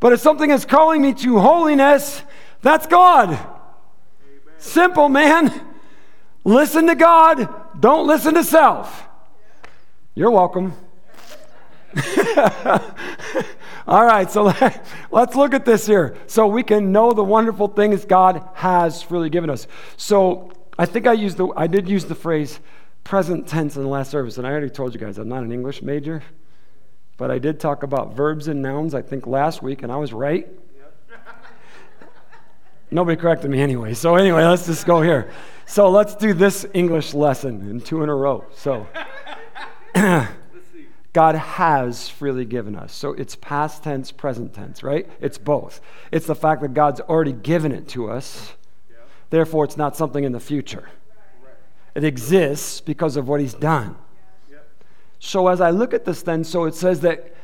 But 0.00 0.12
if 0.12 0.18
something 0.18 0.50
is 0.50 0.64
calling 0.64 1.02
me 1.02 1.14
to 1.14 1.38
holiness, 1.38 2.22
that's 2.62 2.88
God. 2.88 3.28
Amen. 3.28 3.46
Simple, 4.58 5.08
man. 5.08 5.52
Listen 6.42 6.88
to 6.88 6.96
God, 6.96 7.48
don't 7.78 8.08
listen 8.08 8.34
to 8.34 8.42
self. 8.42 9.06
You're 10.16 10.32
welcome. 10.32 10.72
All 13.88 14.04
right, 14.04 14.30
so 14.30 14.52
let's 15.10 15.36
look 15.36 15.54
at 15.54 15.64
this 15.64 15.86
here. 15.86 16.16
So 16.26 16.46
we 16.46 16.62
can 16.62 16.92
know 16.92 17.12
the 17.12 17.24
wonderful 17.24 17.68
things 17.68 18.04
God 18.04 18.46
has 18.54 19.02
freely 19.02 19.30
given 19.30 19.48
us. 19.48 19.66
So 19.96 20.52
I 20.78 20.86
think 20.86 21.06
I 21.06 21.12
used 21.12 21.36
the 21.36 21.48
I 21.56 21.66
did 21.66 21.88
use 21.88 22.04
the 22.04 22.14
phrase 22.14 22.60
present 23.04 23.46
tense 23.46 23.76
in 23.76 23.82
the 23.82 23.88
last 23.88 24.10
service, 24.10 24.36
and 24.36 24.46
I 24.46 24.50
already 24.50 24.68
told 24.68 24.92
you 24.92 25.00
guys 25.00 25.16
I'm 25.18 25.28
not 25.28 25.42
an 25.42 25.52
English 25.52 25.80
major, 25.80 26.22
but 27.16 27.30
I 27.30 27.38
did 27.38 27.60
talk 27.60 27.82
about 27.82 28.14
verbs 28.14 28.48
and 28.48 28.60
nouns, 28.60 28.94
I 28.94 29.02
think 29.02 29.26
last 29.26 29.62
week, 29.62 29.82
and 29.82 29.92
I 29.92 29.96
was 29.96 30.12
right. 30.12 30.48
Nobody 32.90 33.16
corrected 33.16 33.50
me 33.50 33.60
anyway. 33.60 33.94
So 33.94 34.16
anyway, 34.16 34.44
let's 34.44 34.66
just 34.66 34.84
go 34.84 35.00
here. 35.00 35.30
So 35.66 35.88
let's 35.90 36.14
do 36.14 36.34
this 36.34 36.66
English 36.74 37.14
lesson 37.14 37.70
in 37.70 37.80
two 37.80 38.02
in 38.02 38.08
a 38.08 38.14
row. 38.14 38.44
So 38.54 38.86
God 41.16 41.34
has 41.34 42.10
freely 42.10 42.44
given 42.44 42.76
us. 42.76 42.92
So 42.92 43.14
it's 43.14 43.36
past 43.36 43.82
tense, 43.82 44.12
present 44.12 44.52
tense, 44.52 44.82
right? 44.82 45.08
It's 45.18 45.38
both. 45.38 45.80
It's 46.12 46.26
the 46.26 46.34
fact 46.34 46.60
that 46.60 46.74
God's 46.74 47.00
already 47.00 47.32
given 47.32 47.72
it 47.72 47.88
to 47.88 48.10
us. 48.10 48.52
Therefore, 49.30 49.64
it's 49.64 49.78
not 49.78 49.96
something 49.96 50.24
in 50.24 50.32
the 50.32 50.40
future. 50.40 50.90
It 51.94 52.04
exists 52.04 52.82
because 52.82 53.16
of 53.16 53.28
what 53.28 53.40
He's 53.40 53.54
done. 53.54 53.96
So 55.18 55.48
as 55.48 55.62
I 55.62 55.70
look 55.70 55.94
at 55.94 56.04
this, 56.04 56.20
then, 56.20 56.44
so 56.44 56.66
it 56.66 56.74
says 56.74 57.00
that, 57.00 57.34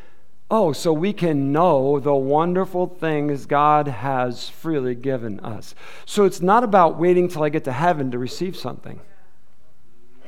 oh, 0.51 0.75
so 0.75 0.93
we 0.93 1.15
can 1.15 1.51
know 1.51 1.99
the 1.99 2.15
wonderful 2.15 2.87
things 2.87 3.47
God 3.47 3.89
has 3.89 4.51
freely 4.51 4.95
given 4.95 5.41
us. 5.41 5.75
So 6.05 6.27
it's 6.27 6.43
not 6.43 6.63
about 6.63 6.99
waiting 6.99 7.27
till 7.27 7.43
I 7.43 7.49
get 7.49 7.65
to 7.65 7.73
heaven 7.73 8.11
to 8.11 8.19
receive 8.19 8.55
something. 8.55 9.01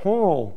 Oh, 0.03 0.55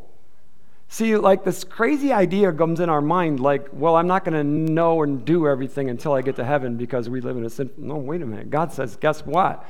See, 0.90 1.18
like 1.18 1.44
this 1.44 1.64
crazy 1.64 2.14
idea 2.14 2.52
comes 2.54 2.80
in 2.80 2.90
our 2.90 3.02
mind, 3.02 3.40
like, 3.40 3.68
well, 3.74 3.96
I'm 3.96 4.08
not 4.08 4.24
going 4.24 4.34
to 4.34 4.44
know 4.44 5.04
and 5.04 5.26
do 5.26 5.48
everything 5.48 5.90
until 5.90 6.14
I 6.14 6.22
get 6.22 6.38
to 6.38 6.46
heaven 6.46 6.78
because 6.78 7.10
we 7.10 7.20
live 7.20 7.36
in 7.36 7.46
a 7.46 7.50
sin. 7.50 7.70
No, 7.78 7.96
wait 7.96 8.22
a 8.22 8.26
minute. 8.26 8.50
God 8.50 8.72
says, 8.72 8.96
guess 8.96 9.26
what? 9.26 9.66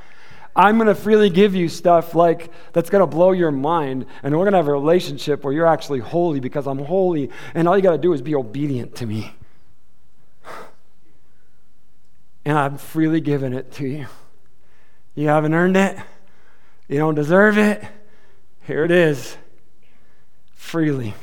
I'm 0.54 0.76
going 0.76 0.86
to 0.88 0.94
freely 0.94 1.28
give 1.28 1.54
you 1.54 1.68
stuff 1.68 2.14
like 2.14 2.50
that's 2.72 2.88
going 2.88 3.00
to 3.00 3.06
blow 3.06 3.32
your 3.32 3.50
mind, 3.50 4.06
and 4.22 4.34
we're 4.34 4.44
going 4.44 4.52
to 4.52 4.58
have 4.58 4.68
a 4.68 4.72
relationship 4.72 5.44
where 5.44 5.52
you're 5.52 5.66
actually 5.66 6.00
holy 6.00 6.40
because 6.40 6.66
I'm 6.66 6.78
holy, 6.78 7.30
and 7.54 7.68
all 7.68 7.76
you 7.76 7.82
got 7.82 7.92
to 7.92 7.98
do 7.98 8.12
is 8.12 8.22
be 8.22 8.34
obedient 8.34 8.96
to 8.96 9.06
me. 9.06 9.32
And 12.44 12.56
I'm 12.56 12.78
freely 12.78 13.20
giving 13.20 13.52
it 13.52 13.72
to 13.72 13.86
you. 13.86 14.06
You 15.14 15.28
haven't 15.28 15.52
earned 15.52 15.76
it. 15.76 15.98
You 16.88 16.96
don't 16.96 17.14
deserve 17.14 17.58
it. 17.58 17.84
Here 18.62 18.84
it 18.84 18.90
is 18.90 19.36
freely. 20.58 21.14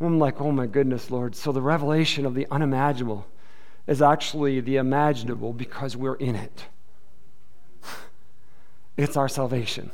I'm 0.00 0.18
like, 0.18 0.40
oh 0.40 0.52
my 0.52 0.66
goodness, 0.66 1.10
Lord. 1.10 1.34
So 1.36 1.52
the 1.52 1.62
revelation 1.62 2.26
of 2.26 2.34
the 2.34 2.46
unimaginable 2.50 3.26
is 3.86 4.02
actually 4.02 4.60
the 4.60 4.76
imaginable 4.76 5.52
because 5.52 5.96
we're 5.96 6.16
in 6.16 6.36
it. 6.36 6.66
It's 8.96 9.16
our 9.16 9.28
salvation. 9.28 9.90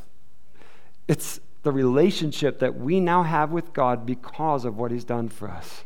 It's 1.09 1.41
the 1.62 1.72
relationship 1.72 2.59
that 2.59 2.78
we 2.78 3.01
now 3.01 3.22
have 3.22 3.51
with 3.51 3.72
God 3.72 4.05
because 4.05 4.66
of 4.66 4.76
what 4.76 4.91
He's 4.91 5.05
done 5.05 5.30
for 5.30 5.49
us. 5.49 5.84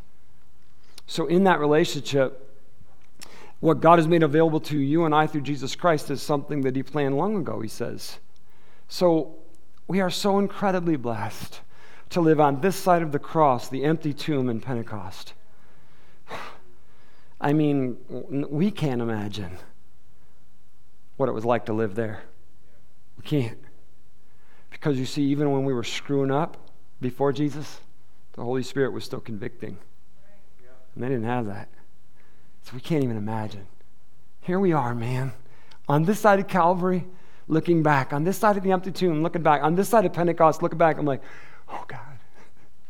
So, 1.07 1.25
in 1.25 1.45
that 1.45 1.61
relationship, 1.61 2.61
what 3.61 3.79
God 3.79 3.99
has 3.99 4.07
made 4.07 4.21
available 4.21 4.59
to 4.61 4.77
you 4.77 5.05
and 5.05 5.15
I 5.15 5.27
through 5.27 5.41
Jesus 5.41 5.75
Christ 5.75 6.11
is 6.11 6.21
something 6.21 6.61
that 6.61 6.75
He 6.75 6.83
planned 6.83 7.15
long 7.15 7.37
ago, 7.37 7.61
He 7.61 7.69
says. 7.69 8.19
So, 8.89 9.35
we 9.87 10.01
are 10.01 10.09
so 10.09 10.37
incredibly 10.37 10.97
blessed 10.97 11.61
to 12.09 12.21
live 12.21 12.39
on 12.39 12.61
this 12.61 12.75
side 12.75 13.01
of 13.01 13.11
the 13.11 13.19
cross, 13.19 13.69
the 13.69 13.83
empty 13.83 14.13
tomb 14.13 14.49
in 14.49 14.61
Pentecost. 14.61 15.33
I 17.41 17.53
mean, 17.53 17.97
we 18.49 18.71
can't 18.71 19.01
imagine 19.01 19.57
what 21.17 21.29
it 21.29 21.33
was 21.33 21.45
like 21.45 21.65
to 21.65 21.73
live 21.73 21.95
there. 21.95 22.23
We 23.17 23.23
can't. 23.23 23.57
Because 24.69 24.97
you 24.97 25.05
see, 25.05 25.23
even 25.23 25.51
when 25.51 25.63
we 25.63 25.73
were 25.73 25.83
screwing 25.83 26.31
up 26.31 26.57
before 27.01 27.31
Jesus, 27.31 27.79
the 28.33 28.43
Holy 28.43 28.63
Spirit 28.63 28.91
was 28.91 29.03
still 29.03 29.19
convicting. 29.19 29.77
And 30.93 31.03
they 31.03 31.07
didn't 31.07 31.25
have 31.25 31.45
that. 31.47 31.69
So 32.63 32.71
we 32.73 32.81
can't 32.81 33.03
even 33.03 33.17
imagine. 33.17 33.67
Here 34.41 34.59
we 34.59 34.73
are, 34.73 34.93
man, 34.93 35.33
on 35.87 36.03
this 36.03 36.19
side 36.19 36.39
of 36.39 36.47
Calvary, 36.47 37.05
looking 37.47 37.83
back, 37.83 38.13
on 38.13 38.23
this 38.23 38.37
side 38.37 38.57
of 38.57 38.63
the 38.63 38.71
empty 38.71 38.91
tomb, 38.91 39.21
looking 39.21 39.43
back, 39.43 39.63
on 39.63 39.75
this 39.75 39.89
side 39.89 40.05
of 40.05 40.13
Pentecost, 40.13 40.61
looking 40.61 40.77
back. 40.77 40.97
I'm 40.97 41.05
like, 41.05 41.21
oh, 41.69 41.85
God, 41.87 42.19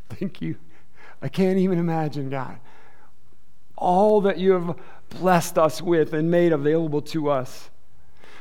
thank 0.09 0.41
you. 0.41 0.55
I 1.21 1.27
can't 1.27 1.57
even 1.57 1.79
imagine, 1.79 2.29
God, 2.29 2.59
all 3.77 4.21
that 4.21 4.37
you 4.37 4.51
have 4.53 4.77
blessed 5.09 5.57
us 5.57 5.81
with 5.81 6.13
and 6.13 6.29
made 6.29 6.51
available 6.51 7.01
to 7.01 7.29
us. 7.29 7.69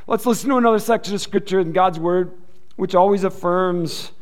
Let's 0.07 0.27
listen 0.27 0.51
to 0.51 0.57
another 0.57 0.79
section 0.79 1.15
of 1.15 1.21
Scripture 1.21 1.61
in 1.61 1.73
God's 1.73 1.99
Word, 1.99 2.33
which 2.77 2.95
always 2.95 3.25
affirms 3.25 4.13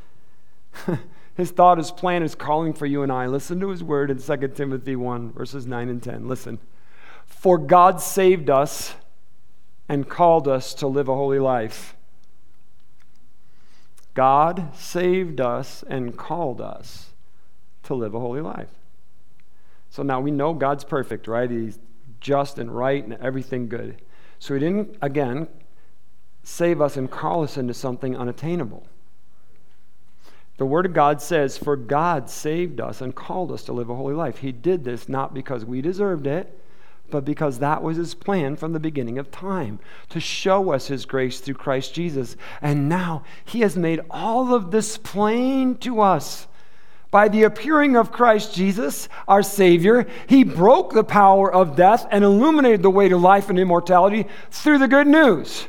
his 1.34 1.50
thought, 1.50 1.78
his 1.78 1.90
plan, 1.90 2.22
his 2.22 2.34
calling 2.34 2.72
for 2.72 2.86
you 2.86 3.02
and 3.02 3.10
I. 3.10 3.26
Listen 3.26 3.58
to 3.60 3.68
his 3.68 3.82
word 3.82 4.10
in 4.10 4.18
2 4.18 4.48
Timothy 4.48 4.96
1, 4.96 5.32
verses 5.32 5.66
9 5.66 5.88
and 5.88 6.02
10. 6.02 6.28
Listen. 6.28 6.58
For 7.26 7.58
God 7.58 8.00
saved 8.00 8.50
us 8.50 8.94
and 9.88 10.08
called 10.08 10.46
us 10.46 10.74
to 10.74 10.86
live 10.86 11.08
a 11.08 11.14
holy 11.14 11.38
life. 11.38 11.96
God 14.14 14.74
saved 14.76 15.40
us 15.40 15.82
and 15.88 16.16
called 16.16 16.60
us 16.60 17.10
to 17.84 17.94
live 17.94 18.14
a 18.14 18.20
holy 18.20 18.40
life. 18.40 18.68
So 19.90 20.02
now 20.02 20.20
we 20.20 20.30
know 20.30 20.54
God's 20.54 20.84
perfect, 20.84 21.26
right? 21.26 21.50
He's 21.50 21.78
just 22.20 22.58
and 22.58 22.74
right 22.74 23.02
and 23.02 23.14
everything 23.14 23.68
good. 23.68 24.00
So 24.38 24.54
he 24.54 24.60
didn't, 24.60 24.96
again, 25.02 25.48
save 26.42 26.80
us 26.80 26.96
and 26.96 27.10
call 27.10 27.42
us 27.42 27.56
into 27.56 27.74
something 27.74 28.16
unattainable. 28.16 28.86
The 30.58 30.66
Word 30.66 30.86
of 30.86 30.92
God 30.92 31.20
says, 31.20 31.58
For 31.58 31.76
God 31.76 32.28
saved 32.28 32.80
us 32.80 33.00
and 33.00 33.14
called 33.14 33.50
us 33.50 33.64
to 33.64 33.72
live 33.72 33.90
a 33.90 33.96
holy 33.96 34.14
life. 34.14 34.38
He 34.38 34.52
did 34.52 34.84
this 34.84 35.08
not 35.08 35.34
because 35.34 35.64
we 35.64 35.80
deserved 35.80 36.26
it, 36.26 36.61
but 37.12 37.24
because 37.24 37.60
that 37.60 37.82
was 37.82 37.98
His 37.98 38.14
plan 38.14 38.56
from 38.56 38.72
the 38.72 38.80
beginning 38.80 39.18
of 39.18 39.30
time 39.30 39.78
to 40.08 40.18
show 40.18 40.72
us 40.72 40.88
His 40.88 41.04
grace 41.04 41.38
through 41.38 41.54
Christ 41.54 41.94
Jesus. 41.94 42.36
And 42.60 42.88
now 42.88 43.22
He 43.44 43.60
has 43.60 43.76
made 43.76 44.00
all 44.10 44.52
of 44.52 44.72
this 44.72 44.98
plain 44.98 45.76
to 45.76 46.00
us. 46.00 46.48
By 47.12 47.28
the 47.28 47.42
appearing 47.42 47.94
of 47.94 48.10
Christ 48.10 48.54
Jesus, 48.54 49.08
our 49.28 49.42
Savior, 49.42 50.08
He 50.26 50.42
broke 50.42 50.94
the 50.94 51.04
power 51.04 51.52
of 51.52 51.76
death 51.76 52.06
and 52.10 52.24
illuminated 52.24 52.82
the 52.82 52.90
way 52.90 53.08
to 53.08 53.18
life 53.18 53.50
and 53.50 53.58
immortality 53.58 54.26
through 54.50 54.78
the 54.78 54.88
good 54.88 55.06
news. 55.06 55.66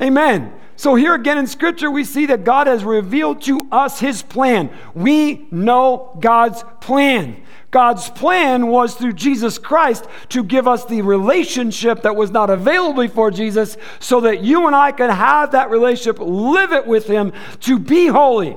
Amen. 0.00 0.52
So, 0.76 0.94
here 0.94 1.14
again 1.14 1.38
in 1.38 1.48
Scripture, 1.48 1.90
we 1.90 2.04
see 2.04 2.26
that 2.26 2.44
God 2.44 2.68
has 2.68 2.84
revealed 2.84 3.42
to 3.42 3.58
us 3.72 3.98
His 3.98 4.22
plan. 4.22 4.70
We 4.94 5.48
know 5.50 6.16
God's 6.20 6.62
plan. 6.80 7.42
God's 7.70 8.08
plan 8.08 8.68
was 8.68 8.94
through 8.94 9.12
Jesus 9.12 9.58
Christ 9.58 10.06
to 10.30 10.42
give 10.42 10.66
us 10.66 10.86
the 10.86 11.02
relationship 11.02 12.02
that 12.02 12.16
was 12.16 12.30
not 12.30 12.48
available 12.48 13.02
before 13.02 13.30
Jesus 13.30 13.76
so 14.00 14.20
that 14.20 14.42
you 14.42 14.66
and 14.66 14.74
I 14.74 14.92
can 14.92 15.10
have 15.10 15.52
that 15.52 15.70
relationship, 15.70 16.18
live 16.18 16.72
it 16.72 16.86
with 16.86 17.06
Him, 17.06 17.32
to 17.60 17.78
be 17.78 18.06
holy, 18.06 18.56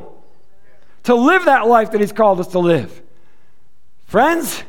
to 1.03 1.15
live 1.15 1.45
that 1.45 1.67
life 1.67 1.91
that 1.91 1.99
He's 1.99 2.13
called 2.13 2.39
us 2.39 2.47
to 2.47 2.59
live. 2.59 3.01
Friends, 4.05 4.63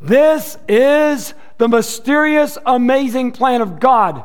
this 0.00 0.56
is 0.68 1.34
the 1.58 1.68
mysterious, 1.68 2.58
amazing 2.66 3.32
plan 3.32 3.60
of 3.60 3.80
God 3.80 4.22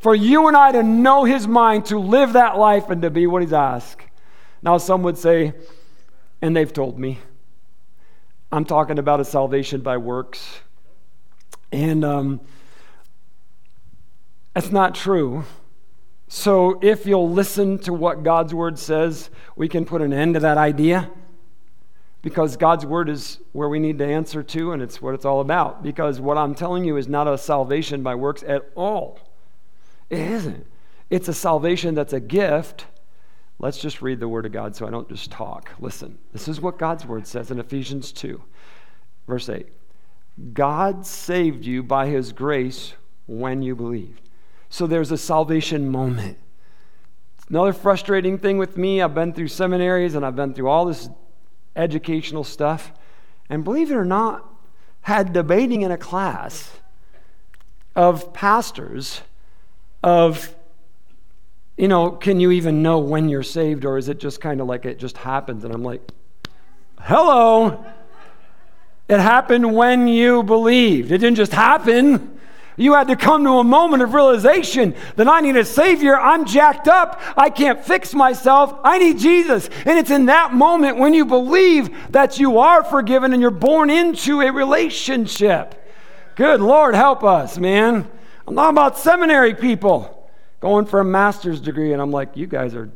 for 0.00 0.14
you 0.14 0.48
and 0.48 0.56
I 0.56 0.72
to 0.72 0.82
know 0.82 1.24
His 1.24 1.46
mind, 1.46 1.86
to 1.86 1.98
live 1.98 2.32
that 2.32 2.56
life, 2.56 2.90
and 2.90 3.02
to 3.02 3.10
be 3.10 3.26
what 3.26 3.42
He's 3.42 3.52
asked. 3.52 4.02
Now, 4.62 4.78
some 4.78 5.02
would 5.02 5.18
say, 5.18 5.54
and 6.40 6.56
they've 6.56 6.72
told 6.72 6.98
me, 6.98 7.18
I'm 8.50 8.64
talking 8.64 8.98
about 8.98 9.20
a 9.20 9.24
salvation 9.24 9.82
by 9.82 9.98
works. 9.98 10.60
And 11.70 12.04
um, 12.04 12.40
that's 14.54 14.72
not 14.72 14.94
true. 14.94 15.44
So, 16.30 16.78
if 16.82 17.06
you'll 17.06 17.30
listen 17.30 17.78
to 17.80 17.92
what 17.92 18.22
God's 18.22 18.52
word 18.52 18.78
says, 18.78 19.30
we 19.56 19.68
can 19.68 19.84
put 19.86 20.02
an 20.02 20.12
end 20.12 20.34
to 20.34 20.40
that 20.40 20.58
idea 20.58 21.10
because 22.20 22.56
God's 22.56 22.84
word 22.84 23.08
is 23.08 23.38
where 23.52 23.68
we 23.68 23.78
need 23.78 23.98
to 23.98 24.06
answer 24.06 24.42
to, 24.42 24.72
and 24.72 24.82
it's 24.82 25.00
what 25.00 25.14
it's 25.14 25.24
all 25.24 25.40
about. 25.40 25.82
Because 25.82 26.20
what 26.20 26.36
I'm 26.36 26.54
telling 26.54 26.84
you 26.84 26.96
is 26.96 27.08
not 27.08 27.26
a 27.26 27.38
salvation 27.38 28.02
by 28.02 28.14
works 28.14 28.42
at 28.46 28.70
all. 28.74 29.20
It 30.10 30.18
isn't. 30.18 30.66
It's 31.08 31.28
a 31.28 31.34
salvation 31.34 31.94
that's 31.94 32.12
a 32.12 32.20
gift 32.20 32.86
Let's 33.60 33.78
just 33.78 34.02
read 34.02 34.20
the 34.20 34.28
Word 34.28 34.46
of 34.46 34.52
God 34.52 34.76
so 34.76 34.86
I 34.86 34.90
don't 34.90 35.08
just 35.08 35.30
talk. 35.30 35.70
Listen, 35.80 36.18
this 36.32 36.46
is 36.46 36.60
what 36.60 36.78
God's 36.78 37.04
Word 37.04 37.26
says 37.26 37.50
in 37.50 37.58
Ephesians 37.58 38.12
2, 38.12 38.40
verse 39.26 39.48
8. 39.48 39.66
God 40.52 41.04
saved 41.04 41.64
you 41.64 41.82
by 41.82 42.06
His 42.06 42.32
grace 42.32 42.94
when 43.26 43.62
you 43.62 43.74
believed. 43.74 44.28
So 44.68 44.86
there's 44.86 45.10
a 45.10 45.18
salvation 45.18 45.90
moment. 45.90 46.38
Another 47.50 47.72
frustrating 47.72 48.38
thing 48.38 48.58
with 48.58 48.76
me, 48.76 49.00
I've 49.00 49.14
been 49.14 49.32
through 49.32 49.48
seminaries 49.48 50.14
and 50.14 50.24
I've 50.24 50.36
been 50.36 50.54
through 50.54 50.68
all 50.68 50.84
this 50.84 51.08
educational 51.74 52.44
stuff. 52.44 52.92
And 53.48 53.64
believe 53.64 53.90
it 53.90 53.94
or 53.94 54.04
not, 54.04 54.44
had 55.00 55.32
debating 55.32 55.82
in 55.82 55.90
a 55.90 55.96
class 55.96 56.78
of 57.96 58.32
pastors 58.32 59.22
of 60.02 60.54
you 61.78 61.86
know, 61.86 62.10
can 62.10 62.40
you 62.40 62.50
even 62.50 62.82
know 62.82 62.98
when 62.98 63.28
you're 63.28 63.44
saved, 63.44 63.84
or 63.84 63.96
is 63.98 64.08
it 64.08 64.18
just 64.18 64.40
kind 64.40 64.60
of 64.60 64.66
like 64.66 64.84
it 64.84 64.98
just 64.98 65.16
happens? 65.16 65.62
And 65.62 65.72
I'm 65.72 65.84
like, 65.84 66.02
hello. 67.00 67.84
It 69.08 69.20
happened 69.20 69.74
when 69.74 70.08
you 70.08 70.42
believed. 70.42 71.12
It 71.12 71.18
didn't 71.18 71.36
just 71.36 71.52
happen. 71.52 72.40
You 72.76 72.94
had 72.94 73.06
to 73.08 73.16
come 73.16 73.44
to 73.44 73.52
a 73.58 73.64
moment 73.64 74.02
of 74.02 74.12
realization 74.12 74.96
that 75.14 75.28
I 75.28 75.40
need 75.40 75.56
a 75.56 75.64
Savior. 75.64 76.18
I'm 76.18 76.44
jacked 76.44 76.88
up. 76.88 77.20
I 77.36 77.48
can't 77.48 77.82
fix 77.84 78.12
myself. 78.12 78.74
I 78.82 78.98
need 78.98 79.18
Jesus. 79.18 79.70
And 79.86 79.98
it's 79.98 80.10
in 80.10 80.26
that 80.26 80.52
moment 80.52 80.98
when 80.98 81.14
you 81.14 81.24
believe 81.24 81.90
that 82.10 82.40
you 82.40 82.58
are 82.58 82.82
forgiven 82.82 83.32
and 83.32 83.40
you're 83.40 83.50
born 83.52 83.88
into 83.88 84.40
a 84.40 84.50
relationship. 84.50 85.80
Good 86.34 86.60
Lord, 86.60 86.96
help 86.96 87.22
us, 87.22 87.56
man. 87.56 88.08
I'm 88.48 88.54
not 88.54 88.70
about 88.70 88.98
seminary 88.98 89.54
people 89.54 90.17
going 90.60 90.86
for 90.86 91.00
a 91.00 91.04
master's 91.04 91.60
degree. 91.60 91.92
And 91.92 92.02
I'm 92.02 92.10
like, 92.10 92.36
you 92.36 92.46
guys 92.46 92.74
are, 92.74 92.90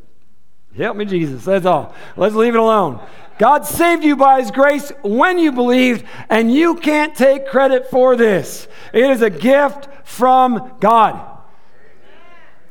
help 0.76 0.96
me, 0.96 1.04
Jesus. 1.04 1.44
That's 1.44 1.66
all. 1.66 1.94
Let's 2.16 2.34
leave 2.34 2.54
it 2.54 2.60
alone. 2.60 3.00
God 3.38 3.66
saved 3.66 4.04
you 4.04 4.14
by 4.16 4.40
His 4.40 4.50
grace 4.50 4.92
when 5.02 5.38
you 5.38 5.52
believed, 5.52 6.04
and 6.28 6.52
you 6.52 6.76
can't 6.76 7.14
take 7.14 7.46
credit 7.48 7.90
for 7.90 8.14
this. 8.14 8.68
It 8.92 9.10
is 9.10 9.22
a 9.22 9.30
gift 9.30 9.88
from 10.04 10.76
God. 10.80 11.14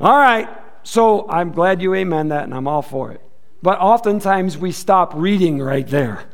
All 0.00 0.16
right, 0.16 0.48
so 0.82 1.28
I'm 1.28 1.52
glad 1.52 1.82
you 1.82 1.94
amen 1.94 2.28
that, 2.28 2.44
and 2.44 2.54
I'm 2.54 2.66
all 2.66 2.82
for 2.82 3.12
it. 3.12 3.20
But 3.60 3.78
oftentimes 3.80 4.56
we 4.56 4.72
stop 4.72 5.12
reading 5.14 5.60
right 5.60 5.86
there. 5.86 6.24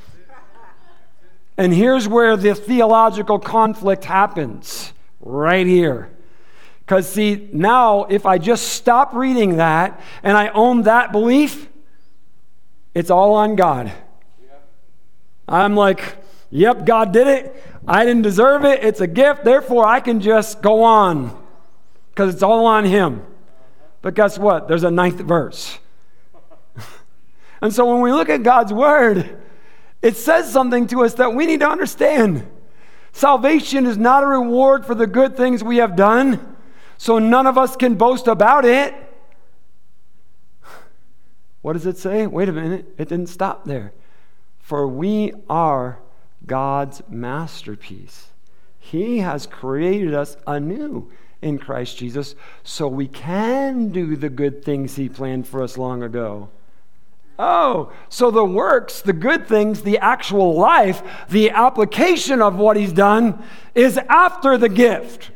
And 1.57 1.75
here's 1.75 2.07
where 2.07 2.37
the 2.37 2.55
theological 2.55 3.39
conflict 3.39 4.05
happens 4.05 4.93
right 5.21 5.67
here. 5.67 6.11
Because, 6.89 7.07
see, 7.07 7.51
now 7.53 8.05
if 8.05 8.25
I 8.25 8.39
just 8.39 8.69
stop 8.69 9.13
reading 9.13 9.59
that 9.59 10.01
and 10.23 10.39
I 10.39 10.49
own 10.49 10.85
that 10.85 11.13
belief, 11.13 11.69
it's 12.95 13.11
all 13.11 13.35
on 13.35 13.57
God. 13.57 13.93
I'm 15.47 15.77
like, 15.77 16.17
yep, 16.49 16.87
God 16.87 17.13
did 17.13 17.27
it. 17.27 17.63
I 17.87 18.07
didn't 18.07 18.23
deserve 18.23 18.65
it. 18.65 18.83
It's 18.83 19.03
a 19.03 19.07
gift. 19.07 19.45
Therefore, 19.45 19.87
I 19.87 20.01
can 20.01 20.23
just 20.23 20.63
go 20.63 20.83
on 20.83 21.39
because 22.15 22.33
it's 22.33 22.43
all 22.43 22.65
on 22.65 22.87
Him. 22.87 23.23
But 24.01 24.15
guess 24.15 24.39
what? 24.39 24.67
There's 24.67 24.85
a 24.85 24.91
ninth 24.91 25.21
verse. 25.21 25.79
and 27.61 27.71
so 27.71 27.85
when 27.93 28.01
we 28.01 28.13
look 28.13 28.31
at 28.31 28.43
God's 28.43 28.73
Word, 28.73 29.39
it 30.01 30.17
says 30.17 30.51
something 30.51 30.87
to 30.87 31.05
us 31.05 31.13
that 31.17 31.35
we 31.35 31.45
need 31.45 31.61
to 31.61 31.69
understand. 31.69 32.49
Salvation 33.13 33.85
is 33.85 33.99
not 33.99 34.23
a 34.23 34.27
reward 34.27 34.87
for 34.87 34.95
the 34.95 35.07
good 35.07 35.37
things 35.37 35.63
we 35.63 35.77
have 35.77 35.95
done, 35.95 36.57
so 36.99 37.19
none 37.19 37.47
of 37.47 37.57
us 37.57 37.77
can 37.77 37.95
boast 37.95 38.27
about 38.27 38.67
it. 38.67 38.95
What 41.63 41.73
does 41.73 41.87
it 41.87 41.97
say? 41.97 42.27
Wait 42.27 42.49
a 42.49 42.53
minute, 42.53 42.87
it 42.99 43.09
didn't 43.09 43.29
stop 43.29 43.65
there. 43.65 43.93
For 44.59 44.87
we 44.87 45.33
are 45.49 45.99
God's 46.47 47.03
masterpiece. 47.09 48.29
He 48.79 49.19
has 49.19 49.47
created 49.47 50.13
us 50.13 50.37
anew 50.47 51.11
in 51.41 51.59
Christ 51.59 51.99
Jesus 51.99 52.35
so 52.63 52.89
we 52.89 53.07
can 53.07 53.89
do 53.91 54.17
the 54.17 54.29
good 54.29 54.65
things 54.65 54.97
He 54.97 55.09
planned 55.09 55.47
for 55.47 55.63
us 55.63 55.79
long 55.79 56.03
ago. 56.03 56.51
Oh, 57.39 57.93
so 58.09 58.33
the 58.33 58.45
works, 58.45 59.01
the 59.01 59.13
good 59.13 59.47
things, 59.47 59.83
the 59.83 59.99
actual 59.99 60.55
life, 60.55 61.03
the 61.29 61.51
application 61.51 62.43
of 62.43 62.57
what 62.57 62.77
he's 62.77 62.93
done 62.93 63.41
is 63.77 63.97
after 64.09 64.59
the 64.59 64.69
gift. 64.69 65.31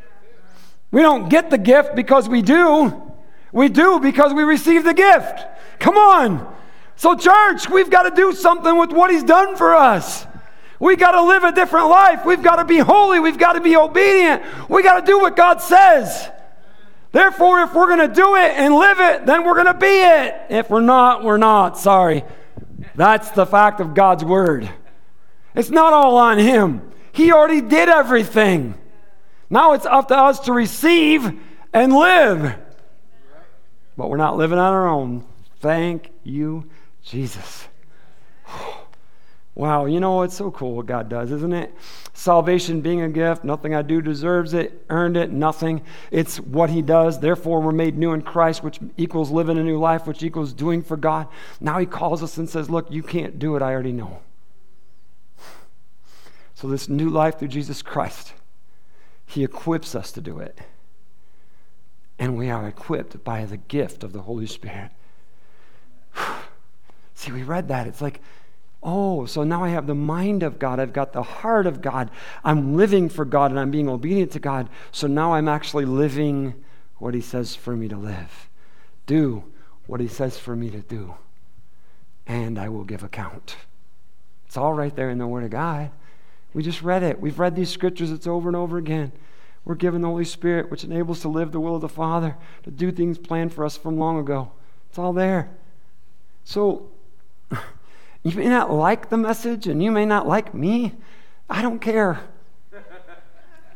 We 0.92 1.00
don't 1.00 1.28
get 1.28 1.50
the 1.50 1.58
gift 1.58 1.96
because 1.96 2.28
we 2.28 2.42
do. 2.42 3.02
We 3.50 3.68
do 3.68 3.98
because 3.98 4.32
we 4.32 4.44
receive 4.44 4.84
the 4.84 4.94
gift. 4.94 5.44
Come 5.80 5.96
on. 5.96 6.54
So, 6.94 7.16
church, 7.16 7.68
we've 7.68 7.90
got 7.90 8.02
to 8.04 8.14
do 8.14 8.32
something 8.32 8.78
with 8.78 8.92
what 8.92 9.10
he's 9.10 9.24
done 9.24 9.56
for 9.56 9.74
us. 9.74 10.26
We've 10.78 10.98
got 10.98 11.12
to 11.12 11.22
live 11.22 11.44
a 11.44 11.52
different 11.52 11.88
life. 11.88 12.24
We've 12.24 12.42
got 12.42 12.56
to 12.56 12.64
be 12.64 12.78
holy. 12.78 13.20
We've 13.20 13.38
got 13.38 13.54
to 13.54 13.60
be 13.60 13.76
obedient. 13.76 14.42
We 14.68 14.82
got 14.82 15.00
to 15.00 15.06
do 15.06 15.18
what 15.18 15.34
God 15.34 15.60
says. 15.60 16.30
Therefore, 17.12 17.62
if 17.62 17.74
we're 17.74 17.86
going 17.86 18.08
to 18.08 18.14
do 18.14 18.36
it 18.36 18.52
and 18.56 18.74
live 18.74 19.00
it, 19.00 19.26
then 19.26 19.44
we're 19.44 19.54
going 19.54 19.66
to 19.66 19.74
be 19.74 19.86
it. 19.86 20.34
If 20.50 20.70
we're 20.70 20.80
not, 20.80 21.24
we're 21.24 21.36
not. 21.36 21.78
Sorry. 21.78 22.24
That's 22.94 23.30
the 23.30 23.46
fact 23.46 23.80
of 23.80 23.94
God's 23.94 24.24
word. 24.24 24.68
It's 25.54 25.70
not 25.70 25.92
all 25.92 26.16
on 26.16 26.38
Him, 26.38 26.90
He 27.12 27.32
already 27.32 27.60
did 27.60 27.88
everything. 27.88 28.74
Now 29.52 29.74
it's 29.74 29.84
up 29.84 30.08
to 30.08 30.16
us 30.16 30.40
to 30.40 30.52
receive 30.54 31.38
and 31.74 31.92
live. 31.92 32.56
But 33.98 34.08
we're 34.08 34.16
not 34.16 34.38
living 34.38 34.58
on 34.58 34.72
our 34.72 34.88
own. 34.88 35.26
Thank 35.60 36.10
you, 36.24 36.70
Jesus. 37.04 37.68
Wow, 39.54 39.84
you 39.84 40.00
know, 40.00 40.22
it's 40.22 40.34
so 40.34 40.50
cool 40.50 40.76
what 40.76 40.86
God 40.86 41.10
does, 41.10 41.30
isn't 41.30 41.52
it? 41.52 41.74
Salvation 42.14 42.80
being 42.80 43.02
a 43.02 43.10
gift, 43.10 43.44
nothing 43.44 43.74
I 43.74 43.82
do 43.82 44.00
deserves 44.00 44.54
it, 44.54 44.86
earned 44.88 45.18
it, 45.18 45.30
nothing. 45.30 45.82
It's 46.10 46.40
what 46.40 46.70
He 46.70 46.80
does. 46.80 47.20
Therefore, 47.20 47.60
we're 47.60 47.72
made 47.72 47.98
new 47.98 48.14
in 48.14 48.22
Christ, 48.22 48.64
which 48.64 48.80
equals 48.96 49.30
living 49.30 49.58
a 49.58 49.62
new 49.62 49.78
life, 49.78 50.06
which 50.06 50.22
equals 50.22 50.54
doing 50.54 50.82
for 50.82 50.96
God. 50.96 51.28
Now 51.60 51.78
He 51.78 51.84
calls 51.84 52.22
us 52.22 52.38
and 52.38 52.48
says, 52.48 52.70
Look, 52.70 52.90
you 52.90 53.02
can't 53.02 53.38
do 53.38 53.54
it, 53.54 53.60
I 53.60 53.74
already 53.74 53.92
know. 53.92 54.20
So, 56.54 56.68
this 56.68 56.88
new 56.88 57.10
life 57.10 57.38
through 57.38 57.48
Jesus 57.48 57.82
Christ, 57.82 58.32
He 59.32 59.44
equips 59.44 59.94
us 59.94 60.12
to 60.12 60.20
do 60.20 60.38
it. 60.38 60.60
And 62.18 62.36
we 62.36 62.50
are 62.50 62.68
equipped 62.68 63.24
by 63.24 63.46
the 63.46 63.56
gift 63.56 64.04
of 64.04 64.12
the 64.12 64.20
Holy 64.20 64.46
Spirit. 64.46 64.90
See, 67.14 67.32
we 67.32 67.42
read 67.42 67.68
that. 67.68 67.86
It's 67.86 68.02
like, 68.02 68.20
Oh, 68.82 69.26
so 69.26 69.44
now 69.44 69.62
I 69.62 69.68
have 69.68 69.86
the 69.86 69.94
mind 69.94 70.42
of 70.42 70.58
God. 70.58 70.80
I've 70.80 70.92
got 70.92 71.12
the 71.12 71.22
heart 71.22 71.66
of 71.66 71.80
God. 71.80 72.10
I'm 72.44 72.76
living 72.76 73.08
for 73.08 73.24
God 73.24 73.50
and 73.50 73.58
I'm 73.58 73.70
being 73.70 73.88
obedient 73.88 74.32
to 74.32 74.40
God. 74.40 74.68
So 74.90 75.06
now 75.06 75.34
I'm 75.34 75.48
actually 75.48 75.84
living 75.84 76.54
what 76.98 77.14
He 77.14 77.20
says 77.20 77.54
for 77.54 77.76
me 77.76 77.88
to 77.88 77.96
live. 77.96 78.50
Do 79.06 79.44
what 79.86 80.00
He 80.00 80.08
says 80.08 80.36
for 80.36 80.54
me 80.56 80.68
to 80.70 80.80
do. 80.80 81.14
And 82.26 82.58
I 82.58 82.68
will 82.68 82.84
give 82.84 83.02
account. 83.02 83.56
It's 84.46 84.56
all 84.56 84.74
right 84.74 84.94
there 84.94 85.10
in 85.10 85.18
the 85.18 85.26
Word 85.26 85.44
of 85.44 85.50
God. 85.50 85.90
We 86.54 86.62
just 86.62 86.82
read 86.82 87.02
it. 87.02 87.20
We've 87.20 87.38
read 87.38 87.56
these 87.56 87.70
scriptures, 87.70 88.10
it's 88.10 88.26
over 88.26 88.48
and 88.48 88.56
over 88.56 88.78
again. 88.78 89.12
We're 89.64 89.74
given 89.76 90.00
the 90.02 90.08
Holy 90.08 90.24
Spirit, 90.24 90.70
which 90.70 90.84
enables 90.84 91.20
to 91.20 91.28
live 91.28 91.52
the 91.52 91.60
will 91.60 91.76
of 91.76 91.80
the 91.80 91.88
Father, 91.88 92.36
to 92.64 92.70
do 92.70 92.90
things 92.90 93.16
planned 93.16 93.54
for 93.54 93.64
us 93.64 93.76
from 93.76 93.96
long 93.96 94.18
ago. 94.18 94.50
It's 94.88 94.98
all 94.98 95.12
there. 95.12 95.50
So, 96.44 96.90
You 98.22 98.36
may 98.36 98.48
not 98.48 98.72
like 98.72 99.08
the 99.08 99.16
message 99.16 99.66
and 99.66 99.82
you 99.82 99.90
may 99.90 100.06
not 100.06 100.28
like 100.28 100.54
me. 100.54 100.94
I 101.50 101.60
don't 101.60 101.80
care. 101.80 102.20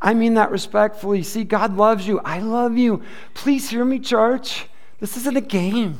I 0.00 0.14
mean 0.14 0.34
that 0.34 0.50
respectfully. 0.50 1.22
See, 1.22 1.42
God 1.42 1.76
loves 1.76 2.06
you. 2.06 2.20
I 2.20 2.38
love 2.38 2.76
you. 2.76 3.02
Please 3.34 3.70
hear 3.70 3.84
me, 3.84 3.98
church. 3.98 4.66
This 5.00 5.16
isn't 5.16 5.36
a 5.36 5.40
game. 5.40 5.98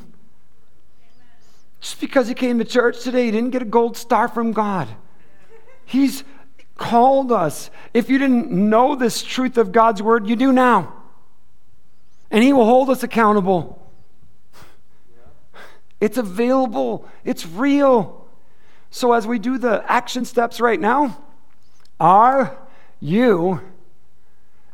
Just 1.81 1.99
because 1.99 2.29
you 2.29 2.35
came 2.35 2.57
to 2.59 2.65
church 2.65 3.01
today, 3.01 3.25
you 3.25 3.31
didn't 3.31 3.49
get 3.49 3.61
a 3.61 3.65
gold 3.65 3.97
star 3.97 4.27
from 4.27 4.53
God. 4.53 4.87
He's 5.85 6.23
called 6.77 7.31
us. 7.31 7.69
If 7.93 8.09
you 8.09 8.17
didn't 8.17 8.51
know 8.51 8.95
this 8.95 9.23
truth 9.23 9.57
of 9.57 9.71
God's 9.71 10.01
word, 10.01 10.27
you 10.27 10.35
do 10.35 10.51
now. 10.51 10.93
And 12.31 12.43
He 12.43 12.53
will 12.53 12.65
hold 12.65 12.89
us 12.89 13.03
accountable. 13.03 13.83
It's 15.99 16.17
available, 16.17 17.07
it's 17.25 17.45
real. 17.45 18.27
So, 18.91 19.13
as 19.13 19.25
we 19.27 19.39
do 19.39 19.57
the 19.57 19.83
action 19.91 20.25
steps 20.25 20.61
right 20.61 20.79
now, 20.79 21.21
are 21.99 22.57
you 22.99 23.61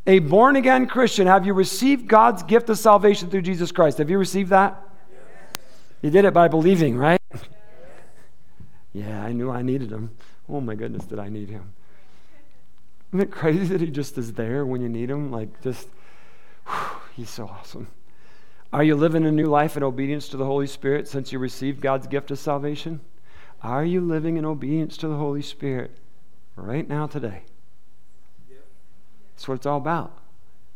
a 0.05 0.19
born 0.19 0.55
again 0.57 0.85
Christian? 0.87 1.27
Have 1.27 1.45
you 1.45 1.53
received 1.53 2.07
God's 2.07 2.43
gift 2.43 2.69
of 2.69 2.77
salvation 2.77 3.29
through 3.29 3.41
Jesus 3.43 3.71
Christ? 3.71 3.97
Have 3.99 4.09
you 4.09 4.17
received 4.17 4.49
that? 4.49 4.81
Yes. 5.11 5.57
You 6.01 6.09
did 6.09 6.25
it 6.25 6.33
by 6.33 6.49
believing, 6.49 6.97
right? 6.97 7.21
Yeah, 8.91 9.23
I 9.23 9.31
knew 9.31 9.49
I 9.49 9.61
needed 9.61 9.91
him. 9.91 10.11
Oh 10.47 10.61
my 10.61 10.75
goodness, 10.75 11.05
did 11.05 11.19
I 11.19 11.29
need 11.29 11.49
him? 11.49 11.73
Isn't 13.13 13.27
it 13.27 13.31
crazy 13.31 13.65
that 13.67 13.79
he 13.79 13.91
just 13.91 14.17
is 14.17 14.33
there 14.33 14.65
when 14.65 14.81
you 14.81 14.89
need 14.89 15.11
him? 15.11 15.31
Like, 15.31 15.61
just, 15.61 15.87
whew, 16.65 16.97
he's 17.15 17.29
so 17.29 17.45
awesome. 17.45 17.89
Are 18.73 18.83
you 18.83 18.95
living 18.95 19.23
a 19.23 19.31
new 19.31 19.45
life 19.45 19.77
in 19.77 19.83
obedience 19.83 20.27
to 20.29 20.37
the 20.37 20.45
Holy 20.45 20.65
Spirit 20.65 21.07
since 21.07 21.31
you 21.31 21.37
received 21.37 21.79
God's 21.79 22.07
gift 22.07 22.31
of 22.31 22.39
salvation? 22.39 23.01
Are 23.61 23.85
you 23.85 24.01
living 24.01 24.37
in 24.37 24.45
obedience 24.45 24.97
to 24.97 25.07
the 25.07 25.15
Holy 25.15 25.43
Spirit 25.43 25.91
right 26.55 26.89
now, 26.89 27.05
today? 27.05 27.43
That's 29.35 29.47
what 29.47 29.55
it's 29.55 29.67
all 29.67 29.77
about. 29.77 30.17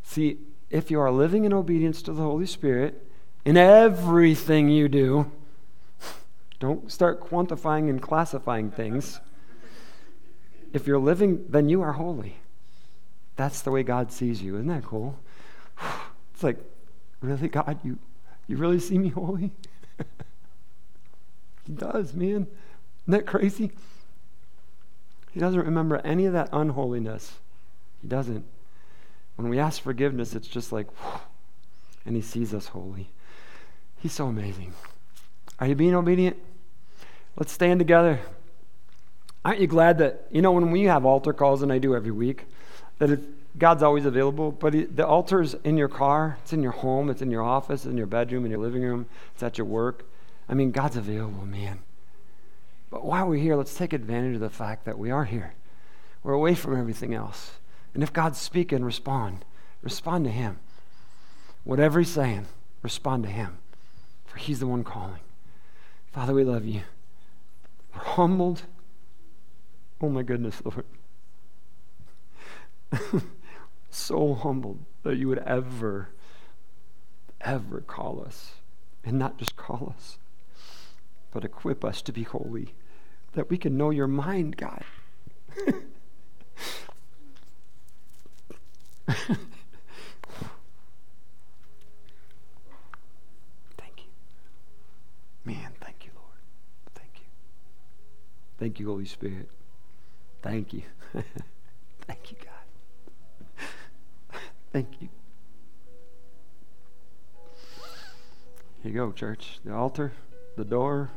See, 0.04 0.38
if 0.70 0.92
you 0.92 1.00
are 1.00 1.10
living 1.10 1.44
in 1.44 1.52
obedience 1.52 2.02
to 2.02 2.12
the 2.12 2.22
Holy 2.22 2.46
Spirit 2.46 3.04
in 3.44 3.56
everything 3.56 4.68
you 4.68 4.88
do, 4.88 5.28
don't 6.60 6.92
start 6.92 7.20
quantifying 7.20 7.90
and 7.90 8.00
classifying 8.00 8.70
things. 8.70 9.18
If 10.72 10.86
you're 10.86 10.98
living, 10.98 11.46
then 11.48 11.68
you 11.68 11.82
are 11.82 11.92
holy. 11.92 12.36
That's 13.36 13.62
the 13.62 13.70
way 13.70 13.82
God 13.82 14.12
sees 14.12 14.42
you. 14.42 14.56
Isn't 14.56 14.68
that 14.68 14.84
cool? 14.84 15.18
It's 16.34 16.44
like, 16.44 16.58
really, 17.20 17.48
God, 17.48 17.80
you, 17.82 17.98
you 18.46 18.58
really 18.58 18.78
see 18.78 18.96
me 18.96 19.08
holy? 19.08 19.50
he 21.66 21.72
does, 21.72 22.14
man. 22.14 22.46
Isn't 23.02 23.08
that 23.08 23.26
crazy? 23.26 23.72
He 25.32 25.40
doesn't 25.40 25.60
remember 25.60 25.96
any 26.04 26.26
of 26.26 26.32
that 26.34 26.48
unholiness. 26.52 27.38
He 28.00 28.06
doesn't. 28.06 28.44
When 29.34 29.48
we 29.48 29.58
ask 29.58 29.82
forgiveness, 29.82 30.34
it's 30.34 30.46
just 30.46 30.70
like, 30.70 30.86
and 32.06 32.14
He 32.14 32.22
sees 32.22 32.54
us 32.54 32.68
holy. 32.68 33.10
He's 33.96 34.12
so 34.12 34.26
amazing. 34.26 34.74
Are 35.58 35.66
you 35.66 35.74
being 35.74 35.94
obedient? 35.94 36.36
Let's 37.36 37.52
stand 37.52 37.80
together. 37.80 38.20
Aren't 39.44 39.60
you 39.60 39.66
glad 39.66 39.98
that, 39.98 40.26
you 40.30 40.42
know, 40.42 40.52
when 40.52 40.70
we 40.70 40.84
have 40.84 41.04
altar 41.04 41.32
calls, 41.32 41.62
and 41.62 41.72
I 41.72 41.78
do 41.78 41.94
every 41.94 42.10
week, 42.10 42.44
that 42.98 43.10
it, 43.10 43.58
God's 43.58 43.82
always 43.82 44.04
available, 44.04 44.52
but 44.52 44.74
he, 44.74 44.84
the 44.84 45.06
altar's 45.06 45.54
in 45.64 45.76
your 45.76 45.88
car, 45.88 46.38
it's 46.42 46.52
in 46.52 46.62
your 46.62 46.72
home, 46.72 47.08
it's 47.10 47.22
in 47.22 47.30
your 47.30 47.42
office, 47.42 47.84
in 47.84 47.96
your 47.96 48.06
bedroom, 48.06 48.44
in 48.44 48.50
your 48.50 48.60
living 48.60 48.82
room, 48.82 49.06
it's 49.34 49.42
at 49.42 49.58
your 49.58 49.66
work. 49.66 50.04
I 50.48 50.54
mean, 50.54 50.70
God's 50.70 50.96
available, 50.96 51.46
man. 51.46 51.80
But 52.90 53.04
while 53.04 53.26
we're 53.26 53.42
here, 53.42 53.56
let's 53.56 53.74
take 53.74 53.92
advantage 53.92 54.34
of 54.34 54.40
the 54.40 54.50
fact 54.50 54.84
that 54.84 54.98
we 54.98 55.10
are 55.10 55.24
here. 55.24 55.54
We're 56.22 56.32
away 56.32 56.54
from 56.54 56.78
everything 56.78 57.14
else. 57.14 57.52
And 57.94 58.02
if 58.02 58.12
God's 58.12 58.38
speaking, 58.38 58.84
respond. 58.84 59.44
Respond 59.82 60.24
to 60.24 60.30
Him. 60.30 60.58
Whatever 61.64 62.00
He's 62.00 62.10
saying, 62.10 62.46
respond 62.82 63.24
to 63.24 63.28
Him. 63.28 63.58
For 64.26 64.38
He's 64.38 64.60
the 64.60 64.66
one 64.66 64.84
calling. 64.84 65.20
Father, 66.12 66.32
we 66.32 66.44
love 66.44 66.64
you. 66.64 66.82
We're 67.94 68.02
humbled. 68.02 68.62
Oh 70.00 70.08
my 70.08 70.22
goodness, 70.22 70.62
Lord. 70.64 70.84
so 73.90 74.34
humbled 74.34 74.78
that 75.02 75.16
you 75.16 75.28
would 75.28 75.38
ever, 75.38 76.10
ever 77.40 77.80
call 77.80 78.22
us. 78.24 78.52
And 79.04 79.18
not 79.18 79.38
just 79.38 79.56
call 79.56 79.94
us, 79.96 80.18
but 81.30 81.44
equip 81.44 81.84
us 81.84 82.02
to 82.02 82.12
be 82.12 82.24
holy, 82.24 82.74
that 83.32 83.48
we 83.48 83.56
can 83.56 83.76
know 83.76 83.90
your 83.90 84.06
mind, 84.06 84.56
God. 84.56 84.84
thank 89.06 89.38
you. 93.96 94.10
Man, 95.44 95.72
thank 95.80 96.04
you, 96.04 96.10
Lord. 96.14 96.38
Thank 96.94 97.12
you. 97.14 97.26
Thank 98.58 98.78
you, 98.78 98.88
Holy 98.88 99.06
Spirit. 99.06 99.48
Thank 100.42 100.72
you. 100.72 100.82
thank 102.06 102.30
you, 102.30 102.36
God. 102.44 103.68
thank 104.72 104.88
you. 105.00 105.08
Here 108.82 108.92
you 108.92 108.98
go, 108.98 109.12
church. 109.12 109.58
The 109.64 109.74
altar, 109.74 110.12
the 110.56 110.64
door. 110.64 111.10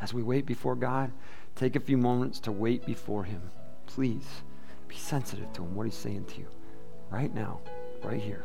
As 0.00 0.12
we 0.12 0.22
wait 0.22 0.44
before 0.44 0.74
God, 0.74 1.12
take 1.54 1.76
a 1.76 1.80
few 1.80 1.96
moments 1.96 2.40
to 2.40 2.52
wait 2.52 2.84
before 2.84 3.24
Him. 3.24 3.40
Please 3.86 4.26
be 4.88 4.96
sensitive 4.96 5.52
to 5.54 5.62
Him, 5.62 5.74
what 5.74 5.86
He's 5.86 5.94
saying 5.94 6.26
to 6.26 6.38
you 6.40 6.46
right 7.10 7.32
now, 7.34 7.60
right 8.02 8.20
here. 8.20 8.44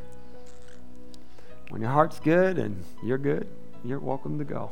When 1.70 1.82
your 1.82 1.92
heart's 1.92 2.20
good 2.20 2.60
and 2.60 2.84
you're 3.04 3.18
good, 3.18 3.48
you're 3.84 4.00
welcome 4.00 4.38
to 4.38 4.46
go. 4.46 4.72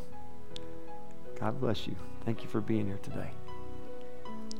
God 1.40 1.60
bless 1.60 1.88
you. 1.88 1.96
Thank 2.26 2.44
you 2.44 2.50
for 2.50 2.62
being 2.62 2.88
here 2.88 3.00
today. 3.02 3.32